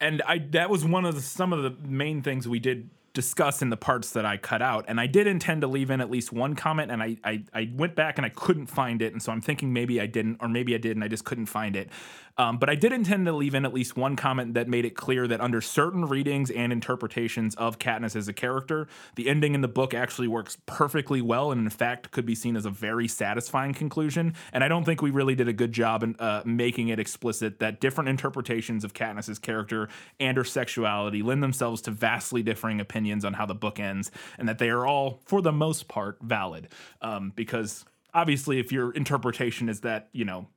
And 0.00 0.20
I 0.22 0.38
that 0.50 0.68
was 0.68 0.84
one 0.84 1.06
of 1.06 1.14
the, 1.14 1.22
some 1.22 1.52
of 1.52 1.62
the 1.62 1.88
main 1.88 2.20
things 2.20 2.46
we 2.46 2.58
did 2.58 2.90
discuss 3.16 3.62
in 3.62 3.70
the 3.70 3.78
parts 3.78 4.10
that 4.10 4.26
I 4.26 4.36
cut 4.36 4.60
out. 4.60 4.84
And 4.88 5.00
I 5.00 5.06
did 5.06 5.26
intend 5.26 5.62
to 5.62 5.66
leave 5.66 5.90
in 5.90 6.02
at 6.02 6.10
least 6.10 6.32
one 6.32 6.54
comment, 6.54 6.92
and 6.92 7.02
I, 7.02 7.16
I, 7.24 7.42
I 7.54 7.70
went 7.74 7.96
back 7.96 8.18
and 8.18 8.26
I 8.26 8.28
couldn't 8.28 8.66
find 8.66 9.00
it. 9.00 9.14
And 9.14 9.22
so 9.22 9.32
I'm 9.32 9.40
thinking 9.40 9.72
maybe 9.72 10.00
I 10.02 10.06
didn't, 10.06 10.36
or 10.40 10.48
maybe 10.48 10.74
I 10.74 10.78
did, 10.78 10.96
and 10.96 11.02
I 11.02 11.08
just 11.08 11.24
couldn't 11.24 11.46
find 11.46 11.74
it. 11.76 11.88
Um, 12.38 12.58
but 12.58 12.68
I 12.68 12.74
did 12.74 12.92
intend 12.92 13.26
to 13.26 13.32
leave 13.32 13.54
in 13.54 13.64
at 13.64 13.72
least 13.72 13.96
one 13.96 14.16
comment 14.16 14.54
that 14.54 14.68
made 14.68 14.84
it 14.84 14.94
clear 14.94 15.26
that 15.26 15.40
under 15.40 15.60
certain 15.60 16.04
readings 16.04 16.50
and 16.50 16.72
interpretations 16.72 17.54
of 17.54 17.78
Katniss 17.78 18.14
as 18.14 18.28
a 18.28 18.32
character, 18.32 18.88
the 19.14 19.28
ending 19.28 19.54
in 19.54 19.62
the 19.62 19.68
book 19.68 19.94
actually 19.94 20.28
works 20.28 20.58
perfectly 20.66 21.22
well, 21.22 21.50
and 21.50 21.60
in 21.60 21.70
fact 21.70 22.10
could 22.10 22.26
be 22.26 22.34
seen 22.34 22.56
as 22.56 22.66
a 22.66 22.70
very 22.70 23.08
satisfying 23.08 23.72
conclusion. 23.72 24.34
And 24.52 24.62
I 24.62 24.68
don't 24.68 24.84
think 24.84 25.00
we 25.00 25.10
really 25.10 25.34
did 25.34 25.48
a 25.48 25.52
good 25.52 25.72
job 25.72 26.02
in 26.02 26.16
uh, 26.18 26.42
making 26.44 26.88
it 26.88 26.98
explicit 26.98 27.58
that 27.60 27.80
different 27.80 28.08
interpretations 28.08 28.84
of 28.84 28.92
Katniss's 28.92 29.38
character 29.38 29.88
and 30.20 30.36
her 30.36 30.44
sexuality 30.44 31.22
lend 31.22 31.42
themselves 31.42 31.80
to 31.82 31.90
vastly 31.90 32.42
differing 32.42 32.80
opinions 32.80 33.24
on 33.24 33.34
how 33.34 33.46
the 33.46 33.54
book 33.54 33.80
ends, 33.80 34.10
and 34.38 34.48
that 34.48 34.58
they 34.58 34.68
are 34.68 34.86
all, 34.86 35.20
for 35.24 35.40
the 35.40 35.52
most 35.52 35.88
part, 35.88 36.18
valid. 36.22 36.68
Um, 37.00 37.32
because 37.34 37.84
obviously, 38.14 38.58
if 38.58 38.72
your 38.72 38.92
interpretation 38.92 39.68
is 39.68 39.80
that 39.80 40.08
you 40.12 40.24
know 40.24 40.48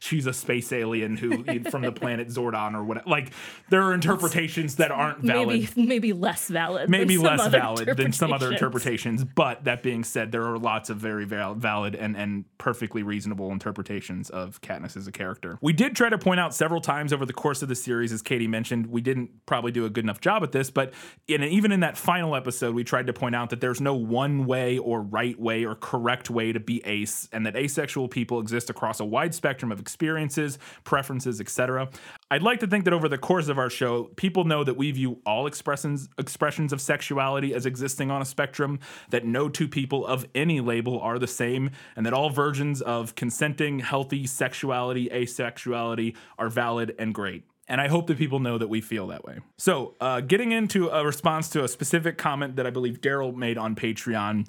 she's 0.00 0.26
a 0.26 0.32
space 0.32 0.72
alien 0.72 1.16
who 1.16 1.44
from 1.70 1.82
the 1.82 1.92
planet 1.92 2.28
Zordon 2.28 2.74
or 2.74 2.84
whatever. 2.84 3.08
Like 3.08 3.32
there 3.70 3.82
are 3.82 3.94
interpretations 3.94 4.76
that 4.76 4.90
aren't 4.90 5.20
valid. 5.20 5.48
Maybe 5.48 5.86
maybe 5.88 6.12
less 6.12 6.48
valid. 6.48 6.90
Maybe 6.90 7.16
than 7.16 7.24
some 7.24 7.30
less 7.30 7.40
other 7.40 7.58
valid 7.58 7.96
than 7.96 8.12
some 8.12 8.32
other 8.32 8.52
interpretations. 8.52 8.82
interpretations. 9.22 9.24
But 9.34 9.64
that 9.64 9.82
being 9.82 10.04
said, 10.04 10.32
there 10.32 10.44
are 10.46 10.58
lots 10.58 10.90
of 10.90 10.98
very 10.98 11.24
val- 11.24 11.54
valid 11.54 11.94
and, 11.94 12.16
and 12.16 12.44
perfectly 12.58 13.02
reasonable 13.02 13.50
interpretations 13.50 14.30
of 14.30 14.60
Katniss 14.60 14.96
as 14.96 15.06
a 15.06 15.12
character. 15.12 15.58
We 15.60 15.72
did 15.72 15.96
try 15.96 16.08
to 16.08 16.18
point 16.18 16.40
out 16.40 16.54
several 16.54 16.80
times 16.80 17.12
over 17.12 17.26
the 17.26 17.32
course 17.32 17.62
of 17.62 17.68
the 17.68 17.74
series, 17.74 18.12
as 18.12 18.22
Katie 18.22 18.46
mentioned, 18.46 18.86
we 18.86 19.00
didn't 19.00 19.30
probably 19.46 19.72
do 19.72 19.84
a 19.84 19.90
good 19.90 20.04
enough 20.04 20.20
job 20.20 20.42
at 20.42 20.52
this, 20.52 20.70
but 20.70 20.92
in, 21.28 21.42
even 21.42 21.72
in 21.72 21.80
that 21.80 21.96
final 21.96 22.34
episode, 22.34 22.74
we 22.74 22.84
tried 22.84 23.06
to 23.06 23.12
point 23.12 23.34
out 23.34 23.50
that 23.50 23.60
there's 23.60 23.80
no 23.80 23.94
one 23.94 24.46
way 24.46 24.78
or 24.78 25.02
right 25.02 25.38
way 25.38 25.64
or 25.64 25.74
correct 25.74 26.30
way 26.30 26.52
to 26.52 26.60
be 26.60 26.84
ace, 26.84 27.28
and 27.32 27.46
that 27.46 27.56
asexual 27.56 28.08
people 28.08 28.40
exist 28.40 28.70
across 28.70 29.00
a 29.00 29.04
wide 29.04 29.34
spectrum 29.34 29.72
of 29.72 29.78
experiences, 29.82 30.58
preferences, 30.84 31.40
etc. 31.40 31.90
I'd 32.30 32.42
like 32.42 32.60
to 32.60 32.66
think 32.66 32.84
that 32.84 32.94
over 32.94 33.08
the 33.08 33.18
course 33.18 33.48
of 33.48 33.58
our 33.58 33.68
show, 33.68 34.04
people 34.16 34.44
know 34.44 34.64
that 34.64 34.76
we 34.78 34.90
view 34.92 35.18
all 35.26 35.46
expressions 35.46 36.08
expressions 36.16 36.72
of 36.72 36.80
sexuality 36.80 37.52
as 37.54 37.66
existing 37.66 38.10
on 38.10 38.22
a 38.22 38.24
spectrum, 38.24 38.78
that 39.10 39.26
no 39.26 39.48
two 39.48 39.68
people 39.68 40.06
of 40.06 40.24
any 40.34 40.60
label 40.60 40.98
are 41.00 41.18
the 41.18 41.26
same, 41.26 41.70
and 41.96 42.06
that 42.06 42.14
all 42.14 42.30
versions 42.30 42.80
of 42.80 43.14
consenting, 43.14 43.80
healthy 43.80 44.26
sexuality, 44.26 45.08
asexuality 45.10 46.16
are 46.38 46.48
valid 46.48 46.94
and 46.98 47.12
great. 47.12 47.44
And 47.68 47.80
I 47.80 47.88
hope 47.88 48.06
that 48.08 48.18
people 48.18 48.40
know 48.40 48.58
that 48.58 48.68
we 48.68 48.80
feel 48.80 49.06
that 49.08 49.24
way. 49.24 49.38
So, 49.56 49.94
uh, 50.00 50.20
getting 50.20 50.52
into 50.52 50.88
a 50.88 51.04
response 51.06 51.48
to 51.50 51.64
a 51.64 51.68
specific 51.68 52.18
comment 52.18 52.56
that 52.56 52.66
I 52.66 52.70
believe 52.70 53.00
Daryl 53.00 53.34
made 53.34 53.56
on 53.56 53.74
Patreon, 53.74 54.46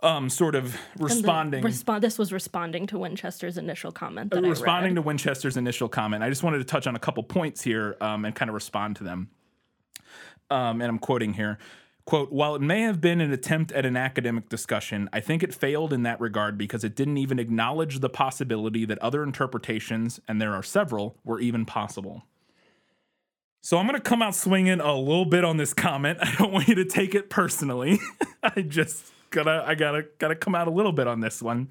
um, 0.00 0.30
sort 0.30 0.54
of 0.54 0.76
responding. 0.98 1.62
Respond. 1.62 2.02
This 2.02 2.18
was 2.18 2.32
responding 2.32 2.86
to 2.88 2.98
Winchester's 2.98 3.58
initial 3.58 3.90
comment. 3.90 4.30
That 4.30 4.44
I 4.44 4.48
responding 4.48 4.94
to 4.94 5.02
Winchester's 5.02 5.56
initial 5.56 5.88
comment, 5.88 6.22
I 6.22 6.28
just 6.28 6.42
wanted 6.42 6.58
to 6.58 6.64
touch 6.64 6.86
on 6.86 6.94
a 6.94 6.98
couple 7.00 7.22
points 7.22 7.62
here 7.62 7.96
um, 8.00 8.24
and 8.24 8.34
kind 8.34 8.48
of 8.48 8.54
respond 8.54 8.96
to 8.96 9.04
them. 9.04 9.30
Um, 10.50 10.80
and 10.80 10.84
I'm 10.84 10.98
quoting 10.98 11.34
here. 11.34 11.58
Quote, 12.06 12.32
while 12.32 12.54
it 12.54 12.62
may 12.62 12.82
have 12.82 13.02
been 13.02 13.20
an 13.20 13.32
attempt 13.32 13.70
at 13.72 13.84
an 13.84 13.94
academic 13.94 14.48
discussion, 14.48 15.10
I 15.12 15.20
think 15.20 15.42
it 15.42 15.52
failed 15.52 15.92
in 15.92 16.04
that 16.04 16.18
regard 16.20 16.56
because 16.56 16.82
it 16.82 16.96
didn't 16.96 17.18
even 17.18 17.38
acknowledge 17.38 18.00
the 18.00 18.08
possibility 18.08 18.86
that 18.86 18.98
other 19.00 19.22
interpretations, 19.22 20.18
and 20.26 20.40
there 20.40 20.54
are 20.54 20.62
several, 20.62 21.18
were 21.22 21.38
even 21.38 21.66
possible. 21.66 22.24
So 23.60 23.76
I'm 23.76 23.86
going 23.86 24.00
to 24.00 24.08
come 24.08 24.22
out 24.22 24.34
swinging 24.34 24.80
a 24.80 24.94
little 24.94 25.26
bit 25.26 25.44
on 25.44 25.58
this 25.58 25.74
comment. 25.74 26.18
I 26.22 26.34
don't 26.36 26.50
want 26.50 26.68
you 26.68 26.76
to 26.76 26.86
take 26.86 27.14
it 27.14 27.28
personally. 27.28 27.98
I 28.42 28.62
just 28.62 29.12
gotta 29.30 29.64
I 29.66 29.74
gotta 29.74 30.06
gotta 30.18 30.34
come 30.34 30.54
out 30.54 30.68
a 30.68 30.70
little 30.70 30.92
bit 30.92 31.06
on 31.06 31.20
this 31.20 31.42
one. 31.42 31.68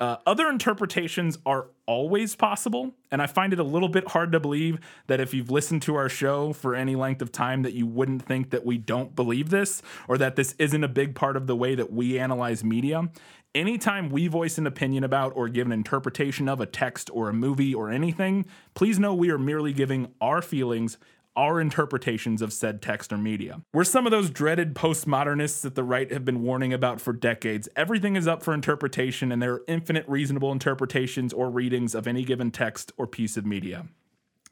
Uh, 0.00 0.16
other 0.26 0.48
interpretations 0.48 1.38
are 1.46 1.68
always 1.86 2.34
possible, 2.34 2.92
and 3.10 3.22
I 3.22 3.26
find 3.26 3.52
it 3.52 3.58
a 3.58 3.64
little 3.64 3.88
bit 3.88 4.08
hard 4.08 4.32
to 4.32 4.40
believe 4.40 4.78
that 5.06 5.20
if 5.20 5.32
you've 5.32 5.50
listened 5.50 5.82
to 5.82 5.94
our 5.94 6.08
show 6.08 6.52
for 6.52 6.74
any 6.74 6.96
length 6.96 7.22
of 7.22 7.30
time, 7.30 7.62
that 7.62 7.74
you 7.74 7.86
wouldn't 7.86 8.22
think 8.22 8.50
that 8.50 8.64
we 8.64 8.78
don't 8.78 9.14
believe 9.14 9.50
this 9.50 9.82
or 10.08 10.18
that 10.18 10.36
this 10.36 10.54
isn't 10.58 10.82
a 10.82 10.88
big 10.88 11.14
part 11.14 11.36
of 11.36 11.46
the 11.46 11.56
way 11.56 11.74
that 11.74 11.92
we 11.92 12.18
analyze 12.18 12.64
media. 12.64 13.08
Anytime 13.54 14.08
we 14.08 14.26
voice 14.26 14.58
an 14.58 14.66
opinion 14.66 15.04
about 15.04 15.32
or 15.36 15.48
give 15.48 15.66
an 15.66 15.72
interpretation 15.72 16.48
of 16.48 16.60
a 16.60 16.66
text 16.66 17.08
or 17.12 17.28
a 17.28 17.32
movie 17.32 17.72
or 17.72 17.88
anything, 17.88 18.46
please 18.74 18.98
know 18.98 19.14
we 19.14 19.30
are 19.30 19.38
merely 19.38 19.72
giving 19.72 20.12
our 20.20 20.42
feelings 20.42 20.98
our 21.36 21.60
interpretations 21.60 22.42
of 22.42 22.52
said 22.52 22.80
text 22.80 23.12
or 23.12 23.18
media. 23.18 23.60
We're 23.72 23.84
some 23.84 24.06
of 24.06 24.10
those 24.10 24.30
dreaded 24.30 24.74
postmodernists 24.74 25.62
that 25.62 25.74
the 25.74 25.84
right 25.84 26.10
have 26.12 26.24
been 26.24 26.42
warning 26.42 26.72
about 26.72 27.00
for 27.00 27.12
decades. 27.12 27.68
Everything 27.76 28.16
is 28.16 28.26
up 28.26 28.42
for 28.42 28.54
interpretation, 28.54 29.32
and 29.32 29.42
there 29.42 29.54
are 29.54 29.62
infinite 29.66 30.08
reasonable 30.08 30.52
interpretations 30.52 31.32
or 31.32 31.50
readings 31.50 31.94
of 31.94 32.06
any 32.06 32.24
given 32.24 32.50
text 32.50 32.92
or 32.96 33.06
piece 33.06 33.36
of 33.36 33.44
media. 33.44 33.86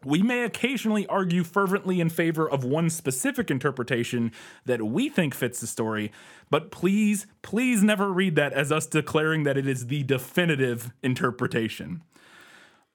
We 0.04 0.20
may 0.20 0.42
occasionally 0.42 1.06
argue 1.06 1.44
fervently 1.44 2.00
in 2.00 2.10
favor 2.10 2.50
of 2.50 2.64
one 2.64 2.90
specific 2.90 3.50
interpretation 3.50 4.32
that 4.64 4.82
we 4.82 5.08
think 5.08 5.32
fits 5.32 5.60
the 5.60 5.66
story, 5.68 6.10
but 6.50 6.72
please, 6.72 7.26
please 7.42 7.84
never 7.84 8.12
read 8.12 8.34
that 8.34 8.52
as 8.52 8.72
us 8.72 8.86
declaring 8.86 9.44
that 9.44 9.56
it 9.56 9.68
is 9.68 9.86
the 9.86 10.02
definitive 10.02 10.92
interpretation. 11.04 12.02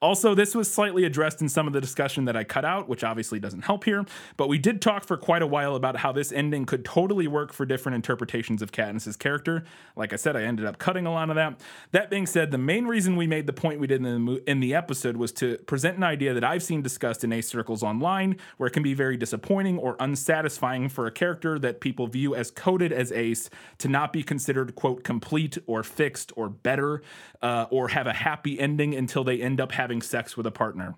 Also, 0.00 0.32
this 0.32 0.54
was 0.54 0.72
slightly 0.72 1.04
addressed 1.04 1.42
in 1.42 1.48
some 1.48 1.66
of 1.66 1.72
the 1.72 1.80
discussion 1.80 2.24
that 2.26 2.36
I 2.36 2.44
cut 2.44 2.64
out, 2.64 2.88
which 2.88 3.02
obviously 3.02 3.40
doesn't 3.40 3.62
help 3.62 3.82
here, 3.82 4.04
but 4.36 4.48
we 4.48 4.56
did 4.56 4.80
talk 4.80 5.04
for 5.04 5.16
quite 5.16 5.42
a 5.42 5.46
while 5.46 5.74
about 5.74 5.96
how 5.96 6.12
this 6.12 6.30
ending 6.30 6.66
could 6.66 6.84
totally 6.84 7.26
work 7.26 7.52
for 7.52 7.66
different 7.66 7.96
interpretations 7.96 8.62
of 8.62 8.70
Katniss's 8.70 9.16
character. 9.16 9.64
Like 9.96 10.12
I 10.12 10.16
said, 10.16 10.36
I 10.36 10.42
ended 10.42 10.66
up 10.66 10.78
cutting 10.78 11.04
a 11.04 11.12
lot 11.12 11.30
of 11.30 11.36
that. 11.36 11.60
That 11.90 12.10
being 12.10 12.26
said, 12.26 12.52
the 12.52 12.58
main 12.58 12.86
reason 12.86 13.16
we 13.16 13.26
made 13.26 13.48
the 13.48 13.52
point 13.52 13.80
we 13.80 13.88
did 13.88 14.04
in 14.04 14.24
the, 14.24 14.48
in 14.48 14.60
the 14.60 14.72
episode 14.72 15.16
was 15.16 15.32
to 15.32 15.58
present 15.66 15.96
an 15.96 16.04
idea 16.04 16.32
that 16.32 16.44
I've 16.44 16.62
seen 16.62 16.80
discussed 16.80 17.24
in 17.24 17.32
ace 17.32 17.48
circles 17.48 17.82
online, 17.82 18.36
where 18.58 18.68
it 18.68 18.72
can 18.72 18.84
be 18.84 18.94
very 18.94 19.16
disappointing 19.16 19.78
or 19.78 19.96
unsatisfying 19.98 20.90
for 20.90 21.08
a 21.08 21.10
character 21.10 21.58
that 21.58 21.80
people 21.80 22.06
view 22.06 22.36
as 22.36 22.52
coded 22.52 22.92
as 22.92 23.10
ace 23.10 23.50
to 23.78 23.88
not 23.88 24.12
be 24.12 24.22
considered, 24.22 24.76
quote, 24.76 25.02
complete 25.02 25.58
or 25.66 25.82
fixed 25.82 26.32
or 26.36 26.48
better, 26.48 27.02
uh, 27.42 27.66
or 27.70 27.88
have 27.88 28.06
a 28.06 28.12
happy 28.12 28.60
ending 28.60 28.94
until 28.94 29.24
they 29.24 29.42
end 29.42 29.60
up 29.60 29.72
having 29.72 29.87
sex 30.00 30.36
with 30.36 30.46
a 30.46 30.50
partner. 30.50 30.94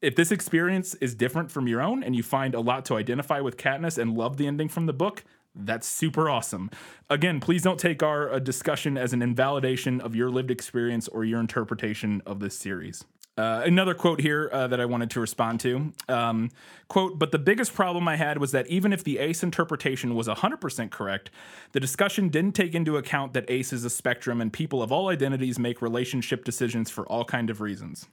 If 0.00 0.16
this 0.16 0.32
experience 0.32 0.94
is 0.96 1.14
different 1.14 1.50
from 1.50 1.68
your 1.68 1.80
own 1.80 2.02
and 2.02 2.16
you 2.16 2.22
find 2.22 2.54
a 2.54 2.60
lot 2.60 2.84
to 2.86 2.96
identify 2.96 3.40
with 3.40 3.56
Katniss 3.56 3.98
and 3.98 4.16
love 4.16 4.36
the 4.36 4.48
ending 4.48 4.68
from 4.68 4.86
the 4.86 4.92
book, 4.92 5.22
that's 5.54 5.86
super 5.86 6.28
awesome. 6.28 6.70
Again, 7.10 7.38
please 7.38 7.62
don't 7.62 7.78
take 7.78 8.02
our 8.02 8.32
uh, 8.32 8.38
discussion 8.38 8.96
as 8.96 9.12
an 9.12 9.22
invalidation 9.22 10.00
of 10.00 10.16
your 10.16 10.30
lived 10.30 10.50
experience 10.50 11.08
or 11.08 11.24
your 11.24 11.40
interpretation 11.40 12.22
of 12.26 12.40
this 12.40 12.56
series. 12.56 13.04
Uh, 13.38 13.62
another 13.64 13.94
quote 13.94 14.20
here 14.20 14.50
uh, 14.52 14.66
that 14.66 14.78
I 14.78 14.84
wanted 14.84 15.10
to 15.10 15.20
respond 15.20 15.60
to. 15.60 15.92
Um, 16.08 16.50
quote, 16.88 17.18
but 17.18 17.32
the 17.32 17.38
biggest 17.38 17.72
problem 17.72 18.06
I 18.06 18.16
had 18.16 18.38
was 18.38 18.52
that 18.52 18.66
even 18.66 18.92
if 18.92 19.04
the 19.04 19.18
ACE 19.18 19.42
interpretation 19.42 20.14
was 20.14 20.28
100% 20.28 20.90
correct, 20.90 21.30
the 21.72 21.80
discussion 21.80 22.28
didn't 22.28 22.52
take 22.52 22.74
into 22.74 22.98
account 22.98 23.32
that 23.32 23.48
ACE 23.48 23.72
is 23.72 23.84
a 23.84 23.90
spectrum 23.90 24.40
and 24.40 24.52
people 24.52 24.82
of 24.82 24.92
all 24.92 25.08
identities 25.08 25.58
make 25.58 25.80
relationship 25.80 26.44
decisions 26.44 26.90
for 26.90 27.06
all 27.06 27.24
kind 27.24 27.48
of 27.48 27.62
reasons. 27.62 28.06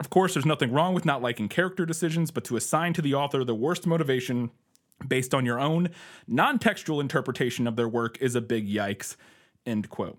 Of 0.00 0.10
course, 0.10 0.34
there's 0.34 0.46
nothing 0.46 0.72
wrong 0.72 0.94
with 0.94 1.04
not 1.04 1.22
liking 1.22 1.48
character 1.48 1.86
decisions, 1.86 2.30
but 2.30 2.44
to 2.44 2.56
assign 2.56 2.92
to 2.94 3.02
the 3.02 3.14
author 3.14 3.44
the 3.44 3.54
worst 3.54 3.86
motivation 3.86 4.50
based 5.06 5.34
on 5.34 5.44
your 5.44 5.60
own 5.60 5.90
non 6.26 6.58
textual 6.58 7.00
interpretation 7.00 7.66
of 7.66 7.76
their 7.76 7.88
work 7.88 8.18
is 8.20 8.34
a 8.34 8.40
big 8.40 8.68
yikes. 8.68 9.16
End 9.66 9.88
quote. 9.88 10.18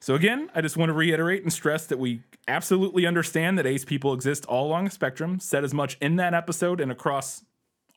So, 0.00 0.14
again, 0.14 0.50
I 0.54 0.60
just 0.60 0.76
want 0.76 0.88
to 0.88 0.94
reiterate 0.94 1.42
and 1.42 1.52
stress 1.52 1.86
that 1.86 1.98
we 1.98 2.22
absolutely 2.48 3.06
understand 3.06 3.58
that 3.58 3.66
ace 3.66 3.84
people 3.84 4.14
exist 4.14 4.46
all 4.46 4.66
along 4.66 4.86
a 4.86 4.90
spectrum, 4.90 5.38
said 5.38 5.64
as 5.64 5.74
much 5.74 5.98
in 6.00 6.16
that 6.16 6.32
episode 6.32 6.80
and 6.80 6.90
across 6.90 7.44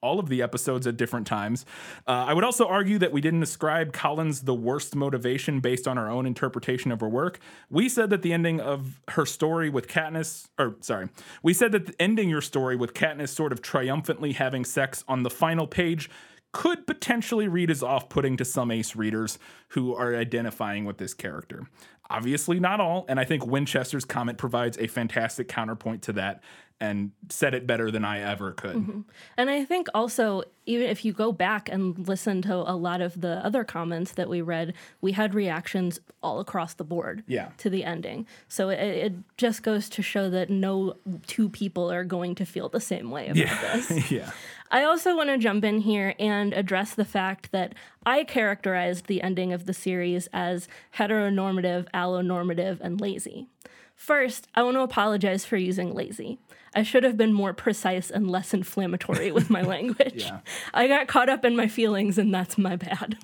all 0.03 0.19
of 0.19 0.29
the 0.29 0.41
episodes 0.41 0.85
at 0.85 0.97
different 0.97 1.25
times. 1.25 1.65
Uh, 2.05 2.25
I 2.27 2.33
would 2.33 2.43
also 2.43 2.67
argue 2.67 2.99
that 2.99 3.11
we 3.11 3.21
didn't 3.21 3.41
ascribe 3.41 3.93
Collins 3.93 4.41
the 4.41 4.53
worst 4.53 4.95
motivation 4.95 5.61
based 5.61 5.87
on 5.87 5.97
our 5.97 6.09
own 6.11 6.25
interpretation 6.25 6.91
of 6.91 6.99
her 6.99 7.09
work. 7.09 7.39
We 7.69 7.89
said 7.89 8.09
that 8.11 8.21
the 8.21 8.33
ending 8.33 8.59
of 8.59 8.99
her 9.11 9.25
story 9.25 9.69
with 9.69 9.87
Katniss, 9.87 10.49
or 10.59 10.75
sorry, 10.81 11.09
we 11.41 11.53
said 11.53 11.71
that 11.71 11.95
ending 11.99 12.29
your 12.29 12.41
story 12.41 12.75
with 12.75 12.93
Katniss 12.93 13.29
sort 13.29 13.51
of 13.51 13.61
triumphantly 13.61 14.33
having 14.33 14.65
sex 14.65 15.03
on 15.07 15.23
the 15.23 15.29
final 15.29 15.65
page 15.65 16.09
could 16.51 16.85
potentially 16.85 17.47
read 17.47 17.71
as 17.71 17.81
off 17.81 18.09
putting 18.09 18.37
to 18.37 18.45
some 18.45 18.69
ace 18.69 18.95
readers 18.95 19.39
who 19.69 19.95
are 19.95 20.15
identifying 20.15 20.85
with 20.85 20.97
this 20.97 21.13
character. 21.13 21.67
Obviously, 22.09 22.59
not 22.59 22.79
all, 22.79 23.05
and 23.09 23.19
I 23.19 23.23
think 23.23 23.47
Winchester's 23.47 24.05
comment 24.05 24.37
provides 24.37 24.77
a 24.77 24.87
fantastic 24.87 25.47
counterpoint 25.47 26.03
to 26.03 26.13
that 26.13 26.43
and 26.83 27.11
said 27.29 27.53
it 27.53 27.65
better 27.65 27.89
than 27.89 28.03
I 28.03 28.19
ever 28.19 28.51
could. 28.51 28.75
Mm-hmm. 28.75 29.01
And 29.37 29.49
I 29.49 29.63
think 29.63 29.87
also, 29.93 30.43
even 30.65 30.89
if 30.89 31.05
you 31.05 31.13
go 31.13 31.31
back 31.31 31.69
and 31.69 32.07
listen 32.07 32.41
to 32.41 32.53
a 32.55 32.75
lot 32.75 32.99
of 32.99 33.21
the 33.21 33.43
other 33.45 33.63
comments 33.63 34.11
that 34.13 34.27
we 34.27 34.41
read, 34.41 34.73
we 34.99 35.13
had 35.13 35.33
reactions 35.33 35.99
all 36.21 36.41
across 36.41 36.73
the 36.73 36.83
board 36.83 37.23
Yeah. 37.25 37.49
to 37.59 37.69
the 37.69 37.85
ending. 37.85 38.27
So 38.49 38.67
it, 38.67 38.79
it 38.79 39.13
just 39.37 39.63
goes 39.63 39.87
to 39.89 40.01
show 40.01 40.29
that 40.31 40.49
no 40.49 40.95
two 41.25 41.47
people 41.47 41.89
are 41.89 42.03
going 42.03 42.35
to 42.35 42.45
feel 42.45 42.67
the 42.67 42.81
same 42.81 43.09
way 43.11 43.27
about 43.27 43.37
Yeah. 43.37 43.75
this. 43.77 44.11
yeah. 44.11 44.31
I 44.69 44.83
also 44.83 45.15
want 45.15 45.29
to 45.29 45.37
jump 45.37 45.63
in 45.63 45.79
here 45.81 46.15
and 46.19 46.51
address 46.53 46.95
the 46.95 47.05
fact 47.05 47.51
that 47.53 47.75
I 48.05 48.23
characterized 48.25 49.05
the 49.05 49.21
ending 49.21 49.53
of 49.53 49.65
the 49.67 49.73
series 49.73 50.27
as 50.33 50.67
heteronormative, 50.97 51.87
allonormative, 51.93 52.79
and 52.81 52.99
lazy. 52.99 53.47
First, 54.03 54.49
I 54.53 54.63
want 54.63 54.75
to 54.75 54.81
apologize 54.81 55.45
for 55.45 55.55
using 55.55 55.93
lazy. 55.93 56.37
I 56.75 56.83
should 56.83 57.05
have 57.05 57.15
been 57.15 57.31
more 57.31 57.53
precise 57.53 58.11
and 58.11 58.29
less 58.29 58.53
inflammatory 58.53 59.31
with 59.31 59.49
my 59.49 59.61
language. 59.75 60.25
Yeah. 60.25 60.39
I 60.73 60.89
got 60.89 61.07
caught 61.07 61.29
up 61.29 61.45
in 61.45 61.55
my 61.55 61.69
feelings, 61.69 62.17
and 62.17 62.33
that's 62.33 62.57
my 62.57 62.75
bad. 62.75 63.17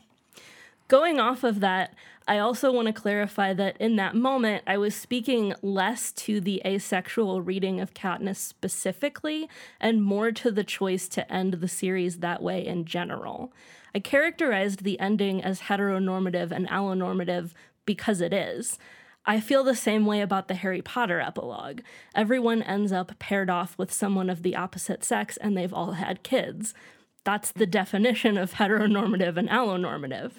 Going 0.88 1.20
off 1.20 1.44
of 1.44 1.60
that, 1.60 1.96
I 2.30 2.38
also 2.38 2.72
want 2.72 2.88
to 2.88 2.94
clarify 2.94 3.54
that 3.56 3.76
in 3.82 3.98
that 3.98 4.16
moment, 4.16 4.64
I 4.66 4.78
was 4.78 4.96
speaking 4.96 5.54
less 5.62 6.14
to 6.14 6.40
the 6.40 6.62
asexual 6.66 7.42
reading 7.42 7.82
of 7.82 7.94
Katniss 7.94 8.38
specifically 8.38 9.50
and 9.82 10.02
more 10.02 10.32
to 10.32 10.50
the 10.50 10.64
choice 10.64 11.10
to 11.10 11.30
end 11.30 11.56
the 11.56 11.68
series 11.68 12.20
that 12.20 12.42
way 12.42 12.66
in 12.66 12.86
general. 12.86 13.52
I 13.94 14.00
characterized 14.00 14.86
the 14.86 14.98
ending 15.02 15.44
as 15.44 15.64
heteronormative 15.64 16.52
and 16.52 16.70
allonormative 16.70 17.52
because 17.86 18.22
it 18.22 18.32
is. 18.32 18.80
I 19.30 19.40
feel 19.40 19.64
the 19.64 19.76
same 19.76 20.08
way 20.08 20.22
about 20.22 20.48
the 20.48 20.56
Harry 20.56 20.82
Potter 20.82 21.20
epilogue. 21.20 21.82
Everyone 22.16 22.64
ends 22.64 22.92
up 22.92 23.20
paired 23.20 23.48
off 23.48 23.78
with 23.78 23.94
someone 23.94 24.28
of 24.28 24.42
the 24.42 24.56
opposite 24.56 25.04
sex 25.04 25.38
and 25.38 25.56
they've 25.56 25.72
all 25.72 25.92
had 25.92 26.24
kids. 26.24 26.74
That's 27.26 27.52
the 27.52 27.68
definition 27.68 28.40
of 28.40 28.56
heteronormative 28.56 29.38
and 29.38 29.48
allonormative. 29.48 30.32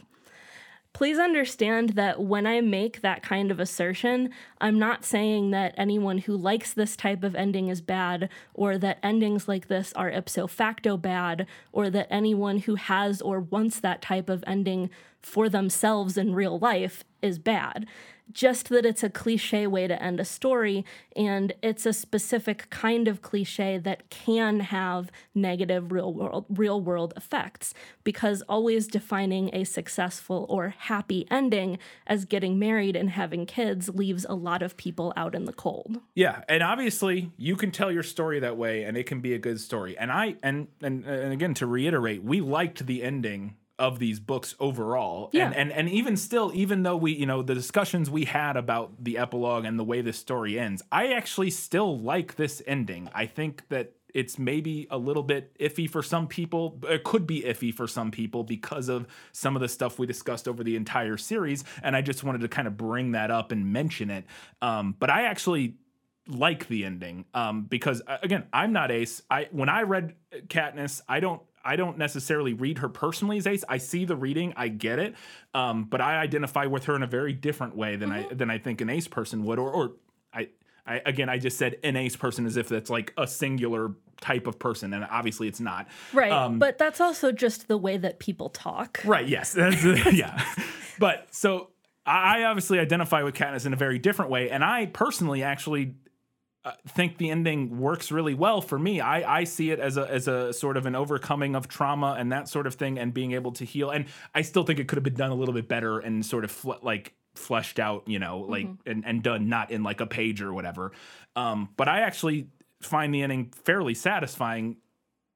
Please 0.93 1.21
understand 1.21 1.91
that 1.91 2.21
when 2.21 2.49
I 2.49 2.61
make 2.63 3.01
that 3.01 3.23
kind 3.23 3.53
of 3.53 3.61
assertion, 3.61 4.31
I'm 4.61 4.77
not 4.77 5.05
saying 5.05 5.53
that 5.53 5.73
anyone 5.77 6.19
who 6.19 6.37
likes 6.37 6.73
this 6.75 6.97
type 6.97 7.23
of 7.23 7.37
ending 7.37 7.69
is 7.69 7.81
bad, 7.81 8.29
or 8.55 8.77
that 8.77 8.99
endings 9.05 9.47
like 9.47 9.69
this 9.69 9.93
are 9.93 10.11
ipso 10.11 10.49
facto 10.49 10.97
bad, 10.97 11.47
or 11.71 11.91
that 11.91 12.09
anyone 12.11 12.59
who 12.59 12.75
has 12.75 13.23
or 13.23 13.39
wants 13.39 13.79
that 13.79 14.03
type 14.03 14.29
of 14.29 14.43
ending 14.49 14.91
for 15.23 15.49
themselves 15.49 16.19
in 16.19 16.35
real 16.35 16.59
life 16.59 17.05
is 17.23 17.39
bad. 17.39 17.87
Just 18.33 18.69
that 18.69 18.87
it's 18.87 19.03
a 19.03 19.11
cliche 19.11 19.67
way 19.67 19.87
to 19.87 20.03
end 20.03 20.21
a 20.21 20.25
story, 20.25 20.85
and 21.17 21.53
it's 21.63 21.87
a 21.87 21.93
specific 21.93 22.69
kind 22.71 23.09
of 23.09 23.23
cliche 23.23 23.79
that 23.79 24.11
can 24.11 24.61
have 24.61 25.11
negative 25.35 25.93
real 25.93 26.13
world 26.13 26.47
real 26.49 26.81
world 26.81 27.13
effects. 27.17 27.75
Because 28.05 28.43
always 28.49 28.87
defining 28.87 29.51
a 29.55 29.65
successful 29.65 30.47
or 30.49 30.75
happy 30.77 31.27
ending 31.31 31.79
as 32.07 32.25
getting 32.25 32.59
married 32.59 32.97
and 32.97 33.11
having 33.11 33.47
kids 33.47 33.89
leaves 33.89 34.27
a 34.29 34.35
lot 34.35 34.63
of 34.63 34.77
people 34.77 35.13
out 35.17 35.35
in 35.35 35.45
the 35.45 35.53
cold. 35.53 36.01
Yeah, 36.15 36.43
and 36.49 36.63
obviously 36.63 37.33
you 37.37 37.57
can 37.57 37.71
tell 37.71 37.91
your 37.91 38.03
story 38.03 38.41
that 38.41 38.57
way, 38.57 38.85
and 38.85 38.97
it 38.97 39.07
can 39.07 39.21
be 39.21 39.35
a 39.35 39.39
good 39.39 39.61
story. 39.61 39.97
And 39.99 40.11
I 40.13 40.37
and 40.43 40.69
and 40.83 41.05
and 41.05 41.33
again 41.33 41.55
to 41.55 41.67
reiterate, 41.67 42.23
we 42.23 42.41
liked 42.41 42.87
the 42.87 43.03
ending 43.03 43.57
of 43.81 43.99
these 43.99 44.21
books 44.21 44.55
overall. 44.61 45.31
Yeah. 45.33 45.47
And 45.47 45.55
and 45.55 45.73
and 45.73 45.89
even 45.89 46.17
still, 46.17 46.53
even 46.55 46.85
though 46.85 46.97
we 46.97 47.13
you 47.13 47.27
know 47.27 47.43
the 47.43 47.55
discussions 47.55 48.09
we 48.11 48.27
had 48.27 48.57
about 48.57 49.03
the 49.03 49.19
epilogue 49.19 49.65
and 49.65 49.79
the 49.79 49.85
way 49.85 50.03
this 50.03 50.19
story 50.19 50.59
ends, 50.59 50.83
I 50.93 51.15
actually 51.15 51.51
still 51.51 51.99
like 51.99 52.37
this 52.37 52.63
ending. 52.67 53.09
I 53.13 53.27
think 53.27 53.67
that. 53.71 53.95
It's 54.13 54.41
maybe 54.41 54.89
a 54.91 54.99
little 54.99 55.23
bit 55.23 55.57
iffy 55.61 55.89
for 55.89 56.03
some 56.03 56.27
people. 56.27 56.81
It 56.89 57.05
could 57.05 57.29
be 57.29 57.43
iffy 57.43 57.73
for 57.73 57.87
some 57.87 58.11
people 58.11 58.43
because 58.43 58.89
of 58.89 59.07
some 59.31 59.55
of 59.55 59.63
the 59.63 59.69
stuff 59.69 60.01
we 60.01 60.07
discussed 60.09 60.49
over 60.49 60.65
the 60.65 60.75
entire 60.75 61.17
series. 61.17 61.63
And 61.81 61.95
I 61.95 62.03
just 62.03 62.25
wanted 62.25 62.41
to 62.41 62.49
kind 62.49 62.67
of 62.67 62.77
bring 62.77 63.13
that 63.13 63.31
up 63.31 63.53
and 63.53 63.73
mention 63.73 64.11
it. 64.11 64.25
Um, 64.61 64.97
but 64.99 65.11
I 65.11 65.27
actually 65.27 65.77
like 66.27 66.67
the 66.67 66.85
ending 66.85 67.25
um, 67.35 67.63
because 67.63 68.03
uh, 68.05 68.19
again, 68.23 68.47
I'm 68.53 68.73
not 68.73 68.91
Ace. 68.91 69.23
I 69.31 69.49
when 69.53 69.69
I 69.69 69.83
read 69.83 70.15
Katniss, 70.49 71.03
I 71.09 71.21
don't 71.21 71.43
I 71.65 71.77
don't 71.77 71.99
necessarily 71.99 72.53
read 72.53 72.79
her 72.79 72.89
personally 72.89 73.39
as 73.39 73.47
Ace. 73.47 73.65
I 73.69 73.79
see 73.79 74.05
the 74.05 74.17
reading, 74.17 74.53
I 74.57 74.69
get 74.69 74.99
it, 74.99 75.15
um, 75.55 75.85
but 75.85 76.01
I 76.01 76.19
identify 76.19 76.67
with 76.67 76.85
her 76.85 76.97
in 76.97 77.03
a 77.03 77.07
very 77.07 77.33
different 77.33 77.77
way 77.77 77.97
than 77.97 78.11
I 78.11 78.27
than 78.33 78.51
I 78.51 78.59
think 78.59 78.81
an 78.81 78.91
Ace 78.91 79.09
person 79.09 79.45
would, 79.45 79.59
or 79.59 79.71
or 79.71 79.93
I. 80.33 80.49
I, 80.87 81.03
again, 81.07 81.29
I 81.29 81.39
just 81.39 81.59
said 81.59 81.77
an 81.85 81.95
ace 81.95 82.17
person 82.17 82.47
as 82.47 82.57
if 82.57 82.69
that's 82.69 82.91
like 82.91 83.13
a 83.17 83.27
singular 83.27 83.93
type 84.21 84.47
of 84.47 84.59
person, 84.59 84.93
and 84.95 85.07
obviously 85.09 85.47
it's 85.47 85.61
not. 85.61 85.87
Right. 86.13 86.33
Um, 86.33 86.59
but 86.59 86.79
that's 86.79 87.01
also 87.01 87.31
just 87.31 87.69
the 87.69 87.77
way 87.77 87.99
that 87.99 88.19
people 88.19 88.49
talk. 88.49 89.01
Right. 89.05 89.29
Yes. 89.29 89.53
That's, 89.61 89.85
yeah. 90.13 90.43
But 90.99 91.29
so 91.31 91.69
I 92.07 92.41
I 92.41 92.45
obviously 92.45 92.79
identify 92.79 93.23
with 93.23 93.35
Katniss 93.35 93.67
in 93.67 93.73
a 93.73 93.77
very 93.77 93.99
different 93.99 94.31
way, 94.31 94.51
and 94.51 94.65
I 94.65 94.87
personally 94.87 95.43
actually 95.43 95.95
uh, 96.65 96.73
think 96.89 97.17
the 97.17 97.31
ending 97.31 97.79
works 97.79 98.13
really 98.13 98.35
well 98.35 98.61
for 98.61 98.79
me. 98.79 99.01
I 99.01 99.41
I 99.41 99.45
see 99.45 99.71
it 99.71 99.81
as 99.81 99.97
a 99.97 100.11
as 100.11 100.29
a 100.29 100.53
sort 100.53 100.77
of 100.77 100.87
an 100.87 100.95
overcoming 100.95 101.55
of 101.55 101.69
trauma 101.69 102.17
and 102.19 102.33
that 102.33 102.49
sort 102.49 102.67
of 102.67 102.75
thing, 102.75 102.99
and 102.99 103.15
being 103.15 103.33
able 103.33 103.53
to 103.53 103.65
heal. 103.65 103.91
And 103.91 104.07
I 104.35 104.43
still 104.43 104.65
think 104.65 104.79
it 104.79 104.87
could 104.87 104.97
have 104.97 105.05
been 105.05 105.15
done 105.15 105.31
a 105.31 105.35
little 105.35 105.55
bit 105.55 105.69
better 105.69 105.99
and 105.99 106.25
sort 106.25 106.45
of 106.45 106.65
like 106.83 107.15
fleshed 107.35 107.79
out, 107.79 108.03
you 108.07 108.19
know, 108.19 108.41
like 108.41 108.67
and 108.85 109.05
and 109.07 109.23
done 109.23 109.49
not 109.49 109.71
in 109.71 109.83
like 109.83 110.01
a 110.01 110.07
page 110.07 110.43
or 110.43 110.53
whatever. 110.53 110.93
Um, 111.35 111.71
but 111.77 111.89
I 111.89 112.01
actually 112.01 112.49
find 112.83 113.15
the 113.15 113.23
ending 113.23 113.53
fairly 113.65 113.95
satisfying 113.95 114.77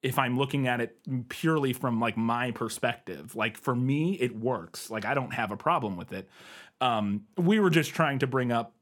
if 0.02 0.18
I'm 0.18 0.36
looking 0.36 0.68
at 0.68 0.82
it 0.82 0.98
purely 1.30 1.72
from 1.72 2.00
like 2.00 2.18
my 2.18 2.50
perspective. 2.50 3.34
Like 3.34 3.56
for 3.56 3.74
me, 3.74 4.14
it 4.20 4.36
works. 4.36 4.90
Like 4.90 5.06
I 5.06 5.14
don't 5.14 5.32
have 5.32 5.50
a 5.50 5.56
problem 5.56 5.96
with 5.96 6.12
it. 6.12 6.28
Um, 6.82 7.22
we 7.38 7.60
were 7.60 7.70
just 7.70 7.92
trying 7.92 8.18
to 8.18 8.26
bring 8.26 8.52
up 8.52 8.74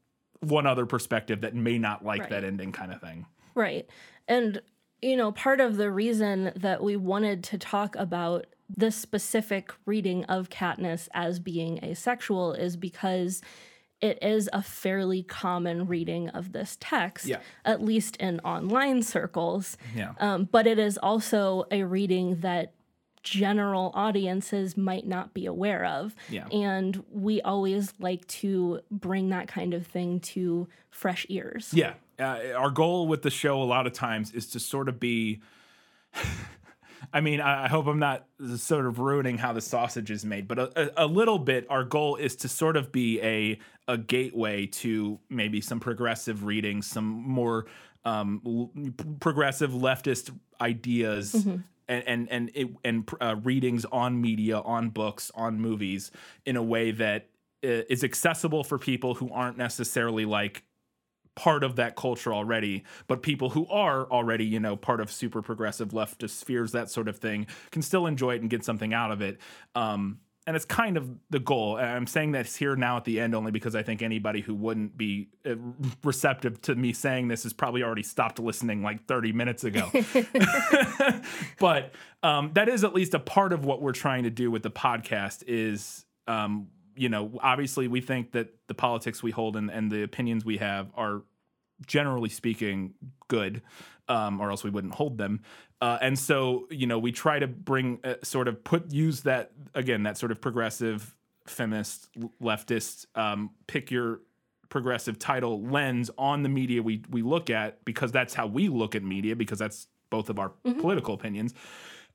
one 0.43 0.67
other 0.67 0.87
perspective 0.87 1.41
that 1.43 1.55
may 1.55 1.79
not 1.79 2.05
like 2.05 2.23
Right. 2.23 2.31
that 2.31 2.45
ending 2.45 2.73
kind 2.73 2.93
of 2.93 3.01
thing. 3.01 3.27
Right. 3.55 3.89
And, 4.29 4.61
you 5.01 5.17
know, 5.17 5.33
part 5.33 5.61
of 5.61 5.77
the 5.77 5.91
reason 5.91 6.53
that 6.57 6.83
we 6.83 6.97
wanted 6.97 7.43
to 7.45 7.59
talk 7.59 7.95
about 7.97 8.47
this 8.69 8.97
specific 8.97 9.73
reading 9.87 10.25
of 10.25 10.49
Katniss 10.49 11.09
as 11.13 11.39
being 11.39 11.79
asexual 11.85 12.55
is 12.55 12.77
because 12.77 13.43
it 14.01 14.19
is 14.23 14.49
a 14.53 14.63
fairly 14.63 15.23
common 15.23 15.87
reading 15.87 16.29
of 16.31 16.53
this 16.53 16.77
text, 16.81 17.27
Yeah. 17.27 17.39
at 17.65 17.81
least 17.83 18.17
in 18.17 18.41
online 18.41 19.03
circles. 19.03 19.77
Yeah. 19.95 20.15
Um, 20.19 20.49
but 20.51 20.67
it 20.67 20.79
is 20.79 20.99
also 20.99 21.67
a 21.71 21.85
reading 21.85 22.41
that 22.41 22.73
general 23.23 23.91
audiences 23.95 24.77
might 24.77 25.07
not 25.07 25.35
be 25.35 25.47
aware 25.47 25.85
of. 25.85 26.15
Yeah. 26.29 26.47
And 26.49 27.03
we 27.11 27.41
always 27.43 27.93
like 27.99 28.27
to 28.29 28.81
bring 28.91 29.31
that 29.31 29.49
kind 29.49 29.75
of 29.75 29.87
thing 29.87 30.21
to 30.21 30.69
fresh 30.91 31.27
ears. 31.29 31.71
Yeah. 31.73 31.95
Uh, 32.19 32.53
our 32.57 32.71
goal 32.71 33.09
with 33.09 33.23
the 33.23 33.31
show 33.31 33.63
a 33.63 33.65
lot 33.65 33.87
of 33.87 33.93
times 33.93 34.33
is 34.33 34.49
to 34.49 34.61
sort 34.61 34.89
of 34.89 35.01
be. 35.01 35.41
I 37.13 37.21
mean, 37.21 37.41
I 37.41 37.69
hope 37.69 37.89
I'm 37.89 37.99
not 37.99 38.27
sort 38.57 38.87
of 38.87 39.01
ruining 39.01 39.37
how 39.37 39.53
the 39.53 39.61
sausage 39.61 40.11
is 40.11 40.25
made, 40.25 40.47
but 40.47 40.59
a, 40.59 41.05
a, 41.05 41.07
little 41.07 41.39
bit. 41.39 41.67
Our 41.69 41.85
goal 41.85 42.15
is 42.15 42.37
to 42.37 42.49
sort 42.49 42.77
of 42.77 42.93
be 42.93 43.21
a 43.21 43.59
a 43.89 43.99
gateway 43.99 44.67
to 44.67 45.19
maybe 45.29 45.61
some 45.61 45.81
progressive 45.81 46.45
reading, 46.45 46.81
some 46.81 47.05
more 47.05 47.67
um, 48.05 48.41
l- 48.47 48.71
progressive 49.21 49.73
leftist 49.73 50.31
ideas, 50.61 51.47
and 51.93 52.05
and 52.09 52.29
and 52.31 52.51
it, 52.55 52.69
and 52.85 53.09
uh, 53.21 53.37
readings 53.43 53.85
on 53.87 54.21
media, 54.21 54.59
on 54.61 54.91
books, 54.91 55.31
on 55.35 55.61
movies, 55.61 56.11
in 56.47 56.57
a 56.57 56.63
way 56.63 56.91
that 56.93 57.29
uh, 57.65 57.83
accessible 58.03 58.65
for 58.65 58.79
people 58.79 59.15
who 59.15 59.31
aren't 59.31 59.57
necessarily 59.57 60.25
like 60.25 60.65
part 61.35 61.65
of 61.65 61.77
that 61.77 61.97
culture 61.97 62.33
already, 62.33 62.85
but 63.07 63.23
people 63.23 63.51
who 63.51 63.67
are 63.69 64.11
already, 64.11 64.45
you 64.45 64.61
know, 64.61 64.77
part 64.77 65.01
of 65.01 65.11
super 65.11 65.41
progressive 65.41 65.91
leftist 65.91 66.31
spheres, 66.31 66.73
that 66.73 66.91
sort 66.91 67.09
of 67.09 67.19
thing, 67.19 67.47
can 67.71 67.83
still 67.83 68.07
enjoy 68.07 68.35
it 68.35 68.43
and 68.43 68.51
get 68.51 68.65
something 68.65 68.93
out 68.93 69.11
of 69.11 69.23
it. 69.23 69.39
Um, 69.75 70.19
and 70.47 70.57
it's 70.57 70.65
kind 70.65 70.97
of 70.97 71.09
the 71.31 71.39
goal. 71.39 71.77
I'm 71.77 72.07
saying 72.07 72.33
this 72.33 72.57
here 72.57 72.75
now 72.75 72.97
at 72.97 73.05
the 73.05 73.21
end 73.21 73.35
only 73.35 73.53
because 73.53 73.77
I 73.77 73.83
think 73.83 74.03
anybody 74.03 74.41
who 74.41 74.55
wouldn't 74.55 74.97
be 74.97 75.29
uh, 75.47 75.55
receptive 76.05 76.61
to 76.63 76.75
me 76.75 76.93
saying 76.93 77.29
this 77.29 77.45
has 77.45 77.53
probably 77.53 77.83
already 77.83 78.03
stopped 78.03 78.39
listening 78.39 78.83
like 78.83 79.07
30 79.07 79.33
minutes 79.33 79.63
ago. 79.65 79.91
but 81.61 81.93
um, 82.23 82.51
that 82.55 82.69
is 82.69 82.83
at 82.83 82.95
least 82.95 83.15
a 83.15 83.21
part 83.21 83.53
of 83.53 83.65
what 83.65 83.81
we're 83.81 83.93
trying 83.93 84.25
to 84.25 84.31
do 84.31 84.51
with 84.51 84.63
the 84.63 84.71
podcast 84.71 85.45
is 85.47 86.05
um, 86.27 86.69
you 86.97 87.09
know 87.09 87.39
obviously 87.41 87.89
we 87.89 88.01
think 88.01 88.33
that 88.33 88.49
the 88.67 88.75
politics 88.75 89.23
we 89.23 89.31
hold 89.31 89.57
and, 89.57 89.71
and 89.71 89.91
the 89.91 90.03
opinions 90.03 90.45
we 90.45 90.59
have 90.59 90.89
are 90.95 91.23
generally 91.87 92.29
speaking 92.29 92.95
good 93.29 93.63
um, 94.09 94.41
or 94.41 94.51
else 94.51 94.65
we 94.65 94.71
wouldn't 94.71 94.95
hold 94.95 95.19
them. 95.19 95.41
Uh, 95.81 95.99
and 96.01 96.19
so 96.19 96.67
you 96.71 96.87
know 96.87 96.99
we 96.99 97.13
try 97.13 97.39
to 97.39 97.47
bring 97.47 97.99
uh, 98.05 98.15
sort 98.23 98.49
of 98.49 98.63
put 98.65 98.93
use 98.93 99.21
that 99.23 99.53
again 99.75 100.05
that 100.05 100.17
sort 100.17 100.31
of 100.31 100.41
progressive 100.41 101.15
feminist 101.47 102.09
leftist 102.41 103.07
um, 103.17 103.51
pick 103.67 103.91
your 103.91 104.21
progressive 104.69 105.19
title 105.19 105.61
lens 105.61 106.11
on 106.17 106.43
the 106.43 106.49
media 106.49 106.83
we 106.83 107.03
we 107.11 107.21
look 107.21 107.51
at 107.51 107.85
because 107.85 108.13
that's 108.13 108.33
how 108.33 108.47
we 108.47 108.69
look 108.69 108.95
at 108.95 109.03
media 109.03 109.35
because 109.35 109.59
that's 109.59 109.89
both 110.09 110.29
of 110.29 110.39
our 110.39 110.51
political 110.79 111.15
opinions 111.15 111.55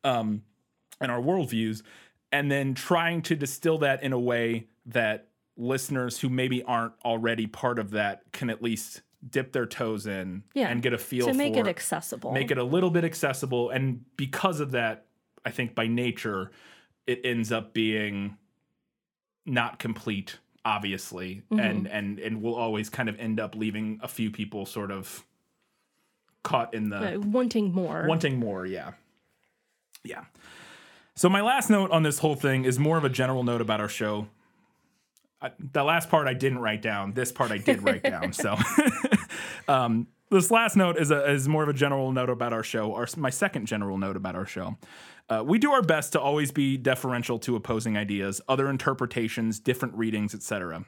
um, 0.03 0.43
and 1.01 1.11
our 1.11 1.19
worldviews, 1.19 1.83
and 2.31 2.51
then 2.51 2.73
trying 2.73 3.21
to 3.23 3.35
distill 3.35 3.79
that 3.79 4.03
in 4.03 4.13
a 4.13 4.19
way 4.19 4.67
that 4.85 5.27
listeners 5.57 6.19
who 6.19 6.29
maybe 6.29 6.63
aren't 6.63 6.93
already 7.03 7.47
part 7.47 7.79
of 7.79 7.91
that 7.91 8.21
can 8.31 8.49
at 8.49 8.61
least 8.61 9.01
dip 9.28 9.51
their 9.53 9.65
toes 9.65 10.05
in 10.05 10.43
Yeah, 10.53 10.68
and 10.70 10.82
get 10.82 10.93
a 10.93 10.97
feel 10.97 11.28
to 11.28 11.34
make 11.34 11.53
for 11.55 11.61
it 11.61 11.68
accessible. 11.68 12.32
make 12.34 12.51
it 12.51 12.57
a 12.57 12.63
little 12.63 12.91
bit 12.91 13.03
accessible 13.03 13.70
and 13.72 14.05
because 14.15 14.59
of 14.59 14.72
that 14.72 15.05
i 15.45 15.49
think 15.51 15.74
by 15.76 15.88
nature 15.88 16.51
it 17.07 17.22
ends 17.24 17.51
up 17.51 17.74
being 17.74 18.38
not 19.45 19.80
complete 19.80 20.38
obviously 20.65 21.41
Mm-hmm. 21.51 21.59
and 21.59 21.88
and 21.88 22.20
and 22.20 22.41
will 22.41 22.55
always 22.55 22.89
kind 22.89 23.09
of 23.09 23.20
end 23.20 23.39
up 23.39 23.55
leaving 23.55 23.99
a 24.03 24.07
few 24.07 24.30
people 24.30 24.65
sort 24.65 24.91
of 24.91 25.26
caught 26.43 26.74
in 26.74 26.89
the 26.89 27.15
Uh, 27.15 27.20
wanting 27.20 27.74
more. 27.74 28.05
wanting 28.07 28.38
more 28.39 28.65
yeah 28.65 28.91
yeah 30.03 30.26
so 31.15 31.28
my 31.30 31.41
last 31.41 31.70
note 31.70 31.89
on 31.91 32.03
this 32.03 32.20
whole 32.20 32.36
thing 32.36 32.65
is 32.65 32.78
more 32.78 32.97
of 32.97 33.03
a 33.03 33.09
general 33.09 33.43
note 33.43 33.61
about 33.61 33.80
our 33.82 33.89
show 33.89 34.28
I, 35.41 35.51
the 35.59 35.83
last 35.83 36.09
part 36.09 36.27
i 36.27 36.33
didn't 36.33 36.59
write 36.59 36.81
down 36.81 37.13
this 37.13 37.31
part 37.31 37.51
i 37.51 37.57
did 37.57 37.83
write 37.83 38.03
down 38.03 38.33
so 38.33 38.55
um, 39.67 40.07
this 40.29 40.51
last 40.51 40.75
note 40.75 40.97
is, 40.97 41.09
a, 41.09 41.31
is 41.31 41.47
more 41.47 41.63
of 41.63 41.69
a 41.69 41.73
general 41.73 42.11
note 42.11 42.29
about 42.29 42.53
our 42.53 42.63
show 42.63 42.91
or 42.91 43.07
my 43.15 43.29
second 43.29 43.65
general 43.65 43.97
note 43.97 44.15
about 44.15 44.35
our 44.35 44.45
show 44.45 44.77
uh, 45.29 45.43
we 45.45 45.59
do 45.59 45.71
our 45.71 45.81
best 45.81 46.13
to 46.13 46.19
always 46.21 46.51
be 46.51 46.77
deferential 46.77 47.39
to 47.39 47.55
opposing 47.55 47.97
ideas 47.97 48.41
other 48.47 48.69
interpretations 48.69 49.59
different 49.59 49.93
readings 49.95 50.33
etc 50.33 50.85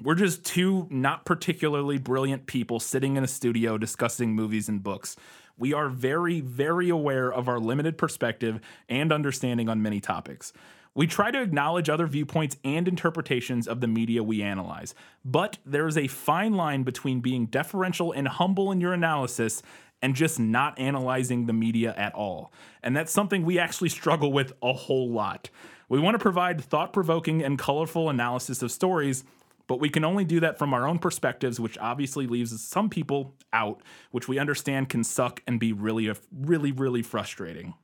we're 0.00 0.14
just 0.14 0.44
two 0.44 0.86
not 0.90 1.24
particularly 1.24 1.98
brilliant 1.98 2.46
people 2.46 2.80
sitting 2.80 3.16
in 3.16 3.24
a 3.24 3.28
studio 3.28 3.78
discussing 3.78 4.34
movies 4.34 4.68
and 4.68 4.82
books. 4.82 5.16
We 5.58 5.72
are 5.72 5.88
very, 5.88 6.40
very 6.40 6.88
aware 6.88 7.32
of 7.32 7.48
our 7.48 7.60
limited 7.60 7.98
perspective 7.98 8.60
and 8.88 9.12
understanding 9.12 9.68
on 9.68 9.82
many 9.82 10.00
topics. 10.00 10.52
We 10.94 11.06
try 11.06 11.30
to 11.30 11.40
acknowledge 11.40 11.88
other 11.88 12.06
viewpoints 12.06 12.58
and 12.64 12.86
interpretations 12.86 13.66
of 13.66 13.80
the 13.80 13.86
media 13.86 14.22
we 14.22 14.42
analyze, 14.42 14.94
but 15.24 15.58
there 15.64 15.86
is 15.86 15.96
a 15.96 16.06
fine 16.06 16.54
line 16.54 16.82
between 16.82 17.20
being 17.20 17.46
deferential 17.46 18.12
and 18.12 18.28
humble 18.28 18.70
in 18.70 18.80
your 18.80 18.92
analysis 18.92 19.62
and 20.02 20.14
just 20.14 20.38
not 20.38 20.78
analyzing 20.78 21.46
the 21.46 21.52
media 21.52 21.94
at 21.96 22.14
all. 22.14 22.52
And 22.82 22.94
that's 22.94 23.12
something 23.12 23.44
we 23.44 23.58
actually 23.58 23.88
struggle 23.88 24.32
with 24.32 24.52
a 24.62 24.72
whole 24.72 25.10
lot. 25.10 25.48
We 25.88 25.98
want 25.98 26.14
to 26.14 26.18
provide 26.18 26.60
thought 26.60 26.92
provoking 26.92 27.42
and 27.42 27.58
colorful 27.58 28.10
analysis 28.10 28.62
of 28.62 28.70
stories 28.70 29.24
but 29.66 29.80
we 29.80 29.88
can 29.88 30.04
only 30.04 30.24
do 30.24 30.40
that 30.40 30.58
from 30.58 30.74
our 30.74 30.86
own 30.86 30.98
perspectives, 30.98 31.58
which 31.58 31.78
obviously 31.78 32.26
leaves 32.26 32.60
some 32.62 32.90
people 32.90 33.34
out, 33.52 33.80
which 34.10 34.28
we 34.28 34.38
understand 34.38 34.88
can 34.88 35.04
suck 35.04 35.40
and 35.46 35.58
be 35.58 35.72
really, 35.72 36.12
really, 36.30 36.72
really 36.72 37.02
frustrating. 37.02 37.74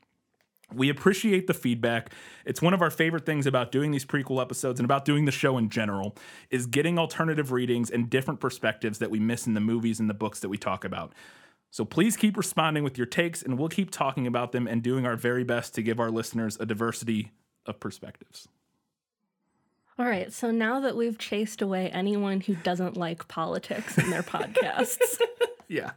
We 0.75 0.91
appreciate 0.91 1.47
the 1.47 1.55
feedback. 1.55 2.13
It's 2.45 2.61
one 2.61 2.75
of 2.75 2.83
our 2.83 2.91
favorite 2.91 3.25
things 3.25 3.47
about 3.47 3.73
doing 3.73 3.91
these 3.91 4.05
prequel 4.05 4.41
episodes 4.43 4.79
and 4.79 4.85
about 4.85 5.05
doing 5.07 5.25
the 5.25 5.33
show 5.33 5.57
in 5.57 5.71
general 5.71 6.15
is 6.51 6.67
getting 6.67 6.99
alternative 6.99 7.53
readings 7.53 7.91
and 7.91 8.11
different 8.11 8.39
perspectives 8.41 8.99
that 8.99 9.11
we 9.11 9.19
miss 9.19 9.47
in 9.47 9.55
the 9.55 9.61
movies 9.61 9.99
and 9.99 10.11
the 10.11 10.15
books 10.15 10.41
that 10.41 10.51
we 10.51 10.59
talk 10.59 10.85
about. 10.85 11.15
So 11.71 11.85
please 11.85 12.17
keep 12.17 12.37
responding 12.37 12.85
with 12.85 12.99
your 12.99 13.07
takes 13.07 13.43
and 13.43 13.59
we'll 13.59 13.69
keep 13.69 13.91
talking 13.91 14.27
about 14.27 14.53
them 14.53 14.67
and 14.67 14.83
doing 14.83 15.07
our 15.07 15.17
very 15.17 15.45
best 15.45 15.75
to 15.75 15.83
give 15.83 16.01
our 16.01 16.11
listeners 16.11 16.57
a 16.61 16.67
diversity 16.67 17.33
of 17.67 17.81
perspectives. 17.81 18.49
All 19.99 20.07
right, 20.07 20.33
so 20.33 20.51
now 20.51 20.81
that 20.81 20.97
we've 20.97 21.19
chased 21.19 21.61
away 21.61 21.91
anyone 21.91 22.41
who 22.41 22.55
doesn't 22.55 22.97
like 22.97 23.27
politics 23.27 23.99
in 23.99 24.11
their 24.11 24.23
podcasts, 24.35 25.19
Yeah. 25.67 25.91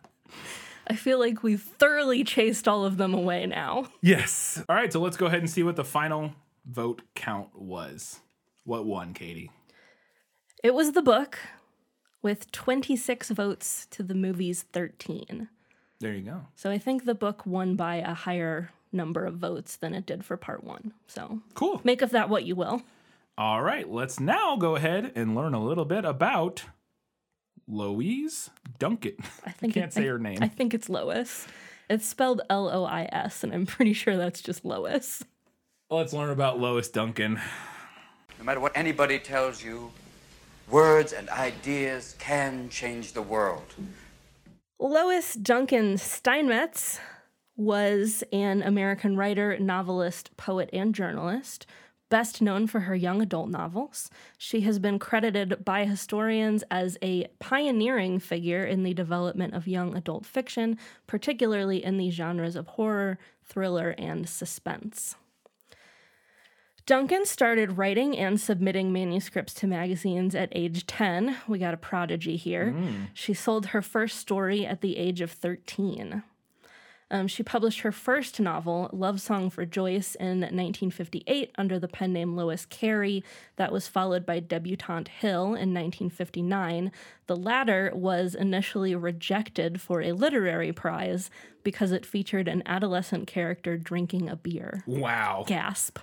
I 0.87 0.95
feel 0.95 1.19
like 1.19 1.43
we've 1.43 1.61
thoroughly 1.61 2.23
chased 2.23 2.67
all 2.67 2.83
of 2.85 2.97
them 2.97 3.13
away 3.13 3.45
now. 3.45 3.87
Yes. 4.01 4.63
All 4.67 4.75
right, 4.75 4.91
so 4.91 4.99
let's 4.99 5.17
go 5.17 5.25
ahead 5.27 5.39
and 5.39 5.49
see 5.49 5.63
what 5.63 5.75
the 5.75 5.83
final 5.83 6.33
vote 6.65 7.01
count 7.15 7.49
was. 7.59 8.19
What 8.63 8.85
won, 8.85 9.13
Katie? 9.13 9.51
It 10.63 10.73
was 10.73 10.91
the 10.91 11.01
book 11.01 11.39
with 12.21 12.51
26 12.51 13.29
votes 13.31 13.87
to 13.91 14.03
the 14.03 14.13
movie's 14.13 14.63
13. 14.63 15.47
There 15.99 16.13
you 16.13 16.21
go. 16.21 16.41
So 16.55 16.69
I 16.69 16.77
think 16.77 17.05
the 17.05 17.15
book 17.15 17.45
won 17.45 17.75
by 17.75 17.95
a 17.95 18.13
higher 18.13 18.71
number 18.91 19.25
of 19.25 19.35
votes 19.35 19.75
than 19.77 19.93
it 19.93 20.05
did 20.05 20.25
for 20.25 20.35
part 20.37 20.63
one. 20.63 20.93
So 21.07 21.39
Cool. 21.53 21.81
make 21.83 22.01
of 22.01 22.11
that 22.11 22.29
what 22.29 22.43
you 22.43 22.55
will. 22.55 22.81
All 23.37 23.61
right, 23.63 23.89
let's 23.89 24.19
now 24.19 24.55
go 24.57 24.75
ahead 24.75 25.11
and 25.15 25.35
learn 25.35 25.53
a 25.53 25.63
little 25.63 25.85
bit 25.85 26.05
about 26.05 26.63
Louise 27.71 28.49
Duncan. 28.79 29.15
I 29.45 29.51
think 29.51 29.73
can't 29.73 29.87
it- 29.87 29.93
say 29.93 30.03
I- 30.03 30.07
her 30.07 30.19
name. 30.19 30.39
I 30.41 30.47
think 30.47 30.73
it's 30.73 30.89
Lois. 30.89 31.47
It's 31.89 32.05
spelled 32.05 32.41
L 32.49 32.69
O 32.69 32.83
I 32.85 33.07
S, 33.11 33.43
and 33.43 33.53
I'm 33.53 33.65
pretty 33.65 33.93
sure 33.93 34.17
that's 34.17 34.41
just 34.41 34.63
Lois. 34.63 35.23
Let's 35.89 36.13
learn 36.13 36.29
about 36.29 36.59
Lois 36.59 36.87
Duncan. 36.89 37.39
No 38.37 38.45
matter 38.45 38.59
what 38.59 38.75
anybody 38.77 39.19
tells 39.19 39.63
you, 39.63 39.91
words 40.69 41.11
and 41.13 41.29
ideas 41.29 42.15
can 42.19 42.69
change 42.69 43.13
the 43.13 43.21
world. 43.21 43.73
Lois 44.79 45.33
Duncan 45.35 45.97
Steinmetz 45.97 46.99
was 47.57 48.23
an 48.31 48.63
American 48.63 49.15
writer, 49.15 49.59
novelist, 49.59 50.35
poet, 50.37 50.69
and 50.73 50.95
journalist. 50.95 51.65
Best 52.11 52.41
known 52.41 52.67
for 52.67 52.81
her 52.81 52.95
young 52.95 53.21
adult 53.21 53.49
novels, 53.49 54.09
she 54.37 54.61
has 54.61 54.79
been 54.79 54.99
credited 54.99 55.63
by 55.63 55.85
historians 55.85 56.61
as 56.69 56.97
a 57.01 57.27
pioneering 57.39 58.19
figure 58.19 58.65
in 58.65 58.83
the 58.83 58.93
development 58.93 59.53
of 59.53 59.65
young 59.65 59.95
adult 59.95 60.25
fiction, 60.25 60.77
particularly 61.07 61.81
in 61.81 61.95
the 61.95 62.11
genres 62.11 62.57
of 62.57 62.67
horror, 62.67 63.17
thriller, 63.45 63.95
and 63.97 64.27
suspense. 64.27 65.15
Duncan 66.85 67.25
started 67.25 67.77
writing 67.77 68.17
and 68.17 68.41
submitting 68.41 68.91
manuscripts 68.91 69.53
to 69.53 69.67
magazines 69.67 70.35
at 70.35 70.49
age 70.51 70.85
10. 70.87 71.37
We 71.47 71.59
got 71.59 71.73
a 71.73 71.77
prodigy 71.77 72.35
here. 72.35 72.73
Mm. 72.75 73.07
She 73.13 73.33
sold 73.33 73.67
her 73.67 73.81
first 73.81 74.17
story 74.17 74.65
at 74.65 74.81
the 74.81 74.97
age 74.97 75.21
of 75.21 75.31
13. 75.31 76.23
Um, 77.11 77.27
she 77.27 77.43
published 77.43 77.81
her 77.81 77.91
first 77.91 78.39
novel, 78.39 78.89
Love 78.93 79.19
Song 79.19 79.49
for 79.49 79.65
Joyce, 79.65 80.15
in 80.15 80.39
1958 80.39 81.51
under 81.57 81.77
the 81.77 81.89
pen 81.89 82.13
name 82.13 82.37
Lois 82.37 82.65
Kerry. 82.65 83.21
That 83.57 83.73
was 83.73 83.87
followed 83.89 84.25
by 84.25 84.39
Debutante 84.39 85.09
Hill 85.09 85.47
in 85.47 85.73
1959. 85.73 86.91
The 87.27 87.35
latter 87.35 87.91
was 87.93 88.33
initially 88.33 88.95
rejected 88.95 89.81
for 89.81 90.01
a 90.01 90.13
literary 90.13 90.71
prize 90.71 91.29
because 91.63 91.91
it 91.91 92.05
featured 92.05 92.47
an 92.47 92.63
adolescent 92.65 93.27
character 93.27 93.77
drinking 93.77 94.29
a 94.29 94.37
beer. 94.37 94.83
Wow. 94.87 95.43
Gasp. 95.45 95.99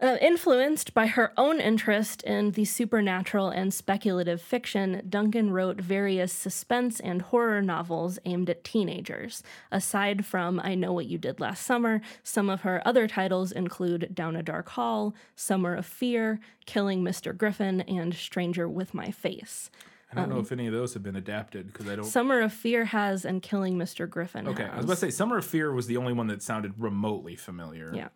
Uh, 0.00 0.16
influenced 0.22 0.94
by 0.94 1.06
her 1.06 1.30
own 1.36 1.60
interest 1.60 2.22
in 2.22 2.52
the 2.52 2.64
supernatural 2.64 3.50
and 3.50 3.74
speculative 3.74 4.40
fiction, 4.40 5.02
Duncan 5.06 5.50
wrote 5.50 5.78
various 5.78 6.32
suspense 6.32 7.00
and 7.00 7.20
horror 7.20 7.60
novels 7.60 8.18
aimed 8.24 8.48
at 8.48 8.64
teenagers. 8.64 9.42
Aside 9.70 10.24
from 10.24 10.58
I 10.58 10.74
Know 10.74 10.94
What 10.94 11.04
You 11.04 11.18
Did 11.18 11.38
Last 11.38 11.66
Summer, 11.66 12.00
some 12.22 12.48
of 12.48 12.62
her 12.62 12.80
other 12.86 13.06
titles 13.06 13.52
include 13.52 14.14
Down 14.14 14.36
a 14.36 14.42
Dark 14.42 14.70
Hall, 14.70 15.14
Summer 15.36 15.74
of 15.74 15.84
Fear, 15.84 16.40
Killing 16.64 17.02
Mr. 17.02 17.36
Griffin, 17.36 17.82
and 17.82 18.14
Stranger 18.14 18.66
with 18.66 18.94
My 18.94 19.10
Face. 19.10 19.70
I 20.10 20.16
don't 20.16 20.30
know 20.30 20.40
if 20.40 20.50
any 20.50 20.66
of 20.66 20.72
those 20.72 20.94
have 20.94 21.02
been 21.02 21.14
adapted 21.14 21.66
because 21.66 21.86
I 21.86 21.96
don't. 21.96 22.04
Summer 22.06 22.40
of 22.40 22.54
Fear 22.54 22.86
has, 22.86 23.26
and 23.26 23.42
Killing 23.42 23.76
Mr. 23.76 24.08
Griffin 24.08 24.48
okay, 24.48 24.64
I 24.64 24.76
was 24.76 24.86
about 24.86 24.94
to 24.94 25.00
say 25.00 25.10
Summer 25.10 25.36
of 25.36 25.44
Fear 25.44 25.72
was 25.72 25.86
the 25.86 25.98
only 25.98 26.14
one 26.14 26.26
that 26.28 26.42
sounded 26.42 26.72
remotely 26.78 27.36
familiar. 27.36 27.92
Yeah. 27.94 28.08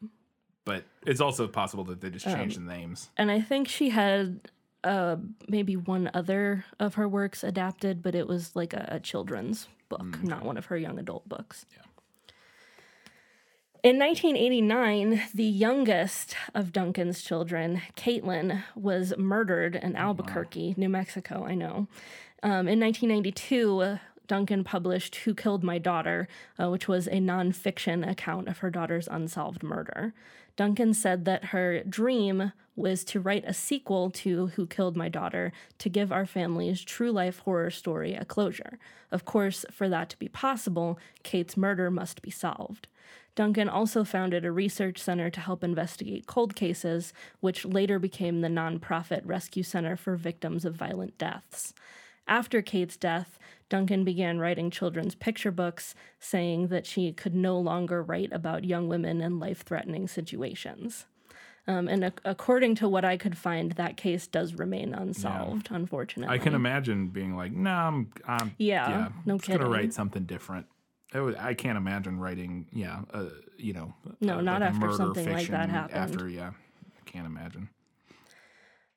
But 0.65 0.85
it's 1.07 1.21
also 1.21 1.47
possible 1.47 1.85
that 1.85 2.01
they 2.01 2.11
just 2.11 2.25
changed 2.25 2.57
the 2.57 2.62
names. 2.62 3.11
and 3.17 3.31
I 3.31 3.41
think 3.41 3.69
she 3.69 3.91
had 3.91 4.41
uh, 4.83 5.17
maybe 5.49 5.77
one 5.77 6.11
other 6.15 6.65
of 6.81 6.95
her 6.95 7.09
works 7.09 7.45
adapted, 7.45 8.03
but 8.03 8.15
it 8.15 8.27
was 8.27 8.55
like 8.57 8.73
a, 8.73 8.89
a 8.93 9.01
children's 9.01 9.69
book, 9.89 10.23
not 10.23 10.45
one 10.45 10.57
of 10.57 10.67
her 10.67 10.77
young 10.77 10.99
adult 10.99 11.29
books. 11.29 11.67
In 13.83 13.99
1989, 13.99 15.23
the 15.35 15.45
youngest 15.45 16.35
of 16.55 16.73
Duncan's 16.73 17.21
children, 17.21 17.83
Kaitlyn, 17.97 18.62
was 18.75 19.12
murdered 19.19 19.77
in 19.77 19.95
Albuquerque, 19.95 20.75
New 20.79 20.89
Mexico. 20.89 21.45
I 21.47 21.55
know. 21.55 21.87
Um, 22.43 22.67
in 22.67 22.81
1992, 22.81 23.81
uh, 23.81 23.99
Duncan 24.27 24.65
published 24.65 25.17
Who 25.17 25.35
Killed 25.35 25.62
My 25.62 25.77
Daughter, 25.77 26.29
uh, 26.59 26.71
which 26.71 26.89
was 26.89 27.07
a 27.07 27.17
nonfiction 27.21 28.09
account 28.11 28.49
of 28.49 28.59
her 28.59 28.71
daughter's 28.71 29.07
unsolved 29.07 29.62
murder. 29.62 30.15
Duncan 30.57 30.95
said 30.95 31.25
that 31.25 31.47
her 31.47 31.83
dream 31.83 32.53
was 32.77 33.05
to 33.05 33.21
write 33.21 33.45
a 33.47 33.55
sequel 33.55 34.11
to 34.11 34.49
Who 34.49 34.67
Killed 34.67 34.97
My 34.97 35.09
Daughter 35.09 35.53
to 35.79 35.89
give 35.89 36.11
our 36.11 36.27
family's 36.27 36.83
true 36.83 37.13
life 37.13 37.41
horror 37.41 37.71
story 37.71 38.15
a 38.15 38.25
closure. 38.25 38.79
Of 39.11 39.25
course, 39.25 39.65
for 39.71 39.89
that 39.89 40.11
to 40.11 40.19
be 40.19 40.29
possible, 40.29 40.99
Kate's 41.23 41.57
murder 41.57 41.91
must 41.91 42.23
be 42.23 42.31
solved. 42.31 42.89
Duncan 43.37 43.69
also 43.69 44.05
founded 44.05 44.45
a 44.45 44.53
research 44.53 44.99
center 44.99 45.29
to 45.31 45.41
help 45.41 45.65
investigate 45.65 46.27
cold 46.27 46.55
cases, 46.55 47.13
which 47.41 47.65
later 47.65 47.99
became 47.99 48.41
the 48.41 48.49
nonprofit 48.49 49.23
Rescue 49.25 49.65
Center 49.65 49.97
for 49.97 50.15
Victims 50.17 50.65
of 50.65 50.75
Violent 50.75 51.19
Deaths. 51.19 51.75
After 52.27 52.63
Kate's 52.63 52.97
death, 52.97 53.39
Duncan 53.69 54.05
began 54.05 54.39
writing 54.39 54.71
children's 54.71 55.15
picture 55.15 55.51
books, 55.51 55.95
saying 56.19 56.69
that 56.69 56.87
she 56.87 57.12
could 57.12 57.35
no 57.35 57.59
longer 57.59 58.03
write 58.03 58.33
about 58.33 58.65
young 58.65 58.89
women 58.89 59.21
in 59.21 59.39
life 59.39 59.62
threatening 59.62 60.07
situations. 60.07 61.07
Um, 61.67 61.89
and 61.89 62.05
ac- 62.05 62.15
according 62.25 62.75
to 62.77 62.89
what 62.89 63.05
I 63.05 63.17
could 63.17 63.39
find, 63.39 63.73
that 63.73 63.97
case 63.97 64.27
does 64.27 64.55
remain 64.55 64.93
unsolved, 64.93 65.69
unfortunately. 65.71 66.35
I 66.35 66.39
can 66.39 66.55
imagine 66.55 67.09
being 67.09 67.37
like, 67.37 67.53
no, 67.53 67.71
I'm, 67.71 68.12
I'm 68.27 68.55
Yeah, 68.59 69.09
no 69.25 69.35
I'm 69.35 69.39
just 69.39 69.51
gonna 69.51 69.71
write 69.71 69.95
something 69.95 70.25
different. 70.25 70.67
Was, 71.15 71.37
I 71.37 71.55
can't 71.55 71.79
imagine 71.79 72.19
writing, 72.19 72.67
yeah, 72.73 73.03
uh, 73.12 73.27
you 73.57 73.73
know, 73.73 73.95
No, 74.21 74.39
uh, 74.39 74.41
not 74.41 74.61
like 74.61 74.71
after 74.75 74.93
something 74.93 75.33
like 75.33 75.47
that 75.49 75.71
happened. 75.71 75.97
After, 75.97 76.29
yeah, 76.29 76.51
I 76.51 77.11
can't 77.11 77.27
imagine. 77.27 77.71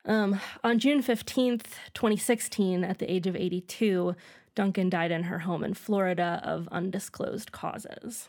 Um, 0.04 0.40
on 0.64 0.80
June 0.80 1.04
15th, 1.04 1.66
2016, 1.94 2.84
at 2.84 3.00
the 3.00 3.12
age 3.12 3.28
of 3.28 3.36
82, 3.36 4.16
Duncan 4.58 4.90
died 4.90 5.12
in 5.12 5.26
her 5.26 5.38
home 5.38 5.64
in 5.64 5.76
Florida 5.76 6.42
of 6.44 6.68
undisclosed 6.70 7.52
causes. 7.52 8.28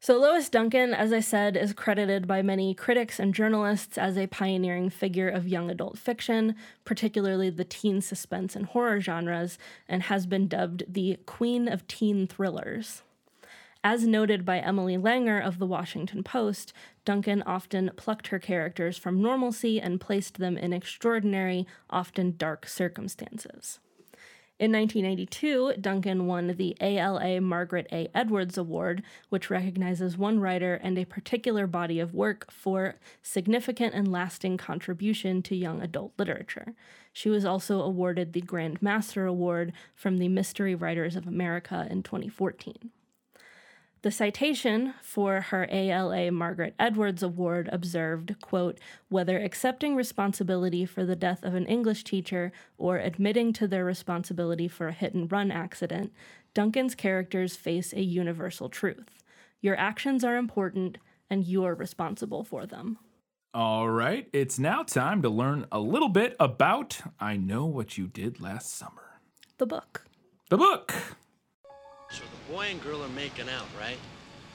So, 0.00 0.18
Lois 0.18 0.48
Duncan, 0.48 0.92
as 0.92 1.12
I 1.12 1.20
said, 1.20 1.56
is 1.56 1.72
credited 1.72 2.26
by 2.26 2.42
many 2.42 2.74
critics 2.74 3.20
and 3.20 3.32
journalists 3.32 3.96
as 3.96 4.18
a 4.18 4.26
pioneering 4.26 4.90
figure 4.90 5.28
of 5.28 5.46
young 5.46 5.70
adult 5.70 5.98
fiction, 5.98 6.56
particularly 6.84 7.48
the 7.48 7.62
teen 7.62 8.00
suspense 8.00 8.56
and 8.56 8.66
horror 8.66 9.00
genres, 9.00 9.56
and 9.88 10.02
has 10.02 10.26
been 10.26 10.48
dubbed 10.48 10.82
the 10.88 11.16
Queen 11.26 11.68
of 11.68 11.86
Teen 11.86 12.26
Thrillers. 12.26 13.02
As 13.84 14.04
noted 14.04 14.44
by 14.44 14.58
Emily 14.58 14.96
Langer 14.96 15.40
of 15.40 15.60
the 15.60 15.66
Washington 15.66 16.24
Post, 16.24 16.72
Duncan 17.04 17.42
often 17.42 17.92
plucked 17.94 18.26
her 18.28 18.40
characters 18.40 18.98
from 18.98 19.22
normalcy 19.22 19.80
and 19.80 20.00
placed 20.00 20.38
them 20.38 20.58
in 20.58 20.72
extraordinary, 20.72 21.68
often 21.88 22.34
dark 22.36 22.66
circumstances. 22.66 23.78
In 24.62 24.70
1992, 24.70 25.80
Duncan 25.80 26.28
won 26.28 26.54
the 26.56 26.76
ALA 26.80 27.40
Margaret 27.40 27.88
A. 27.90 28.08
Edwards 28.14 28.56
Award, 28.56 29.02
which 29.28 29.50
recognizes 29.50 30.16
one 30.16 30.38
writer 30.38 30.74
and 30.74 30.96
a 30.96 31.04
particular 31.04 31.66
body 31.66 31.98
of 31.98 32.14
work 32.14 32.48
for 32.48 32.94
significant 33.22 33.92
and 33.92 34.12
lasting 34.12 34.58
contribution 34.58 35.42
to 35.42 35.56
young 35.56 35.82
adult 35.82 36.12
literature. 36.16 36.76
She 37.12 37.28
was 37.28 37.44
also 37.44 37.82
awarded 37.82 38.34
the 38.34 38.40
Grand 38.40 38.80
Master 38.80 39.26
Award 39.26 39.72
from 39.96 40.18
the 40.18 40.28
Mystery 40.28 40.76
Writers 40.76 41.16
of 41.16 41.26
America 41.26 41.88
in 41.90 42.04
2014. 42.04 42.92
The 44.02 44.10
citation 44.10 44.94
for 45.00 45.40
her 45.40 45.68
ALA 45.70 46.32
Margaret 46.32 46.74
Edwards 46.76 47.22
Award 47.22 47.68
observed, 47.72 48.34
quote, 48.40 48.78
whether 49.08 49.38
accepting 49.38 49.94
responsibility 49.94 50.84
for 50.84 51.04
the 51.04 51.14
death 51.14 51.44
of 51.44 51.54
an 51.54 51.66
English 51.66 52.02
teacher 52.02 52.50
or 52.76 52.98
admitting 52.98 53.52
to 53.54 53.68
their 53.68 53.84
responsibility 53.84 54.66
for 54.66 54.88
a 54.88 54.92
hit 54.92 55.14
and 55.14 55.30
run 55.30 55.52
accident, 55.52 56.12
Duncan's 56.52 56.96
characters 56.96 57.54
face 57.54 57.92
a 57.92 58.02
universal 58.02 58.68
truth. 58.68 59.22
Your 59.60 59.78
actions 59.78 60.24
are 60.24 60.36
important 60.36 60.98
and 61.30 61.46
you're 61.46 61.76
responsible 61.76 62.42
for 62.42 62.66
them. 62.66 62.98
All 63.54 63.88
right, 63.88 64.28
it's 64.32 64.58
now 64.58 64.82
time 64.82 65.22
to 65.22 65.28
learn 65.28 65.66
a 65.70 65.78
little 65.78 66.08
bit 66.08 66.34
about 66.40 67.00
I 67.20 67.36
Know 67.36 67.66
What 67.66 67.96
You 67.96 68.08
Did 68.08 68.40
Last 68.40 68.74
Summer. 68.76 69.20
The 69.58 69.66
book. 69.66 70.06
The 70.48 70.58
book. 70.58 70.92
So 72.12 72.24
the 72.24 72.52
boy 72.52 72.66
and 72.70 72.82
girl 72.82 73.02
are 73.02 73.08
making 73.08 73.48
out, 73.48 73.66
right? 73.80 73.96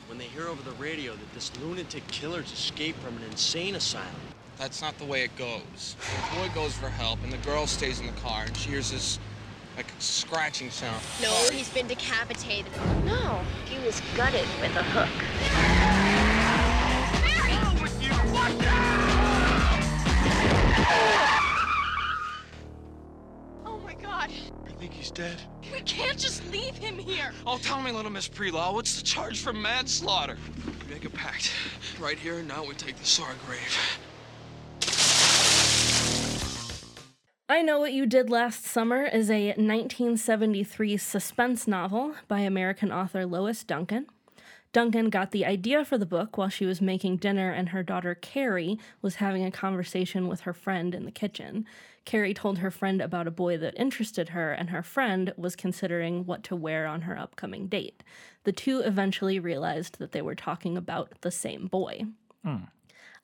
When 0.07 0.19
they 0.19 0.25
hear 0.25 0.47
over 0.47 0.61
the 0.61 0.75
radio 0.75 1.13
that 1.13 1.33
this 1.33 1.51
lunatic 1.59 2.05
killer's 2.07 2.51
escaped 2.51 2.99
from 2.99 3.17
an 3.17 3.23
insane 3.23 3.73
asylum. 3.73 4.13
That's 4.59 4.79
not 4.79 4.95
the 4.99 5.05
way 5.05 5.23
it 5.23 5.35
goes. 5.35 5.95
The 6.29 6.37
boy 6.37 6.53
goes 6.53 6.77
for 6.77 6.87
help, 6.87 7.17
and 7.23 7.33
the 7.33 7.37
girl 7.37 7.65
stays 7.65 7.99
in 7.99 8.05
the 8.05 8.11
car, 8.21 8.43
and 8.45 8.55
she 8.55 8.69
hears 8.69 8.91
this, 8.91 9.17
like, 9.75 9.87
scratching 9.97 10.69
sound. 10.69 11.01
No, 11.19 11.33
he's 11.51 11.69
been 11.69 11.87
decapitated. 11.87 12.71
No, 13.03 13.41
he 13.65 13.83
was 13.83 14.03
gutted 14.15 14.45
with 14.61 14.75
a 14.75 14.83
hook. 14.83 15.09
Oh 20.89 21.36
he's 25.07 25.11
dead. 25.11 25.41
We 25.73 25.81
can't 25.81 26.17
just 26.17 26.49
leave 26.51 26.75
him 26.77 26.97
here. 26.97 27.31
Oh, 27.45 27.57
tell 27.57 27.81
me, 27.81 27.91
little 27.91 28.11
Miss 28.11 28.27
Prelaw, 28.27 28.73
what's 28.73 28.97
the 28.97 29.03
charge 29.03 29.39
for 29.39 29.53
manslaughter? 29.53 30.37
We 30.65 30.93
make 30.93 31.05
a 31.05 31.09
pact. 31.09 31.51
Right 31.99 32.17
here 32.17 32.39
and 32.39 32.47
now 32.47 32.65
we 32.65 32.73
take 32.73 32.97
the 32.97 33.05
to 33.05 33.35
grave. 33.45 33.99
I 37.49 37.61
Know 37.61 37.79
What 37.79 37.93
You 37.93 38.05
Did 38.05 38.29
Last 38.29 38.65
Summer 38.65 39.05
is 39.05 39.29
a 39.29 39.47
1973 39.47 40.97
suspense 40.97 41.67
novel 41.67 42.15
by 42.27 42.39
American 42.41 42.91
author 42.91 43.25
Lois 43.25 43.63
Duncan. 43.63 44.07
Duncan 44.73 45.09
got 45.09 45.31
the 45.31 45.45
idea 45.45 45.83
for 45.85 45.97
the 45.97 46.05
book 46.05 46.37
while 46.37 46.49
she 46.49 46.65
was 46.65 46.81
making 46.81 47.17
dinner, 47.17 47.51
and 47.51 47.69
her 47.69 47.83
daughter 47.83 48.15
Kerry 48.15 48.77
was 49.01 49.15
having 49.15 49.45
a 49.45 49.51
conversation 49.51 50.27
with 50.27 50.41
her 50.41 50.53
friend 50.53 50.93
in 50.93 51.05
the 51.05 51.11
kitchen. 51.11 51.65
Kerry 52.05 52.33
told 52.33 52.59
her 52.59 52.71
friend 52.71 53.01
about 53.01 53.27
a 53.27 53.31
boy 53.31 53.57
that 53.57 53.77
interested 53.77 54.29
her, 54.29 54.53
and 54.53 54.69
her 54.69 54.83
friend 54.83 55.33
was 55.35 55.55
considering 55.55 56.25
what 56.25 56.43
to 56.43 56.55
wear 56.55 56.85
on 56.87 57.01
her 57.01 57.17
upcoming 57.17 57.67
date. 57.67 58.03
The 58.43 58.53
two 58.53 58.79
eventually 58.79 59.39
realized 59.39 59.99
that 59.99 60.11
they 60.11 60.21
were 60.21 60.35
talking 60.35 60.77
about 60.77 61.21
the 61.21 61.31
same 61.31 61.67
boy. 61.67 62.05
Hmm. 62.43 62.65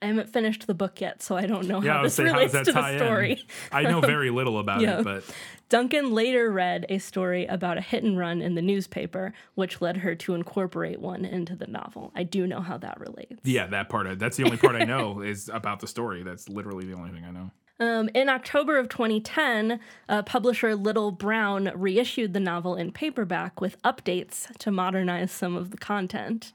I 0.03 0.07
haven't 0.07 0.29
finished 0.33 0.67
the 0.67 0.73
book 0.73 0.99
yet, 1.01 1.23
so 1.23 1.35
I 1.37 1.45
don't 1.45 1.67
know. 1.67 1.81
Yeah, 1.81 1.93
how 1.93 2.03
this 2.03 2.15
say, 2.15 2.25
how 2.25 2.33
relates 2.33 2.53
that 2.53 2.65
to 2.65 2.71
the 2.73 2.97
story. 2.97 3.43
I 3.71 3.83
know 3.83 4.01
very 4.15 4.29
little 4.29 4.59
about 4.59 4.81
Yeah. 4.81 4.99
it, 4.99 5.03
but 5.03 5.23
Duncan 5.69 6.11
later 6.13 6.51
read 6.51 6.85
a 6.89 6.97
story 6.99 7.45
about 7.45 7.77
a 7.77 7.81
hit 7.81 8.03
and 8.03 8.17
run 8.17 8.41
in 8.41 8.55
the 8.55 8.61
newspaper, 8.61 9.33
which 9.55 9.81
led 9.81 9.97
her 9.97 10.13
to 10.15 10.33
incorporate 10.35 10.99
one 10.99 11.25
into 11.25 11.55
the 11.55 11.67
novel. 11.67 12.11
I 12.15 12.23
do 12.23 12.45
know 12.45 12.61
how 12.61 12.77
that 12.79 12.99
relates. 12.99 13.39
yeah, 13.43 13.65
that 13.67 13.89
part, 13.89 14.19
that's 14.19 14.37
the 14.37 14.43
only 14.43 14.57
part 14.57 14.75
I 14.75 14.83
know 14.83 15.21
is 15.33 15.49
about 15.49 15.79
the 15.79 15.87
story. 15.87 16.21
That's 16.23 16.49
literally 16.49 16.85
the 16.85 16.93
only 16.93 17.11
thing 17.11 17.25
I 17.25 17.31
know. 17.31 17.51
Um, 17.79 18.09
in 18.13 18.29
October 18.29 18.77
of 18.77 18.87
2010, 18.87 19.79
uh, 20.07 20.21
publisher 20.23 20.75
Little 20.75 21.09
Brown 21.11 21.71
reissued 21.73 22.33
the 22.33 22.39
novel 22.39 22.75
in 22.75 22.91
paperback 22.91 23.59
with 23.59 23.81
updates 23.81 24.55
to 24.59 24.69
modernize 24.69 25.31
some 25.31 25.55
of 25.55 25.71
the 25.71 25.77
content. 25.77 26.53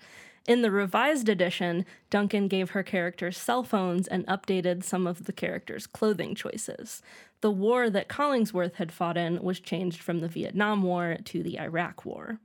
In 0.49 0.63
the 0.63 0.71
revised 0.71 1.29
edition, 1.29 1.85
Duncan 2.09 2.49
gave 2.49 2.71
her 2.71 2.83
characters 2.83 3.37
cell 3.37 3.63
phones 3.63 4.09
and 4.09 4.27
updated 4.27 4.83
some 4.83 5.07
of 5.07 5.25
the 5.27 5.33
characters' 5.33 5.87
clothing 5.87 6.35
choices. 6.35 7.03
The 7.43 7.51
war 7.51 7.91
that 7.91 8.09
Collingsworth 8.09 8.77
had 8.77 8.91
fought 8.91 9.19
in 9.19 9.43
was 9.43 9.61
changed 9.61 10.01
from 10.01 10.21
the 10.21 10.27
Vietnam 10.29 10.83
War 10.83 11.19
to 11.23 11.43
the 11.43 11.61
Iraq 11.61 12.07
War. 12.07 12.41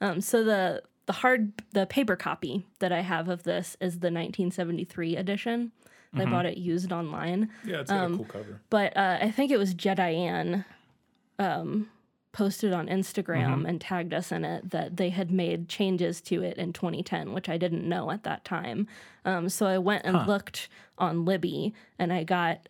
Um, 0.00 0.20
so 0.20 0.42
the 0.42 0.82
the 1.06 1.12
hard 1.14 1.52
the 1.72 1.86
paper 1.86 2.16
copy 2.16 2.66
that 2.80 2.90
I 2.92 3.00
have 3.00 3.28
of 3.28 3.44
this 3.44 3.76
is 3.80 4.00
the 4.00 4.08
1973 4.10 5.16
edition. 5.16 5.70
I 6.14 6.24
bought 6.24 6.46
it 6.46 6.58
used 6.58 6.90
online 6.90 7.50
Yeah, 7.64 7.80
it's 7.80 7.90
got 7.90 8.10
a 8.10 8.16
cool 8.16 8.24
cover. 8.24 8.60
but 8.70 8.96
uh, 8.96 9.18
I 9.20 9.30
think 9.30 9.50
it 9.50 9.58
was 9.58 9.74
Jedi 9.74 10.16
Ann 10.16 10.64
um, 11.38 11.88
posted 12.32 12.72
on 12.72 12.88
Instagram 12.88 13.66
and 13.68 13.80
tagged 13.80 14.12
us 14.12 14.30
in 14.30 14.44
it 14.44 14.70
that 14.70 14.96
they 14.96 15.10
had 15.10 15.30
made 15.30 15.68
changes 15.68 16.20
to 16.22 16.42
it 16.42 16.56
in 16.58 16.72
2010, 16.72 17.32
which 17.32 17.48
I 17.48 17.56
didn't 17.56 17.88
know 17.88 18.10
at 18.10 18.22
that 18.24 18.44
time. 18.44 18.86
Um, 19.24 19.48
so 19.48 19.66
I 19.66 19.78
went 19.78 20.04
and 20.04 20.26
looked 20.26 20.68
on 20.98 21.24
Libby 21.24 21.74
and 21.98 22.12
I 22.12 22.24
got 22.24 22.68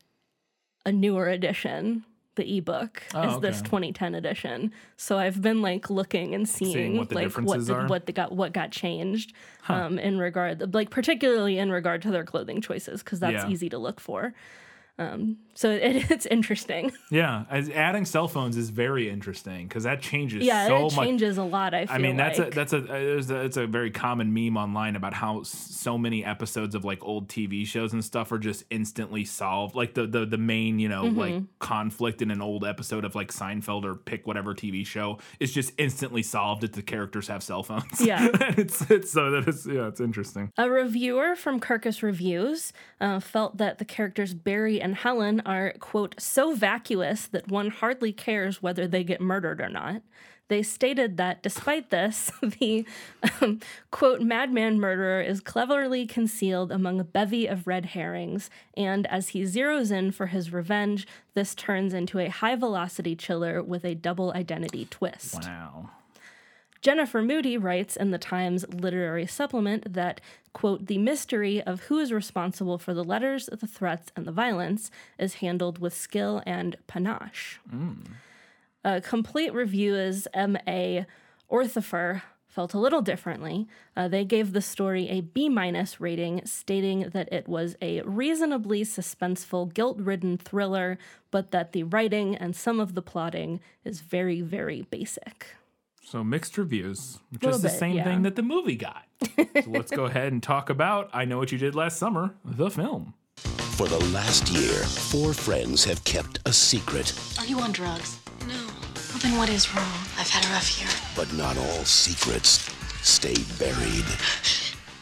a 0.86 0.92
newer 0.92 1.28
edition. 1.28 2.04
The 2.36 2.58
ebook 2.58 3.02
Oh, 3.14 3.34
is 3.34 3.40
this 3.40 3.60
2010 3.62 4.14
edition. 4.14 4.70
So 4.96 5.18
I've 5.18 5.42
been 5.42 5.60
like 5.60 5.90
looking 5.90 6.36
and 6.36 6.48
seeing, 6.48 6.96
what 6.96 7.12
like 7.12 7.32
what 7.34 7.66
the, 7.66 7.84
what 7.86 8.06
the 8.06 8.12
got 8.12 8.30
what 8.30 8.52
got 8.52 8.70
changed 8.70 9.32
um, 9.68 9.98
in 9.98 10.20
regard 10.20 10.72
like 10.72 10.88
particularly 10.90 11.58
in 11.58 11.72
regard 11.72 12.00
to 12.02 12.12
their 12.12 12.22
clothing 12.24 12.60
choices 12.60 13.02
because 13.02 13.18
that's 13.18 13.32
Yeah. 13.44 13.48
easy 13.50 13.68
to 13.70 13.76
look 13.78 13.98
for. 13.98 14.34
So 15.54 15.70
it, 15.70 16.10
it's 16.10 16.26
interesting. 16.26 16.92
Yeah, 17.10 17.44
as 17.50 17.68
adding 17.70 18.04
cell 18.04 18.28
phones 18.28 18.56
is 18.56 18.70
very 18.70 19.08
interesting 19.08 19.66
because 19.66 19.84
that 19.84 20.00
changes 20.00 20.44
Yeah, 20.44 20.66
so 20.66 20.76
it 20.76 20.82
much. 20.82 20.94
changes 20.94 21.38
a 21.38 21.42
lot. 21.42 21.74
I 21.74 21.86
feel 21.86 21.94
I 21.94 21.98
mean, 21.98 22.16
that's 22.16 22.38
like. 22.38 22.48
a 22.48 22.50
that's 22.54 22.72
a 22.72 22.80
there's 22.80 23.30
a 23.30 23.44
it's 23.44 23.56
a 23.56 23.66
very 23.66 23.90
common 23.90 24.32
meme 24.34 24.56
online 24.56 24.94
about 24.96 25.14
how 25.14 25.42
so 25.44 25.96
many 25.98 26.24
episodes 26.24 26.74
of 26.74 26.84
like 26.84 26.98
old 27.02 27.28
TV 27.28 27.66
shows 27.66 27.92
and 27.92 28.04
stuff 28.04 28.30
are 28.32 28.38
just 28.38 28.64
instantly 28.70 29.24
solved. 29.24 29.74
Like 29.74 29.94
the 29.94 30.06
the 30.06 30.26
the 30.26 30.38
main 30.38 30.78
you 30.78 30.88
know 30.88 30.98
Mm-hmm. 31.04 31.18
like 31.18 31.42
conflict 31.60 32.22
in 32.22 32.30
an 32.30 32.42
old 32.42 32.64
episode 32.64 33.04
of 33.04 33.14
like 33.14 33.32
Seinfeld 33.32 33.84
or 33.84 33.94
pick 33.94 34.26
whatever 34.26 34.52
TV 34.54 34.84
show 34.84 35.18
is 35.38 35.52
just 35.52 35.72
instantly 35.78 36.22
solved 36.22 36.64
if 36.64 36.72
the 36.72 36.82
characters 36.82 37.28
have 37.28 37.42
cell 37.42 37.62
phones. 37.62 38.00
Yeah. 38.00 38.28
it's 38.56 38.82
it's 38.90 39.10
so 39.12 39.30
that 39.30 39.46
it's 39.48 39.64
yeah 39.66 39.86
it's 39.88 40.00
interesting. 40.00 40.50
A 40.58 40.68
reviewer 40.68 41.34
from 41.36 41.60
Kirkus 41.60 42.02
Reviews 42.02 42.72
uh, 43.00 43.20
felt 43.20 43.58
that 43.58 43.78
the 43.78 43.84
characters 43.84 44.34
Barry 44.34 44.80
and 44.80 44.87
Helen 44.94 45.40
are, 45.46 45.74
quote, 45.78 46.14
so 46.18 46.54
vacuous 46.54 47.26
that 47.28 47.48
one 47.48 47.70
hardly 47.70 48.12
cares 48.12 48.62
whether 48.62 48.86
they 48.86 49.04
get 49.04 49.20
murdered 49.20 49.60
or 49.60 49.68
not. 49.68 50.02
They 50.48 50.62
stated 50.62 51.18
that 51.18 51.42
despite 51.42 51.90
this, 51.90 52.32
the, 52.42 52.86
um, 53.40 53.60
quote, 53.90 54.22
madman 54.22 54.80
murderer 54.80 55.20
is 55.20 55.40
cleverly 55.40 56.06
concealed 56.06 56.72
among 56.72 57.00
a 57.00 57.04
bevy 57.04 57.46
of 57.46 57.66
red 57.66 57.86
herrings, 57.86 58.48
and 58.76 59.06
as 59.08 59.30
he 59.30 59.42
zeroes 59.42 59.92
in 59.92 60.10
for 60.10 60.26
his 60.26 60.52
revenge, 60.52 61.06
this 61.34 61.54
turns 61.54 61.92
into 61.92 62.18
a 62.18 62.28
high 62.28 62.56
velocity 62.56 63.14
chiller 63.14 63.62
with 63.62 63.84
a 63.84 63.94
double 63.94 64.32
identity 64.32 64.86
twist. 64.86 65.42
Wow. 65.42 65.90
Jennifer 66.80 67.22
Moody 67.22 67.56
writes 67.56 67.96
in 67.96 68.10
the 68.10 68.18
Times 68.18 68.64
literary 68.68 69.26
supplement 69.26 69.92
that, 69.94 70.20
quote, 70.52 70.86
the 70.86 70.98
mystery 70.98 71.60
of 71.62 71.82
who 71.82 71.98
is 71.98 72.12
responsible 72.12 72.78
for 72.78 72.94
the 72.94 73.04
letters, 73.04 73.48
the 73.52 73.66
threats, 73.66 74.12
and 74.16 74.26
the 74.26 74.32
violence 74.32 74.90
is 75.18 75.34
handled 75.34 75.78
with 75.78 75.94
skill 75.94 76.42
and 76.46 76.76
panache. 76.86 77.58
A 78.84 79.00
complete 79.00 79.52
review 79.52 79.96
is 79.96 80.28
M.A. 80.34 81.04
Orthofer 81.50 82.22
felt 82.46 82.74
a 82.74 82.78
little 82.78 83.02
differently. 83.02 83.68
Uh, 83.96 84.08
they 84.08 84.24
gave 84.24 84.52
the 84.52 84.62
story 84.62 85.08
a 85.08 85.20
B 85.20 85.48
minus 85.48 86.00
rating, 86.00 86.44
stating 86.44 87.10
that 87.10 87.32
it 87.32 87.48
was 87.48 87.76
a 87.82 88.02
reasonably 88.02 88.82
suspenseful, 88.82 89.72
guilt 89.72 89.98
ridden 90.00 90.38
thriller, 90.38 90.98
but 91.30 91.50
that 91.50 91.72
the 91.72 91.82
writing 91.82 92.36
and 92.36 92.56
some 92.56 92.80
of 92.80 92.94
the 92.94 93.02
plotting 93.02 93.60
is 93.84 94.00
very, 94.00 94.40
very 94.40 94.82
basic. 94.82 95.54
So 96.04 96.24
mixed 96.24 96.56
reviews, 96.56 97.18
which 97.30 97.44
is 97.44 97.60
the 97.62 97.68
bit, 97.68 97.78
same 97.78 97.96
yeah. 97.96 98.04
thing 98.04 98.22
that 98.22 98.34
the 98.36 98.42
movie 98.42 98.76
got. 98.76 99.04
so 99.36 99.44
let's 99.66 99.90
go 99.90 100.04
ahead 100.06 100.32
and 100.32 100.42
talk 100.42 100.70
about 100.70 101.10
I 101.12 101.24
Know 101.26 101.38
What 101.38 101.52
You 101.52 101.58
Did 101.58 101.74
Last 101.74 101.98
Summer, 101.98 102.34
the 102.44 102.70
film. 102.70 103.14
For 103.36 103.86
the 103.86 103.98
last 104.06 104.48
year, 104.50 104.72
four 104.72 105.32
friends 105.34 105.84
have 105.84 106.02
kept 106.04 106.40
a 106.46 106.52
secret, 106.52 107.12
Are 107.38 107.44
you 107.46 107.60
on 107.60 107.72
drugs? 107.72 108.18
No. 108.48 108.54
Well, 108.54 109.18
then 109.22 109.36
what 109.38 109.48
is 109.50 109.72
wrong? 109.74 109.84
I've 110.18 110.28
had 110.28 110.44
a 110.48 110.52
rough 110.52 110.80
year. 110.80 110.88
but 111.14 111.32
not 111.34 111.56
all 111.58 111.84
secrets 111.84 112.74
stay 113.02 113.34
buried. 113.58 114.04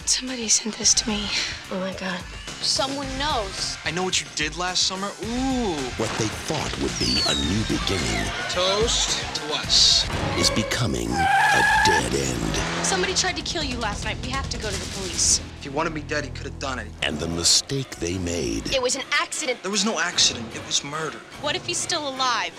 Somebody 0.07 0.49
sent 0.49 0.77
this 0.77 0.93
to 0.95 1.09
me. 1.09 1.27
Oh 1.71 1.81
my 1.81 1.93
god. 1.95 2.21
Someone 2.63 3.07
knows. 3.19 3.77
I 3.85 3.91
know 3.91 4.03
what 4.03 4.21
you 4.21 4.27
did 4.35 4.57
last 4.57 4.85
summer. 4.85 5.09
Ooh. 5.23 5.75
What 5.99 6.11
they 6.19 6.27
thought 6.49 6.73
would 6.81 6.99
be 6.99 7.21
a 7.29 7.35
new 7.35 7.63
beginning 7.65 8.27
Toast 8.51 9.21
to 9.37 9.55
us. 9.55 10.09
is 10.39 10.51
becoming 10.51 11.09
a 11.11 11.63
dead 11.85 12.15
end. 12.15 12.57
Somebody 12.85 13.15
tried 13.15 13.37
to 13.37 13.43
kill 13.43 13.63
you 13.63 13.79
last 13.79 14.05
night. 14.05 14.17
We 14.23 14.31
have 14.31 14.49
to 14.51 14.59
go 14.59 14.69
to 14.69 14.75
the 14.79 14.95
police. 14.99 15.41
If 15.59 15.65
he 15.65 15.69
wanted 15.69 15.95
me 15.95 16.01
dead, 16.03 16.25
he 16.25 16.31
could 16.31 16.47
have 16.47 16.59
done 16.59 16.79
it. 16.79 16.89
And 17.03 17.19
the 17.19 17.29
mistake 17.29 17.91
they 17.97 18.19
made 18.19 18.67
It 18.75 18.83
was 18.83 18.97
an 18.97 19.05
accident. 19.13 19.63
There 19.63 19.71
was 19.71 19.85
no 19.85 19.99
accident. 20.01 20.47
It 20.55 20.67
was 20.67 20.83
murder. 20.83 21.19
What 21.43 21.57
if 21.57 21.67
he's 21.67 21.79
still 21.79 22.09
alive? 22.09 22.53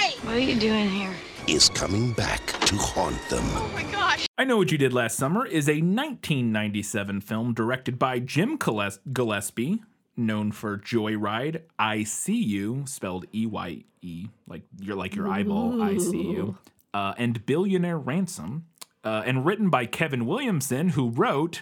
Hey! 0.00 0.16
What 0.26 0.34
are 0.34 0.38
you 0.38 0.58
doing 0.58 0.88
here? 0.88 1.14
is 1.46 1.68
coming 1.68 2.12
back 2.12 2.46
to 2.60 2.74
haunt 2.76 3.20
them. 3.28 3.44
Oh 3.44 3.70
my 3.74 3.82
gosh. 3.82 4.26
I 4.38 4.44
Know 4.44 4.56
What 4.56 4.72
You 4.72 4.78
Did 4.78 4.94
Last 4.94 5.16
Summer 5.16 5.44
is 5.44 5.68
a 5.68 5.82
1997 5.82 7.20
film 7.20 7.52
directed 7.52 7.98
by 7.98 8.18
Jim 8.18 8.56
Gillespie, 8.56 9.82
known 10.16 10.52
for 10.52 10.78
Joyride, 10.78 11.62
I 11.78 12.04
See 12.04 12.42
You, 12.42 12.84
spelled 12.86 13.26
E 13.34 13.44
Y 13.44 13.84
E, 14.00 14.28
like 14.48 14.62
you're 14.80 14.96
like 14.96 15.14
your 15.14 15.28
eyeball, 15.28 15.82
I 15.82 15.98
See 15.98 16.22
You, 16.22 16.56
uh, 16.94 17.12
and 17.18 17.44
Billionaire 17.44 17.98
Ransom, 17.98 18.64
uh, 19.04 19.22
and 19.26 19.44
written 19.44 19.68
by 19.68 19.84
Kevin 19.84 20.24
Williamson, 20.24 20.90
who 20.90 21.10
wrote 21.10 21.60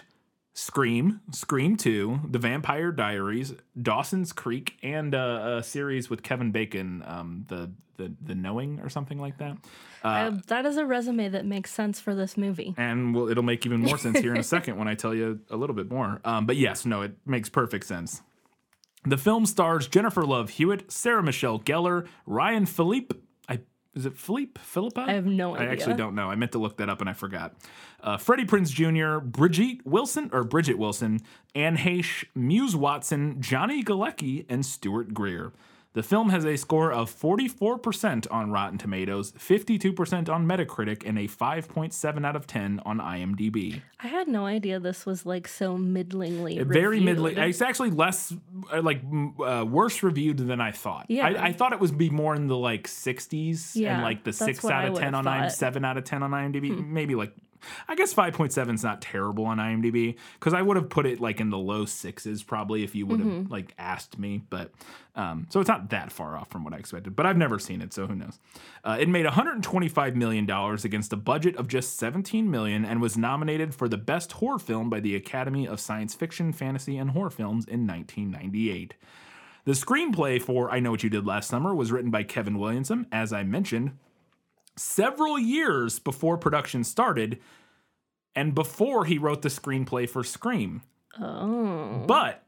Scream, 0.59 1.21
Scream 1.31 1.77
2, 1.77 2.19
The 2.31 2.37
Vampire 2.37 2.91
Diaries, 2.91 3.53
Dawson's 3.81 4.33
Creek, 4.33 4.77
and 4.83 5.15
uh, 5.15 5.59
a 5.59 5.63
series 5.63 6.09
with 6.09 6.21
Kevin 6.21 6.51
Bacon, 6.51 7.01
um, 7.07 7.45
the, 7.47 7.71
the 7.95 8.13
the 8.21 8.35
Knowing 8.35 8.81
or 8.81 8.89
something 8.89 9.19
like 9.19 9.37
that. 9.37 9.57
Uh, 10.03 10.31
that 10.47 10.65
is 10.65 10.75
a 10.75 10.85
resume 10.85 11.29
that 11.29 11.45
makes 11.45 11.71
sense 11.71 12.01
for 12.01 12.13
this 12.13 12.35
movie. 12.35 12.75
and 12.77 13.15
well, 13.15 13.29
it'll 13.29 13.41
make 13.41 13.65
even 13.65 13.79
more 13.79 13.97
sense 13.97 14.19
here 14.19 14.33
in 14.33 14.39
a 14.39 14.43
second 14.55 14.77
when 14.77 14.89
I 14.89 14.95
tell 14.95 15.15
you 15.15 15.39
a 15.49 15.55
little 15.55 15.75
bit 15.75 15.89
more. 15.89 16.19
Um, 16.25 16.45
but 16.45 16.57
yes, 16.57 16.85
no, 16.85 17.03
it 17.03 17.13
makes 17.25 17.47
perfect 17.47 17.85
sense. 17.85 18.21
The 19.05 19.17
film 19.17 19.45
stars 19.45 19.87
Jennifer 19.87 20.25
Love 20.25 20.49
Hewitt, 20.49 20.91
Sarah 20.91 21.23
Michelle 21.23 21.59
Gellar, 21.59 22.05
Ryan 22.25 22.65
Phillippe. 22.65 23.13
Is 23.99 24.05
it 24.05 24.17
Philippe 24.17 24.61
Philippa? 24.63 25.01
I 25.01 25.11
have 25.11 25.25
no 25.25 25.55
idea. 25.55 25.67
I 25.67 25.71
actually 25.73 25.95
don't 25.95 26.15
know. 26.15 26.31
I 26.31 26.35
meant 26.35 26.53
to 26.53 26.57
look 26.57 26.77
that 26.77 26.87
up 26.87 27.01
and 27.01 27.09
I 27.09 27.13
forgot. 27.13 27.53
Uh, 28.01 28.15
Freddie 28.15 28.45
Prinze 28.45 28.71
Jr., 28.71 29.19
Brigitte 29.19 29.85
Wilson 29.85 30.29
or 30.31 30.45
Bridget 30.45 30.77
Wilson, 30.77 31.19
Anne 31.53 31.75
Heche, 31.75 32.23
Muse 32.33 32.77
Watson, 32.77 33.41
Johnny 33.41 33.83
Galecki, 33.83 34.45
and 34.47 34.65
Stuart 34.65 35.13
Greer. 35.13 35.51
The 35.93 36.03
film 36.03 36.29
has 36.29 36.45
a 36.45 36.55
score 36.55 36.91
of 36.91 37.09
44% 37.11 38.27
on 38.29 38.51
Rotten 38.51 38.77
Tomatoes, 38.77 39.31
52% 39.31 40.29
on 40.29 40.45
Metacritic, 40.47 41.03
and 41.03 41.17
a 41.17 41.27
5.7 41.27 42.25
out 42.25 42.35
of 42.35 42.45
10 42.45 42.81
on 42.85 42.99
IMDb. 42.99 43.81
I 43.99 44.07
had 44.07 44.27
no 44.27 44.45
idea 44.45 44.79
this 44.79 45.07
was 45.07 45.25
like 45.25 45.47
so 45.47 45.77
middlingly. 45.79 46.59
Very 46.59 46.99
reviewed. 46.99 47.05
middling. 47.05 47.37
It's 47.39 47.63
actually 47.63 47.89
less, 47.89 48.31
uh, 48.71 48.83
like, 48.83 49.01
uh, 49.43 49.65
worse 49.67 50.03
reviewed 50.03 50.37
than 50.37 50.61
I 50.61 50.71
thought. 50.71 51.07
Yeah. 51.09 51.25
I, 51.25 51.47
I 51.47 51.53
thought 51.53 51.73
it 51.73 51.79
was 51.79 51.91
be 51.91 52.11
more 52.11 52.35
in 52.35 52.47
the 52.47 52.57
like 52.57 52.87
60s 52.87 53.75
and 53.83 54.03
like 54.03 54.23
the 54.23 54.31
6 54.31 54.65
out 54.65 54.89
of 54.89 54.99
10 54.99 55.15
on 55.15 55.25
IMDb, 55.25 55.51
7 55.51 55.83
out 55.83 55.97
of 55.97 56.03
10 56.03 56.21
on 56.21 56.31
IMDb. 56.31 56.87
Maybe 56.87 57.15
like, 57.15 57.33
I 57.87 57.95
guess 57.95 58.13
5.7 58.13 58.73
is 58.75 58.83
not 58.83 59.01
terrible 59.01 59.45
on 59.45 59.57
IMDb 59.57 60.15
because 60.39 60.53
I 60.53 60.61
would 60.61 60.77
have 60.77 60.89
put 60.89 61.05
it 61.05 61.19
like 61.19 61.39
in 61.39 61.49
the 61.49 61.57
low 61.57 61.85
sixes 61.85 62.43
probably 62.43 62.83
if 62.83 62.95
you 62.95 63.05
would 63.05 63.19
have 63.19 63.29
Mm-hmm. 63.29 63.51
like 63.51 63.73
asked 63.77 64.17
me. 64.17 64.41
But 64.49 64.71
um, 65.15 65.47
so 65.49 65.59
it's 65.59 65.67
not 65.67 65.89
that 65.89 66.11
far 66.11 66.37
off 66.37 66.49
from 66.49 66.63
what 66.63 66.73
I 66.73 66.77
expected. 66.77 67.15
But 67.15 67.25
I've 67.25 67.37
never 67.37 67.59
seen 67.59 67.81
it, 67.81 67.93
so 67.93 68.07
who 68.07 68.15
knows? 68.15 68.39
Uh, 68.83 68.97
it 68.99 69.09
made 69.09 69.25
125 69.25 70.15
million 70.15 70.45
dollars 70.45 70.85
against 70.85 71.11
a 71.13 71.17
budget 71.17 71.55
of 71.57 71.67
just 71.67 71.97
17 71.97 72.49
million 72.49 72.85
and 72.85 73.01
was 73.01 73.17
nominated 73.17 73.75
for 73.75 73.89
the 73.89 73.97
best 73.97 74.31
horror 74.33 74.59
film 74.59 74.89
by 74.89 74.99
the 74.99 75.15
Academy 75.15 75.67
of 75.67 75.79
Science 75.79 76.15
Fiction, 76.15 76.53
Fantasy, 76.53 76.97
and 76.97 77.11
Horror 77.11 77.29
Films 77.29 77.65
in 77.65 77.85
1998. 77.85 78.93
The 79.65 79.71
screenplay 79.73 80.41
for 80.41 80.71
I 80.71 80.79
Know 80.79 80.91
What 80.91 81.03
You 81.03 81.09
Did 81.09 81.25
Last 81.27 81.49
Summer 81.49 81.75
was 81.75 81.91
written 81.91 82.09
by 82.09 82.23
Kevin 82.23 82.57
Williamson, 82.57 83.05
as 83.11 83.31
I 83.33 83.43
mentioned, 83.43 83.91
several 84.79 85.37
years 85.37 85.99
before 85.99 86.37
production 86.37 86.83
started 86.83 87.39
and 88.35 88.55
before 88.55 89.05
he 89.05 89.17
wrote 89.17 89.41
the 89.41 89.49
screenplay 89.49 90.09
for 90.09 90.23
Scream. 90.23 90.81
Oh. 91.19 92.03
But 92.07 92.43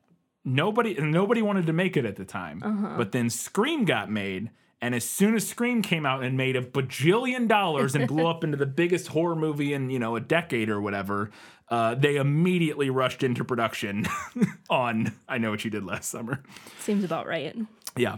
nobody 0.45 0.95
nobody 0.95 1.41
wanted 1.41 1.65
to 1.67 1.73
make 1.73 1.97
it 1.97 2.05
at 2.05 2.15
the 2.15 2.25
time. 2.25 2.95
But 2.97 3.11
then 3.11 3.29
Scream 3.29 3.85
got 3.85 4.09
made, 4.09 4.51
and 4.81 4.95
as 4.95 5.03
soon 5.03 5.35
as 5.35 5.47
Scream 5.47 5.81
came 5.81 6.05
out 6.05 6.23
and 6.23 6.37
made 6.37 6.55
a 6.55 6.61
bajillion 6.61 7.47
dollars 7.47 7.95
and 7.95 8.07
blew 8.07 8.27
up 8.27 8.43
into 8.43 8.57
the 8.57 8.65
biggest 8.65 9.07
horror 9.07 9.35
movie 9.35 9.73
in 9.73 9.89
you 9.89 9.99
know 9.99 10.15
a 10.15 10.21
decade 10.21 10.69
or 10.69 10.79
whatever, 10.79 11.31
uh, 11.69 11.95
they 11.95 12.15
immediately 12.15 12.89
rushed 12.89 13.23
into 13.23 13.43
production 13.43 14.05
on 14.69 15.13
I 15.27 15.37
Know 15.37 15.51
What 15.51 15.65
You 15.65 15.71
Did 15.71 15.85
Last 15.85 16.09
Summer. 16.09 16.41
Seems 16.79 17.03
about 17.03 17.27
right. 17.27 17.55
Yeah. 17.97 18.17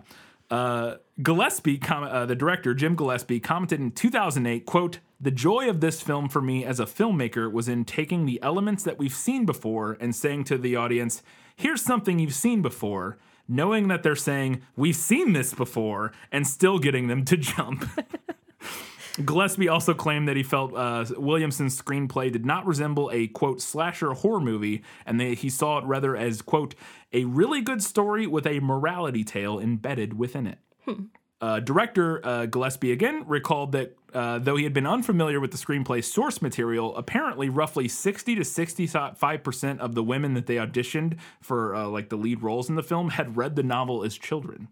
Uh, 0.53 0.97
Gillespie, 1.19 1.79
com- 1.79 2.03
uh, 2.03 2.27
the 2.27 2.35
director, 2.35 2.75
Jim 2.75 2.95
Gillespie, 2.95 3.39
commented 3.39 3.79
in 3.79 3.89
2008, 3.89 4.67
quote, 4.67 4.99
The 5.19 5.31
joy 5.31 5.67
of 5.67 5.79
this 5.79 5.99
film 5.99 6.29
for 6.29 6.43
me 6.43 6.63
as 6.63 6.79
a 6.79 6.85
filmmaker 6.85 7.51
was 7.51 7.67
in 7.67 7.85
taking 7.85 8.27
the 8.27 8.39
elements 8.43 8.83
that 8.83 8.99
we've 8.99 9.15
seen 9.15 9.47
before 9.47 9.97
and 9.99 10.15
saying 10.15 10.43
to 10.43 10.59
the 10.59 10.75
audience, 10.75 11.23
here's 11.55 11.81
something 11.81 12.19
you've 12.19 12.35
seen 12.35 12.61
before, 12.61 13.17
knowing 13.47 13.87
that 13.87 14.03
they're 14.03 14.15
saying, 14.15 14.61
we've 14.75 14.95
seen 14.95 15.33
this 15.33 15.55
before, 15.55 16.11
and 16.31 16.45
still 16.45 16.77
getting 16.77 17.07
them 17.07 17.25
to 17.25 17.35
jump. 17.35 17.89
Gillespie 19.23 19.67
also 19.69 19.93
claimed 19.93 20.27
that 20.27 20.35
he 20.37 20.43
felt 20.43 20.73
uh, 20.75 21.05
Williamson's 21.17 21.79
screenplay 21.79 22.31
did 22.31 22.45
not 22.45 22.65
resemble 22.65 23.11
a 23.13 23.27
quote 23.27 23.61
slasher 23.61 24.11
horror 24.13 24.39
movie, 24.39 24.83
and 25.05 25.19
that 25.19 25.39
he 25.39 25.49
saw 25.49 25.77
it 25.77 25.85
rather 25.85 26.15
as 26.15 26.41
quote 26.41 26.73
a 27.11 27.25
really 27.25 27.61
good 27.61 27.83
story 27.83 28.25
with 28.25 28.47
a 28.47 28.59
morality 28.59 29.23
tale 29.23 29.59
embedded 29.59 30.17
within 30.17 30.47
it. 30.47 30.57
Uh, 31.39 31.59
director 31.59 32.25
uh, 32.25 32.45
Gillespie 32.47 32.91
again 32.91 33.23
recalled 33.27 33.73
that 33.73 33.95
uh, 34.13 34.39
though 34.39 34.55
he 34.55 34.63
had 34.63 34.73
been 34.73 34.87
unfamiliar 34.87 35.39
with 35.39 35.51
the 35.51 35.57
screenplay's 35.57 36.11
source 36.11 36.41
material, 36.41 36.95
apparently 36.95 37.49
roughly 37.49 37.87
60 37.87 38.35
to 38.35 38.43
65 38.45 39.43
percent 39.43 39.79
of 39.81 39.93
the 39.93 40.03
women 40.03 40.33
that 40.33 40.47
they 40.47 40.55
auditioned 40.55 41.17
for 41.41 41.75
uh, 41.75 41.87
like 41.87 42.09
the 42.09 42.15
lead 42.17 42.41
roles 42.41 42.69
in 42.69 42.75
the 42.75 42.83
film 42.83 43.09
had 43.09 43.37
read 43.37 43.55
the 43.55 43.63
novel 43.63 44.03
as 44.03 44.17
children. 44.17 44.69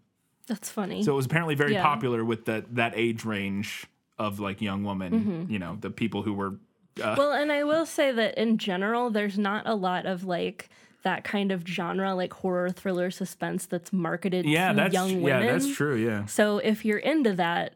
That's 0.48 0.68
funny. 0.68 1.02
So 1.04 1.12
it 1.12 1.16
was 1.16 1.26
apparently 1.26 1.54
very 1.54 1.74
Yeah. 1.74 1.82
popular 1.84 2.24
with 2.24 2.46
that 2.46 2.74
that 2.74 2.94
age 2.96 3.24
range 3.24 3.86
of 4.18 4.40
like 4.40 4.60
young 4.60 4.84
women. 4.84 5.46
Mhm. 5.46 5.50
You 5.50 5.58
know, 5.58 5.76
the 5.80 5.90
people 5.90 6.22
who 6.22 6.32
were. 6.34 6.54
Uh, 7.02 7.14
well, 7.16 7.32
and 7.32 7.50
I 7.50 7.64
will 7.64 7.86
say 7.86 8.12
that 8.12 8.36
in 8.36 8.58
general, 8.58 9.10
there's 9.10 9.38
not 9.38 9.66
a 9.66 9.74
lot 9.74 10.04
of 10.06 10.24
like 10.24 10.68
that 11.02 11.24
kind 11.24 11.50
of 11.50 11.66
genre, 11.66 12.14
like 12.14 12.32
horror, 12.32 12.70
thriller, 12.70 13.10
suspense, 13.10 13.66
that's 13.66 13.92
marketed 13.92 14.44
yeah, 14.46 14.70
to 14.70 14.76
that's 14.76 14.94
young 14.94 15.22
women. 15.22 15.46
yeah, 15.46 15.52
that's 15.52 15.74
true. 15.74 15.96
Yeah. 15.96 16.26
So 16.26 16.58
if 16.58 16.84
you're 16.84 16.98
into 16.98 17.32
that, 17.34 17.74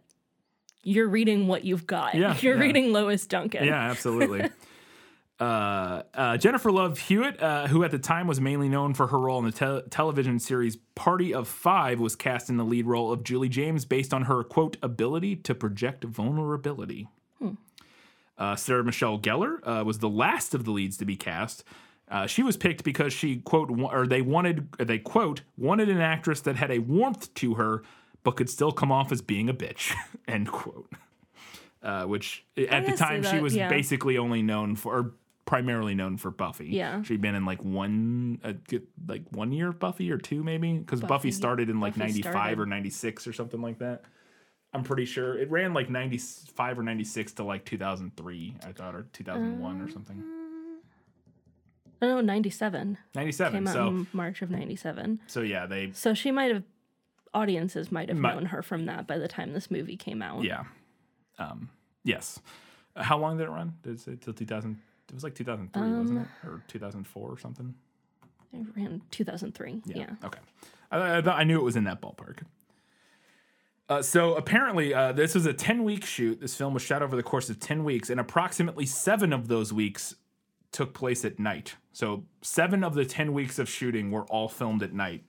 you're 0.82 1.08
reading 1.08 1.48
what 1.48 1.64
you've 1.64 1.86
got. 1.86 2.14
Yeah, 2.14 2.36
you're 2.40 2.54
yeah. 2.56 2.60
reading 2.60 2.92
Lois 2.92 3.26
Duncan. 3.26 3.64
Yeah, 3.64 3.90
absolutely. 3.90 4.48
uh, 5.38 6.02
uh, 6.14 6.36
Jennifer 6.38 6.72
Love 6.72 6.98
Hewitt, 6.98 7.42
uh, 7.42 7.66
who 7.66 7.84
at 7.84 7.90
the 7.90 7.98
time 7.98 8.26
was 8.26 8.40
mainly 8.40 8.68
known 8.68 8.94
for 8.94 9.08
her 9.08 9.18
role 9.18 9.38
in 9.38 9.44
the 9.44 9.52
te- 9.52 9.88
television 9.90 10.38
series 10.38 10.76
Party 10.94 11.34
of 11.34 11.46
Five, 11.46 12.00
was 12.00 12.16
cast 12.16 12.48
in 12.48 12.56
the 12.56 12.64
lead 12.64 12.86
role 12.86 13.12
of 13.12 13.22
Julie 13.22 13.50
James 13.50 13.84
based 13.84 14.14
on 14.14 14.22
her 14.22 14.42
quote 14.42 14.78
ability 14.82 15.36
to 15.36 15.54
project 15.54 16.04
vulnerability. 16.04 17.08
Hmm. 17.38 17.50
Uh, 18.38 18.56
Sarah 18.56 18.84
Michelle 18.84 19.18
Gellar 19.18 19.58
uh, 19.62 19.84
was 19.84 19.98
the 19.98 20.08
last 20.08 20.54
of 20.54 20.64
the 20.64 20.70
leads 20.70 20.96
to 20.98 21.04
be 21.04 21.16
cast. 21.16 21.64
Uh, 22.08 22.26
she 22.26 22.42
was 22.42 22.56
picked 22.56 22.84
because 22.84 23.12
she 23.12 23.36
quote 23.36 23.70
wa- 23.70 23.92
or 23.92 24.06
they 24.06 24.22
wanted 24.22 24.68
or 24.78 24.84
they 24.84 24.98
quote 24.98 25.42
wanted 25.58 25.88
an 25.88 26.00
actress 26.00 26.40
that 26.42 26.56
had 26.56 26.70
a 26.70 26.78
warmth 26.78 27.32
to 27.34 27.54
her 27.54 27.82
but 28.22 28.36
could 28.36 28.48
still 28.48 28.72
come 28.72 28.92
off 28.92 29.12
as 29.12 29.20
being 29.20 29.48
a 29.48 29.54
bitch 29.54 29.92
end 30.28 30.50
quote. 30.50 30.90
Uh, 31.82 32.04
which 32.04 32.44
at 32.56 32.86
the 32.86 32.96
time 32.96 33.22
she 33.22 33.38
was 33.38 33.54
yeah. 33.54 33.68
basically 33.68 34.18
only 34.18 34.42
known 34.42 34.74
for 34.74 34.98
or 34.98 35.14
primarily 35.46 35.94
known 35.94 36.16
for 36.18 36.30
Buffy. 36.30 36.66
Yeah. 36.66 37.02
she'd 37.02 37.20
been 37.22 37.34
in 37.34 37.44
like 37.46 37.62
one 37.64 38.38
uh, 38.44 38.52
like 39.08 39.22
one 39.30 39.52
year 39.52 39.68
of 39.68 39.78
Buffy 39.78 40.10
or 40.12 40.18
two 40.18 40.42
maybe 40.44 40.76
because 40.76 41.00
Buffy, 41.00 41.08
Buffy- 41.08 41.30
started 41.30 41.70
in 41.70 41.80
like 41.80 41.96
ninety 41.96 42.20
five 42.22 42.60
or 42.60 42.66
ninety 42.66 42.90
six 42.90 43.26
or 43.26 43.32
something 43.32 43.62
like 43.62 43.78
that. 43.78 44.02
I'm 44.74 44.82
pretty 44.82 45.06
sure 45.06 45.38
it 45.38 45.50
ran 45.50 45.72
like 45.72 45.88
95 45.88 46.78
or 46.80 46.82
96 46.82 47.32
to 47.34 47.44
like 47.44 47.64
2003, 47.64 48.56
I 48.66 48.72
thought, 48.72 48.94
or 48.94 49.06
2001 49.14 49.80
or 49.80 49.88
something. 49.90 50.22
Oh, 52.02 52.06
no, 52.06 52.20
97. 52.20 52.98
97. 53.14 53.52
Came 53.54 53.68
out 53.68 53.72
So, 53.72 53.86
in 53.88 54.06
March 54.12 54.42
of 54.42 54.50
97. 54.50 55.20
so 55.28 55.40
yeah, 55.40 55.64
they, 55.64 55.92
So 55.92 56.12
she 56.12 56.30
might 56.30 56.52
have, 56.52 56.62
audiences 57.32 57.90
might 57.90 58.10
have 58.10 58.18
known 58.18 58.46
her 58.46 58.62
from 58.62 58.84
that 58.84 59.06
by 59.06 59.16
the 59.16 59.28
time 59.28 59.54
this 59.54 59.70
movie 59.70 59.96
came 59.96 60.20
out. 60.20 60.44
yeah. 60.44 60.64
Um, 61.38 61.70
yes. 62.04 62.38
Uh, 62.94 63.02
How 63.02 63.16
long 63.16 63.38
did 63.38 63.44
it 63.44 63.50
run? 63.50 63.74
Did 63.82 63.94
it 63.94 64.00
say 64.00 64.16
till 64.20 64.34
2000? 64.34 64.78
It 65.08 65.14
was 65.14 65.24
like 65.24 65.34
2003, 65.34 65.80
wasn't 65.82 66.18
Um, 66.18 66.18
it? 66.18 66.46
Or 66.48 66.62
2004 66.68 67.30
or 67.30 67.38
something? 67.38 67.74
It 68.52 68.66
ran 68.76 69.02
2003. 69.10 69.82
Yeah. 69.86 70.10
Okay. 70.24 70.38
I, 70.90 70.96
I, 70.98 71.18
I 71.20 71.44
knew 71.44 71.58
it 71.58 71.62
was 71.64 71.76
in 71.76 71.84
that 71.84 72.00
ballpark. 72.00 72.42
Uh, 73.88 74.02
so 74.02 74.34
apparently, 74.34 74.92
uh, 74.92 75.12
this 75.12 75.34
was 75.34 75.46
a 75.46 75.52
10 75.52 75.84
week 75.84 76.04
shoot. 76.04 76.40
This 76.40 76.56
film 76.56 76.74
was 76.74 76.82
shot 76.82 77.02
over 77.02 77.14
the 77.14 77.22
course 77.22 77.48
of 77.48 77.60
10 77.60 77.84
weeks, 77.84 78.10
and 78.10 78.18
approximately 78.18 78.84
seven 78.86 79.32
of 79.32 79.46
those 79.46 79.72
weeks 79.72 80.16
took 80.72 80.92
place 80.92 81.24
at 81.24 81.38
night. 81.38 81.76
So 81.92 82.24
seven 82.42 82.82
of 82.82 82.94
the 82.94 83.04
10 83.04 83.32
weeks 83.32 83.58
of 83.60 83.68
shooting 83.68 84.10
were 84.10 84.24
all 84.24 84.48
filmed 84.48 84.82
at 84.82 84.92
night. 84.92 85.22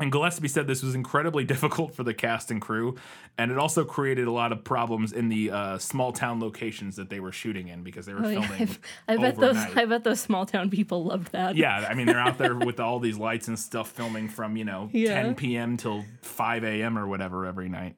And 0.00 0.10
Gillespie 0.10 0.48
said 0.48 0.66
this 0.66 0.82
was 0.82 0.94
incredibly 0.94 1.44
difficult 1.54 1.94
for 1.94 2.02
the 2.02 2.14
cast 2.14 2.50
and 2.50 2.60
crew, 2.60 2.96
and 3.38 3.52
it 3.52 3.58
also 3.58 3.84
created 3.84 4.26
a 4.26 4.32
lot 4.32 4.50
of 4.50 4.64
problems 4.64 5.12
in 5.12 5.28
the 5.28 5.50
uh, 5.50 5.78
small 5.78 6.10
town 6.12 6.40
locations 6.40 6.96
that 6.96 7.10
they 7.10 7.20
were 7.20 7.32
shooting 7.32 7.68
in 7.68 7.82
because 7.84 8.06
they 8.06 8.14
were 8.14 8.24
Oh, 8.24 8.28
yeah. 8.30 8.46
filming. 8.46 8.76
I 9.08 9.16
bet 9.18 9.36
those. 9.36 9.56
I 9.56 9.84
bet 9.84 10.02
those 10.02 10.18
small 10.20 10.46
town 10.46 10.70
people 10.70 11.04
loved 11.04 11.32
that. 11.32 11.54
Yeah, 11.54 11.86
I 11.88 11.94
mean 11.94 12.06
they're 12.06 12.18
out 12.18 12.38
there 12.38 12.56
with 12.66 12.80
all 12.80 12.98
these 12.98 13.18
lights 13.18 13.46
and 13.48 13.58
stuff 13.58 13.90
filming 13.90 14.28
from 14.28 14.56
you 14.56 14.64
know 14.64 14.88
Yeah. 14.92 15.22
10 15.22 15.34
p.m. 15.34 15.76
till 15.76 16.04
5 16.22 16.64
a.m. 16.64 16.96
or 16.98 17.06
whatever 17.06 17.44
every 17.46 17.68
night. 17.68 17.94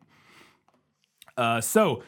Uh, 1.36 1.61
so 1.61 2.03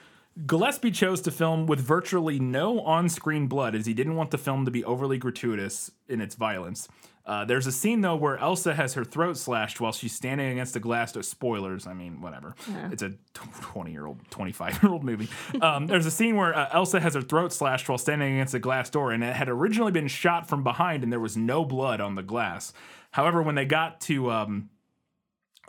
Gillespie 0.47 0.91
chose 0.91 1.21
to 1.23 1.31
film 1.31 1.67
with 1.67 1.81
virtually 1.81 2.39
no 2.41 2.81
on-screen 2.81 3.47
blood, 3.47 3.75
as 3.75 3.87
he 3.87 3.95
didn't 3.95 4.17
want 4.17 4.31
the 4.33 4.39
film 4.39 4.65
to 4.65 4.71
be 4.71 4.85
overly 4.85 5.17
gratuitous 5.17 5.93
in 6.09 6.21
its 6.21 6.35
violence. 6.35 6.89
Uh, 7.27 7.45
there's 7.45 7.67
a 7.67 7.73
scene 7.73 8.03
though 8.03 8.17
where 8.17 8.37
Elsa 8.37 8.75
has 8.75 8.95
her 8.95 9.05
throat 9.05 9.39
slashed 9.39 9.81
while 9.81 9.93
she's 9.93 10.15
standing 10.15 10.53
against 10.53 10.77
a 10.77 10.81
glass 10.81 11.13
door. 11.13 11.23
Spoilers, 11.23 11.87
I 11.87 11.95
mean, 11.95 12.21
whatever. 12.21 12.55
Yeah. 12.71 12.91
It's 12.93 13.03
a 13.03 13.15
20 13.33 13.93
year 13.93 14.07
old, 14.07 14.19
25 14.31 14.83
year 14.83 14.93
old 14.93 15.05
movie. 15.05 15.29
Um, 15.63 15.87
there's 15.87 16.05
a 16.05 16.11
scene 16.11 16.37
where 16.37 16.55
uh, 16.55 16.69
Elsa 16.73 17.01
has 17.01 17.15
her 17.15 17.23
throat 17.23 17.53
slashed 17.53 17.89
while 17.89 17.97
standing 17.97 18.35
against 18.35 18.55
a 18.55 18.59
glass 18.59 18.91
door, 18.91 19.13
and 19.13 19.25
it 19.25 19.35
had 19.35 19.49
originally 19.49 19.93
been 19.93 20.09
shot 20.09 20.49
from 20.49 20.63
behind, 20.63 21.03
and 21.03 21.11
there 21.11 21.21
was 21.21 21.37
no 21.37 21.65
blood 21.65 22.01
on 22.01 22.15
the 22.15 22.23
glass. 22.23 22.75
However, 23.13 23.41
when 23.43 23.55
they 23.55 23.65
got 23.65 24.01
to 24.03 24.31
um, 24.31 24.69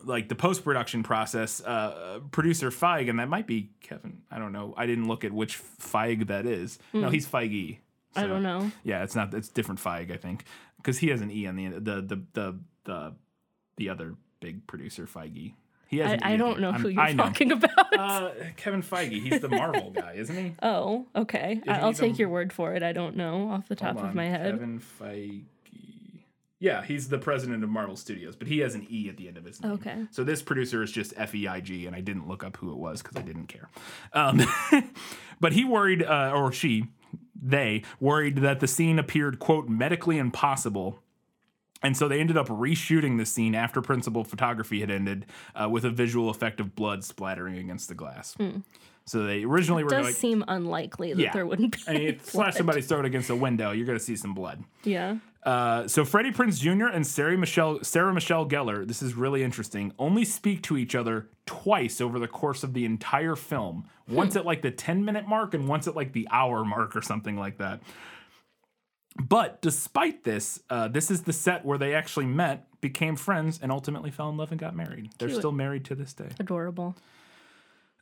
like 0.06 0.30
the 0.30 0.36
post 0.36 0.64
production 0.64 1.04
process, 1.04 1.62
uh, 1.64 2.20
producer 2.32 2.70
Feig, 2.72 3.10
and 3.10 3.20
that 3.20 3.28
might 3.30 3.48
be 3.48 3.72
Kevin. 3.82 4.22
I 4.32 4.40
don't 4.40 4.52
know. 4.54 4.74
I 4.78 4.86
didn't 4.86 5.08
look 5.08 5.24
at 5.24 5.32
which 5.34 5.60
Feig 5.60 6.28
that 6.28 6.46
is. 6.46 6.80
No, 6.94 7.08
Hmm. 7.08 7.14
he's 7.14 7.28
Feige. 7.28 7.80
I 8.16 8.28
don't 8.28 8.44
know. 8.44 8.72
Yeah, 8.84 9.04
it's 9.04 9.16
not. 9.16 9.34
It's 9.34 9.50
different 9.50 9.82
Feig, 9.82 10.12
I 10.12 10.18
think, 10.18 10.46
because 10.78 11.00
he 11.00 11.10
has 11.10 11.20
an 11.22 11.30
e 11.32 11.48
on 11.48 11.56
the 11.58 11.66
end. 11.66 11.86
The 11.86 12.02
the 12.02 12.22
the 12.34 12.60
the 12.86 13.14
the 13.78 13.90
other 13.90 14.16
big 14.40 14.66
producer 14.68 15.06
Feige. 15.06 15.54
He 15.88 15.98
has. 15.98 16.12
I, 16.12 16.14
an 16.16 16.20
E 16.20 16.24
I 16.34 16.38
don't 16.38 16.60
know 16.62 16.72
who 16.72 16.88
you're 16.90 17.02
I 17.02 17.12
know. 17.14 17.24
talking 17.24 17.52
about. 17.52 17.70
Uh, 17.98 18.30
Kevin 18.56 18.82
Feige. 18.82 19.22
He's 19.22 19.42
the 19.42 19.50
Marvel 19.50 19.92
guy, 19.92 20.14
isn't 20.14 20.36
he? 20.36 20.54
oh, 20.64 21.06
okay. 21.16 21.60
Isn't 21.62 21.70
I'll 21.70 21.94
take 21.94 22.14
the- 22.14 22.20
your 22.20 22.30
word 22.30 22.54
for 22.54 22.74
it. 22.74 22.84
I 22.84 22.92
don't 22.94 23.16
know 23.18 23.50
off 23.50 23.68
the 23.68 23.76
top 23.76 23.98
of 24.02 24.16
my 24.16 24.26
head. 24.26 24.52
Kevin 24.54 24.80
Feige. 24.80 25.44
Yeah, 26.60 26.84
he's 26.84 27.10
the 27.10 27.18
president 27.18 27.64
of 27.64 27.70
Marvel 27.70 27.98
Studios, 27.98 28.36
but 28.36 28.48
he 28.48 28.60
has 28.60 28.76
an 28.76 28.88
E 28.90 29.10
at 29.10 29.18
the 29.18 29.28
end 29.28 29.38
of 29.38 29.44
his 29.44 29.62
name. 29.62 29.74
Okay. 29.74 30.06
So 30.12 30.24
this 30.24 30.42
producer 30.42 30.82
is 30.82 30.92
just 30.92 31.14
F 31.18 31.36
E 31.36 31.48
I 31.48 31.60
G, 31.60 31.86
and 31.86 31.96
I 31.96 32.02
didn't 32.02 32.28
look 32.28 32.44
up 32.44 32.58
who 32.58 32.72
it 32.72 32.78
was 32.78 33.02
because 33.02 33.18
I 33.18 33.22
didn't 33.22 33.48
care. 33.48 33.70
Um, 34.14 34.42
but 35.40 35.52
he 35.52 35.66
worried, 35.66 36.02
uh, 36.02 36.32
or 36.34 36.52
she, 36.54 36.86
they 37.40 37.84
worried 38.00 38.38
that 38.38 38.62
the 38.62 38.68
scene 38.68 39.00
appeared 39.00 39.40
quote 39.40 39.68
medically 39.68 40.18
impossible. 40.18 41.02
And 41.84 41.96
so 41.96 42.08
they 42.08 42.20
ended 42.20 42.38
up 42.38 42.48
reshooting 42.48 43.18
the 43.20 43.26
scene 43.26 43.54
after 43.54 43.82
principal 43.82 44.24
photography 44.24 44.80
had 44.80 44.90
ended 44.90 45.26
uh, 45.54 45.70
with 45.70 45.86
a 45.86 45.92
visual 45.92 46.30
effect 46.30 46.60
of 46.60 46.76
blood 46.76 47.04
splattering 47.04 47.58
against 47.58 47.90
the 47.90 47.96
glass. 47.96 48.34
Hmm. 48.36 48.60
So 49.06 49.24
they 49.24 49.44
originally 49.44 49.82
It 49.82 49.86
were 49.86 49.92
does 49.92 50.06
like, 50.08 50.16
seem 50.16 50.44
unlikely 50.48 51.14
that 51.14 51.34
there 51.34 51.46
wouldn't 51.46 51.76
be. 51.76 51.84
I 51.88 51.94
mean, 51.94 52.08
if 52.08 52.26
slash 52.26 52.56
somebody's 52.56 52.88
throat 52.88 53.06
against 53.06 53.30
a 53.30 53.36
window, 53.36 53.72
you're 53.72 53.86
going 53.86 54.00
to 54.00 54.04
see 54.04 54.16
some 54.16 54.34
blood. 54.34 54.64
Yeah. 54.84 55.18
Uh, 55.46 55.88
so 55.88 56.04
Freddie 56.04 56.32
Prinze 56.32 56.60
Jr. 56.60 56.88
and 56.88 57.06
Sarah 57.06 57.38
Michelle 57.38 57.84
Sarah 57.84 58.14
Michelle 58.14 58.48
Gellar, 58.48 58.86
this 58.88 59.04
is 59.04 59.14
really 59.14 59.44
interesting, 59.44 59.94
only 60.00 60.26
speak 60.26 60.64
to 60.64 60.76
each 60.76 60.96
other 60.96 61.30
twice 61.46 62.02
over 62.02 62.18
the 62.18 62.28
course 62.28 62.64
of 62.64 62.74
the 62.74 62.84
entire 62.84 63.36
film. 63.36 63.88
Once 64.08 64.36
at 64.36 64.46
like 64.46 64.64
the 64.64 64.72
10 64.72 65.06
minute 65.06 65.28
mark 65.28 65.54
and 65.54 65.68
once 65.68 65.88
at 65.88 65.96
like 65.96 66.14
the 66.14 66.28
hour 66.32 66.66
mark 66.66 66.96
or 66.96 67.02
something 67.02 67.38
like 67.38 67.60
that. 67.60 67.80
But 69.18 69.62
despite 69.62 70.24
this, 70.24 70.62
uh, 70.70 70.88
this 70.90 71.10
is 71.10 71.24
the 71.24 71.34
set 71.34 71.64
where 71.64 71.78
they 71.78 71.94
actually 71.94 72.26
met, 72.26 72.68
became 72.82 73.16
friends, 73.16 73.60
and 73.62 73.72
ultimately 73.72 74.12
fell 74.12 74.30
in 74.30 74.36
love 74.36 74.52
and 74.52 74.60
got 74.60 74.76
married. 74.76 75.10
They're 75.18 75.30
Cute. 75.30 75.40
still 75.40 75.54
married 75.54 75.86
to 75.86 75.96
this 75.96 76.12
day. 76.14 76.30
Adorable. 76.40 76.98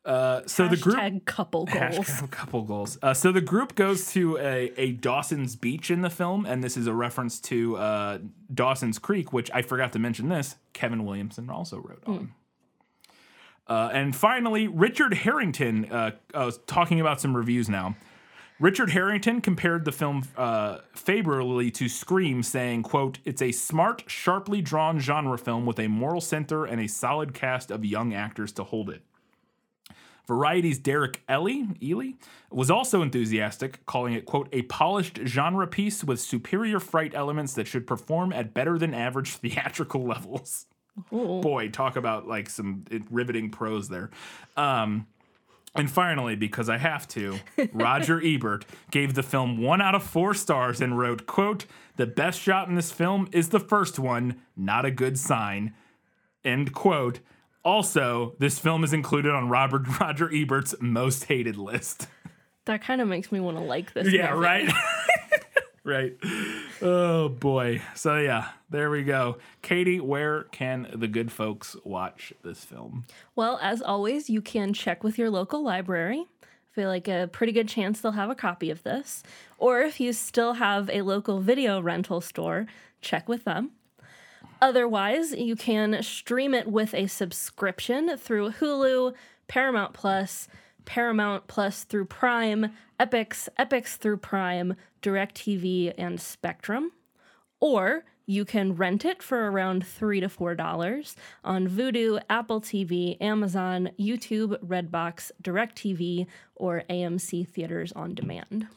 Uh, 0.05 0.41
so 0.47 0.67
the 0.67 0.75
group 0.75 0.97
Hashtag 0.97 1.25
couple 1.25 1.65
goals. 1.65 1.79
Hashtag 1.79 2.31
couple 2.31 2.61
goals. 2.63 2.97
Uh, 3.01 3.13
so 3.13 3.31
the 3.31 3.41
group 3.41 3.75
goes 3.75 4.11
to 4.11 4.37
a, 4.37 4.73
a 4.75 4.91
Dawson's 4.91 5.55
Beach 5.55 5.89
in 5.89 6.01
the 6.01 6.09
film, 6.09 6.45
and 6.45 6.61
this 6.63 6.75
is 6.75 6.87
a 6.87 6.93
reference 6.93 7.39
to 7.41 7.77
uh, 7.77 8.17
Dawson's 8.53 8.99
Creek, 8.99 9.31
which 9.31 9.49
I 9.53 9.61
forgot 9.61 9.93
to 9.93 9.99
mention. 9.99 10.27
This 10.27 10.57
Kevin 10.73 11.05
Williamson 11.05 11.49
also 11.49 11.77
wrote 11.77 12.03
on. 12.05 12.33
Uh, 13.65 13.89
and 13.93 14.13
finally, 14.13 14.67
Richard 14.67 15.13
Harrington. 15.13 15.85
Uh, 15.89 16.11
uh, 16.33 16.51
talking 16.67 16.99
about 16.99 17.21
some 17.21 17.35
reviews 17.35 17.69
now. 17.69 17.95
Richard 18.59 18.91
Harrington 18.91 19.41
compared 19.41 19.83
the 19.83 19.91
film 19.91 20.23
uh, 20.37 20.79
favorably 20.93 21.71
to 21.71 21.87
Scream, 21.87 22.43
saying, 22.43 22.83
"quote 22.83 23.19
It's 23.23 23.41
a 23.41 23.53
smart, 23.53 24.03
sharply 24.07 24.61
drawn 24.61 24.99
genre 24.99 25.37
film 25.37 25.65
with 25.65 25.79
a 25.79 25.87
moral 25.87 26.21
center 26.21 26.65
and 26.65 26.81
a 26.81 26.87
solid 26.87 27.33
cast 27.33 27.71
of 27.71 27.85
young 27.85 28.13
actors 28.13 28.51
to 28.53 28.65
hold 28.65 28.89
it." 28.89 29.01
Variety's 30.27 30.79
Derek 30.79 31.21
Elley, 31.27 31.67
Elley 31.81 32.15
was 32.49 32.71
also 32.71 33.01
enthusiastic, 33.01 33.85
calling 33.85 34.13
it, 34.13 34.25
quote, 34.25 34.47
a 34.51 34.61
polished 34.63 35.19
genre 35.25 35.67
piece 35.67 36.03
with 36.03 36.19
superior 36.19 36.79
fright 36.79 37.13
elements 37.13 37.53
that 37.55 37.67
should 37.67 37.85
perform 37.85 38.31
at 38.31 38.53
better 38.53 38.77
than 38.77 38.93
average 38.93 39.31
theatrical 39.35 40.05
levels. 40.05 40.65
Boy, 41.11 41.69
talk 41.69 41.95
about 41.95 42.27
like 42.27 42.49
some 42.49 42.85
riveting 43.09 43.49
prose 43.49 43.89
there. 43.89 44.11
Um, 44.55 45.07
and 45.75 45.89
finally, 45.89 46.35
because 46.35 46.69
I 46.69 46.77
have 46.77 47.07
to, 47.09 47.39
Roger 47.73 48.21
Ebert 48.23 48.65
gave 48.91 49.15
the 49.15 49.23
film 49.23 49.57
one 49.57 49.81
out 49.81 49.95
of 49.95 50.03
four 50.03 50.35
stars 50.35 50.81
and 50.81 50.97
wrote, 50.97 51.25
quote, 51.25 51.65
the 51.95 52.05
best 52.05 52.39
shot 52.39 52.67
in 52.69 52.75
this 52.75 52.91
film 52.91 53.27
is 53.31 53.49
the 53.49 53.59
first 53.59 53.97
one, 53.97 54.41
not 54.55 54.85
a 54.85 54.91
good 54.91 55.17
sign. 55.17 55.73
End 56.45 56.73
quote. 56.73 57.19
Also, 57.63 58.35
this 58.39 58.59
film 58.59 58.83
is 58.83 58.93
included 58.93 59.33
on 59.33 59.49
Robert 59.49 59.83
Roger 59.99 60.29
Ebert's 60.33 60.75
most 60.81 61.25
hated 61.25 61.57
list. 61.57 62.07
That 62.65 62.81
kind 62.81 63.01
of 63.01 63.07
makes 63.07 63.31
me 63.31 63.39
want 63.39 63.57
to 63.57 63.63
like 63.63 63.93
this. 63.93 64.11
Yeah, 64.11 64.31
movie. 64.33 64.45
right. 64.45 64.73
right. 65.83 66.17
Oh 66.81 67.29
boy. 67.29 67.81
So 67.95 68.17
yeah, 68.17 68.49
there 68.69 68.89
we 68.89 69.03
go. 69.03 69.37
Katie, 69.61 69.99
where 69.99 70.43
can 70.43 70.89
the 70.93 71.07
good 71.07 71.31
folks 71.31 71.75
watch 71.83 72.33
this 72.43 72.63
film? 72.63 73.05
Well, 73.35 73.59
as 73.61 73.81
always, 73.81 74.29
you 74.29 74.41
can 74.41 74.73
check 74.73 75.03
with 75.03 75.17
your 75.17 75.29
local 75.29 75.63
library. 75.63 76.25
I 76.41 76.75
feel 76.75 76.89
like 76.89 77.07
a 77.07 77.29
pretty 77.31 77.51
good 77.51 77.67
chance 77.67 78.01
they'll 78.01 78.13
have 78.13 78.29
a 78.29 78.35
copy 78.35 78.69
of 78.69 78.83
this. 78.83 79.23
Or 79.57 79.81
if 79.81 79.99
you 79.99 80.13
still 80.13 80.53
have 80.53 80.89
a 80.89 81.01
local 81.01 81.39
video 81.39 81.81
rental 81.81 82.21
store, 82.21 82.65
check 83.01 83.27
with 83.29 83.43
them. 83.43 83.71
Otherwise, 84.63 85.33
you 85.33 85.57
can 85.57 86.01
stream 86.01 86.53
it 86.53 86.69
with 86.69 86.93
a 86.93 87.05
subscription 87.07 88.15
through 88.15 88.49
Hulu, 88.49 89.13
Paramount 89.49 89.91
Plus, 89.91 90.47
Paramount 90.85 91.47
Plus 91.47 91.83
through 91.83 92.05
Prime, 92.05 92.71
Epix, 92.97 93.49
Epix 93.59 93.97
through 93.97 94.15
Prime, 94.15 94.75
DirecTV, 95.01 95.93
and 95.97 96.17
Spectrum. 96.21 96.93
Or 97.59 98.05
you 98.25 98.45
can 98.45 98.73
rent 98.73 99.03
it 99.03 99.21
for 99.21 99.51
around 99.51 99.85
three 99.85 100.21
to 100.21 100.29
four 100.29 100.55
dollars 100.55 101.17
on 101.43 101.67
Vudu, 101.67 102.21
Apple 102.29 102.61
TV, 102.61 103.21
Amazon, 103.21 103.89
YouTube, 103.99 104.57
Redbox, 104.65 105.29
DirecTV, 105.43 106.25
or 106.55 106.83
AMC 106.89 107.45
Theaters 107.49 107.91
on 107.91 108.15
Demand. 108.15 108.67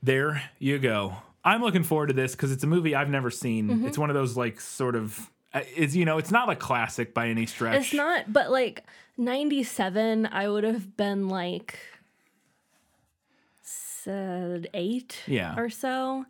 There 0.00 0.44
you 0.60 0.78
go. 0.78 1.16
I'm 1.44 1.62
looking 1.62 1.82
forward 1.84 2.08
to 2.08 2.12
this 2.12 2.32
because 2.32 2.52
it's 2.52 2.64
a 2.64 2.66
movie 2.66 2.94
I've 2.94 3.08
never 3.10 3.30
seen. 3.30 3.68
Mhm. 3.68 3.86
It's 3.86 3.96
one 3.98 4.10
of 4.10 4.14
those 4.14 4.36
like 4.36 4.60
sort 4.60 4.94
of 4.96 5.30
is 5.74 5.96
you 5.96 6.04
know 6.04 6.18
it's 6.18 6.30
not 6.30 6.48
a 6.50 6.54
classic 6.56 7.12
by 7.14 7.28
any 7.28 7.46
stretch. 7.46 7.80
It's 7.86 7.94
not, 7.94 8.32
but 8.32 8.50
like 8.50 8.84
97, 9.16 10.26
I 10.26 10.48
would 10.48 10.64
have 10.64 10.96
been 10.96 11.28
like 11.28 11.78
said 13.62 14.68
eight 14.74 15.22
Yeah. 15.26 15.54
or 15.58 15.68
so. 15.70 16.26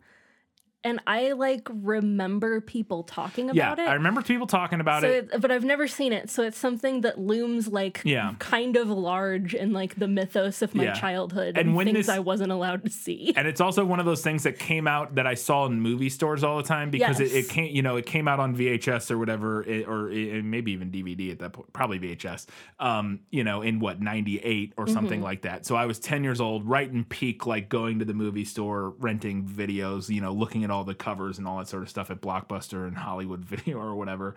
And 0.83 0.99
I 1.05 1.33
like 1.33 1.67
remember 1.71 2.59
people 2.59 3.03
talking 3.03 3.51
yeah, 3.53 3.67
about 3.73 3.79
it. 3.79 3.87
I 3.87 3.93
remember 3.93 4.21
people 4.23 4.47
talking 4.47 4.79
about 4.79 5.01
so 5.03 5.09
it. 5.09 5.29
it, 5.31 5.41
but 5.41 5.51
I've 5.51 5.63
never 5.63 5.87
seen 5.87 6.11
it, 6.11 6.29
so 6.31 6.41
it's 6.43 6.57
something 6.57 7.01
that 7.01 7.19
looms 7.19 7.67
like 7.67 8.01
Yeah. 8.03 8.33
kind 8.39 8.75
of 8.75 8.89
large 8.89 9.53
in 9.53 9.73
like 9.73 9.95
the 9.99 10.07
mythos 10.07 10.63
of 10.63 10.73
my 10.73 10.85
Yeah. 10.85 10.93
childhood 10.93 11.49
And 11.57 11.67
and, 11.69 11.75
when 11.75 11.85
things 11.85 11.97
this- 12.07 12.09
I 12.09 12.17
wasn't 12.19 12.51
allowed 12.51 12.83
to 12.85 12.89
see. 12.91 13.31
and 13.35 13.47
it's 13.47 13.61
also 13.61 13.85
one 13.85 13.99
of 13.99 14.07
those 14.07 14.23
things 14.23 14.41
that 14.43 14.57
came 14.57 14.87
out 14.87 15.15
that 15.15 15.27
I 15.27 15.35
saw 15.35 15.67
in 15.67 15.79
movie 15.81 16.09
stores 16.09 16.43
all 16.43 16.57
the 16.57 16.63
time 16.63 16.89
because 16.89 17.19
it, 17.19 17.31
it 17.31 17.47
came, 17.49 17.75
you 17.75 17.83
know, 17.83 17.97
it 17.97 18.07
came 18.07 18.27
out 18.27 18.39
on 18.39 18.55
VHS 18.55 19.11
or 19.11 19.19
whatever, 19.19 19.61
it, 19.63 19.87
or 19.87 20.09
it, 20.09 20.43
maybe 20.43 20.71
even 20.71 20.89
DVD 20.89 21.31
at 21.31 21.39
that 21.39 21.53
point, 21.53 21.71
probably 21.73 21.99
VHS. 21.99 22.47
Um, 22.79 23.19
you 23.29 23.43
know, 23.43 23.61
in 23.61 23.79
what 23.79 24.01
'98 24.01 24.73
or 24.77 24.87
something 24.87 25.19
Mhm. 25.19 25.23
like 25.23 25.43
that. 25.43 25.65
So 25.67 25.75
I 25.75 25.85
was 25.85 25.99
10 25.99 26.23
years 26.23 26.41
old, 26.41 26.67
right 26.67 26.89
in 26.91 27.03
peak, 27.03 27.45
like 27.45 27.69
going 27.69 27.99
to 27.99 28.05
the 28.05 28.15
movie 28.15 28.45
store, 28.45 28.95
renting 28.99 29.43
videos, 29.43 30.09
you 30.09 30.21
know, 30.21 30.33
looking 30.33 30.63
at 30.63 30.70
all 30.71 30.83
the 30.83 30.95
covers 30.95 31.37
and 31.37 31.47
all 31.47 31.57
that 31.59 31.67
sort 31.67 31.83
of 31.83 31.89
stuff 31.89 32.09
at 32.09 32.21
Blockbuster 32.21 32.87
and 32.87 32.97
Hollywood 32.97 33.45
Video 33.45 33.77
or 33.79 33.95
whatever. 33.95 34.35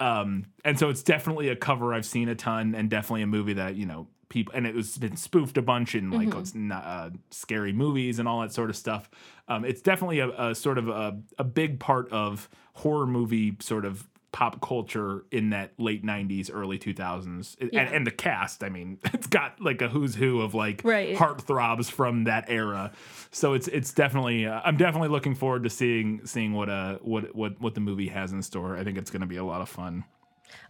Um, 0.00 0.46
and 0.64 0.78
so 0.78 0.90
it's 0.90 1.02
definitely 1.02 1.48
a 1.48 1.56
cover 1.56 1.94
I've 1.94 2.04
seen 2.04 2.28
a 2.28 2.34
ton, 2.34 2.74
and 2.74 2.90
definitely 2.90 3.22
a 3.22 3.26
movie 3.26 3.54
that 3.54 3.76
you 3.76 3.86
know 3.86 4.08
people 4.28 4.52
and 4.56 4.66
it 4.66 4.74
was 4.74 4.98
been 4.98 5.16
spoofed 5.16 5.56
a 5.56 5.62
bunch 5.62 5.94
in 5.94 6.10
like 6.10 6.28
Mhm. 6.30 6.72
uh, 6.72 7.10
scary 7.30 7.72
movies 7.72 8.18
and 8.18 8.28
all 8.28 8.40
that 8.40 8.52
sort 8.52 8.68
of 8.70 8.76
stuff. 8.76 9.08
Um, 9.48 9.64
it's 9.64 9.80
definitely 9.80 10.18
a, 10.18 10.28
a 10.50 10.54
sort 10.54 10.78
of 10.78 10.88
a, 10.88 11.16
a 11.38 11.44
big 11.44 11.78
part 11.78 12.10
of 12.10 12.48
horror 12.74 13.06
movie 13.06 13.56
sort 13.60 13.84
of 13.84 14.06
pop 14.32 14.60
culture 14.60 15.24
in 15.30 15.50
that 15.50 15.72
late 15.78 16.04
90s 16.04 16.50
early 16.52 16.78
2000s 16.78 17.56
Yeah. 17.72 17.80
and, 17.80 17.94
and 17.94 18.06
the 18.06 18.10
cast 18.10 18.62
i 18.62 18.68
mean 18.68 18.98
it's 19.14 19.26
got 19.26 19.60
like 19.60 19.80
a 19.80 19.88
who's 19.88 20.14
who 20.14 20.40
of 20.42 20.52
like 20.54 20.82
Right. 20.84 21.16
heartthrobs 21.16 21.90
from 21.90 22.24
that 22.24 22.44
era. 22.48 22.92
So 23.30 23.54
it's 23.54 23.68
it's 23.68 23.92
definitely 23.94 24.46
uh, 24.46 24.60
i'm 24.64 24.76
definitely 24.76 25.08
looking 25.08 25.34
forward 25.34 25.62
to 25.64 25.70
seeing 25.70 26.20
seeing 26.26 26.52
what 26.52 26.68
uh 26.68 26.98
what 27.00 27.34
what 27.34 27.60
what 27.60 27.74
the 27.74 27.80
movie 27.80 28.08
has 28.08 28.32
in 28.32 28.42
store. 28.42 28.76
I 28.76 28.84
think 28.84 28.98
it's 28.98 29.10
going 29.10 29.20
to 29.22 29.26
be 29.26 29.36
a 29.36 29.44
lot 29.44 29.60
of 29.62 29.68
fun. 29.68 30.04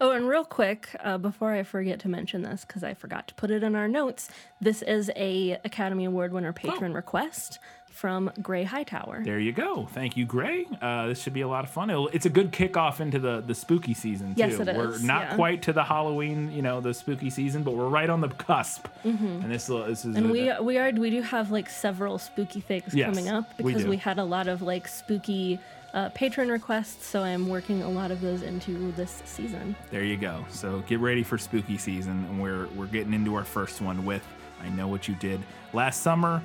Oh, 0.00 0.10
and 0.12 0.26
real 0.28 0.44
quick, 0.44 0.88
uh, 1.00 1.18
before 1.18 1.52
I 1.52 1.62
forget 1.62 2.00
to 2.00 2.08
mention 2.08 2.42
this, 2.42 2.64
because 2.64 2.82
I 2.82 2.94
forgot 2.94 3.28
to 3.28 3.34
put 3.34 3.50
it 3.50 3.62
in 3.62 3.74
our 3.74 3.88
notes, 3.88 4.28
this 4.60 4.82
is 4.82 5.10
a 5.16 5.58
Academy 5.64 6.04
Award 6.06 6.32
winner 6.32 6.52
patron 6.52 6.92
request 6.94 7.58
from 7.96 8.30
Gray 8.42 8.62
Hightower. 8.62 9.22
There 9.24 9.38
you 9.38 9.52
go. 9.52 9.86
Thank 9.86 10.18
you, 10.18 10.26
Gray. 10.26 10.66
Uh, 10.82 11.06
this 11.06 11.22
should 11.22 11.32
be 11.32 11.40
a 11.40 11.48
lot 11.48 11.64
of 11.64 11.70
fun. 11.70 11.88
It'll, 11.88 12.08
it's 12.08 12.26
a 12.26 12.30
good 12.30 12.52
kickoff 12.52 13.00
into 13.00 13.18
the, 13.18 13.40
the 13.40 13.54
spooky 13.54 13.94
season 13.94 14.34
too. 14.34 14.40
Yes, 14.40 14.60
it 14.60 14.66
We're 14.76 14.90
is, 14.90 15.02
not 15.02 15.22
yeah. 15.22 15.34
quite 15.36 15.62
to 15.62 15.72
the 15.72 15.82
Halloween, 15.82 16.52
you 16.52 16.60
know, 16.60 16.82
the 16.82 16.92
spooky 16.92 17.30
season, 17.30 17.62
but 17.62 17.70
we're 17.74 17.88
right 17.88 18.10
on 18.10 18.20
the 18.20 18.28
cusp. 18.28 18.86
Mhm. 19.02 19.44
And 19.44 19.50
this, 19.50 19.66
this 19.68 20.04
is 20.04 20.14
And 20.14 20.26
a- 20.26 20.32
we 20.32 20.52
we 20.60 20.76
are 20.78 20.90
we 20.90 21.08
do 21.08 21.22
have 21.22 21.50
like 21.50 21.70
several 21.70 22.18
spooky 22.18 22.60
things 22.60 22.94
Yes, 22.94 23.06
coming 23.08 23.30
up 23.30 23.56
because 23.56 23.84
do. 23.84 23.88
we, 23.88 23.96
had 23.96 24.18
a 24.18 24.24
lot 24.24 24.46
of 24.46 24.60
like 24.60 24.86
spooky 24.88 25.58
uh, 25.94 26.10
patron 26.10 26.50
requests, 26.50 27.06
so 27.06 27.22
I'm 27.22 27.48
working 27.48 27.82
a 27.82 27.88
lot 27.88 28.10
of 28.10 28.20
those 28.20 28.42
into 28.42 28.92
this 28.92 29.22
season. 29.24 29.74
there 29.90 30.04
you 30.04 30.18
go. 30.18 30.44
So 30.50 30.80
get 30.86 31.00
ready 31.00 31.22
for 31.22 31.38
spooky 31.38 31.78
season, 31.78 32.26
and 32.28 32.42
we're 32.42 32.66
we're 32.76 32.86
getting 32.88 33.14
into 33.14 33.34
our 33.36 33.44
first 33.44 33.80
one 33.80 34.04
with 34.04 34.22
I 34.62 34.68
know 34.68 34.86
what 34.88 35.08
you 35.08 35.14
did 35.14 35.40
last 35.72 36.02
summer, 36.02 36.42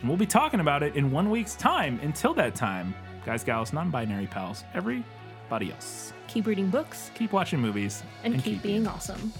and 0.00 0.08
we'll 0.08 0.18
be 0.18 0.26
talking 0.26 0.60
about 0.60 0.82
it 0.82 0.96
in 0.96 1.10
one 1.10 1.30
week's 1.30 1.54
time. 1.54 1.98
Until 2.02 2.34
that 2.34 2.54
time, 2.54 2.94
guys, 3.24 3.44
gals, 3.44 3.72
non-binary 3.72 4.26
pals, 4.26 4.64
everybody 4.74 5.72
else, 5.72 6.12
Keep 6.28 6.46
reading 6.46 6.68
books 6.68 7.10
keep 7.14 7.32
watching 7.32 7.60
movies 7.60 8.02
and, 8.24 8.42
keep, 8.42 8.62
being 8.62 8.86
awesome. 8.86 9.32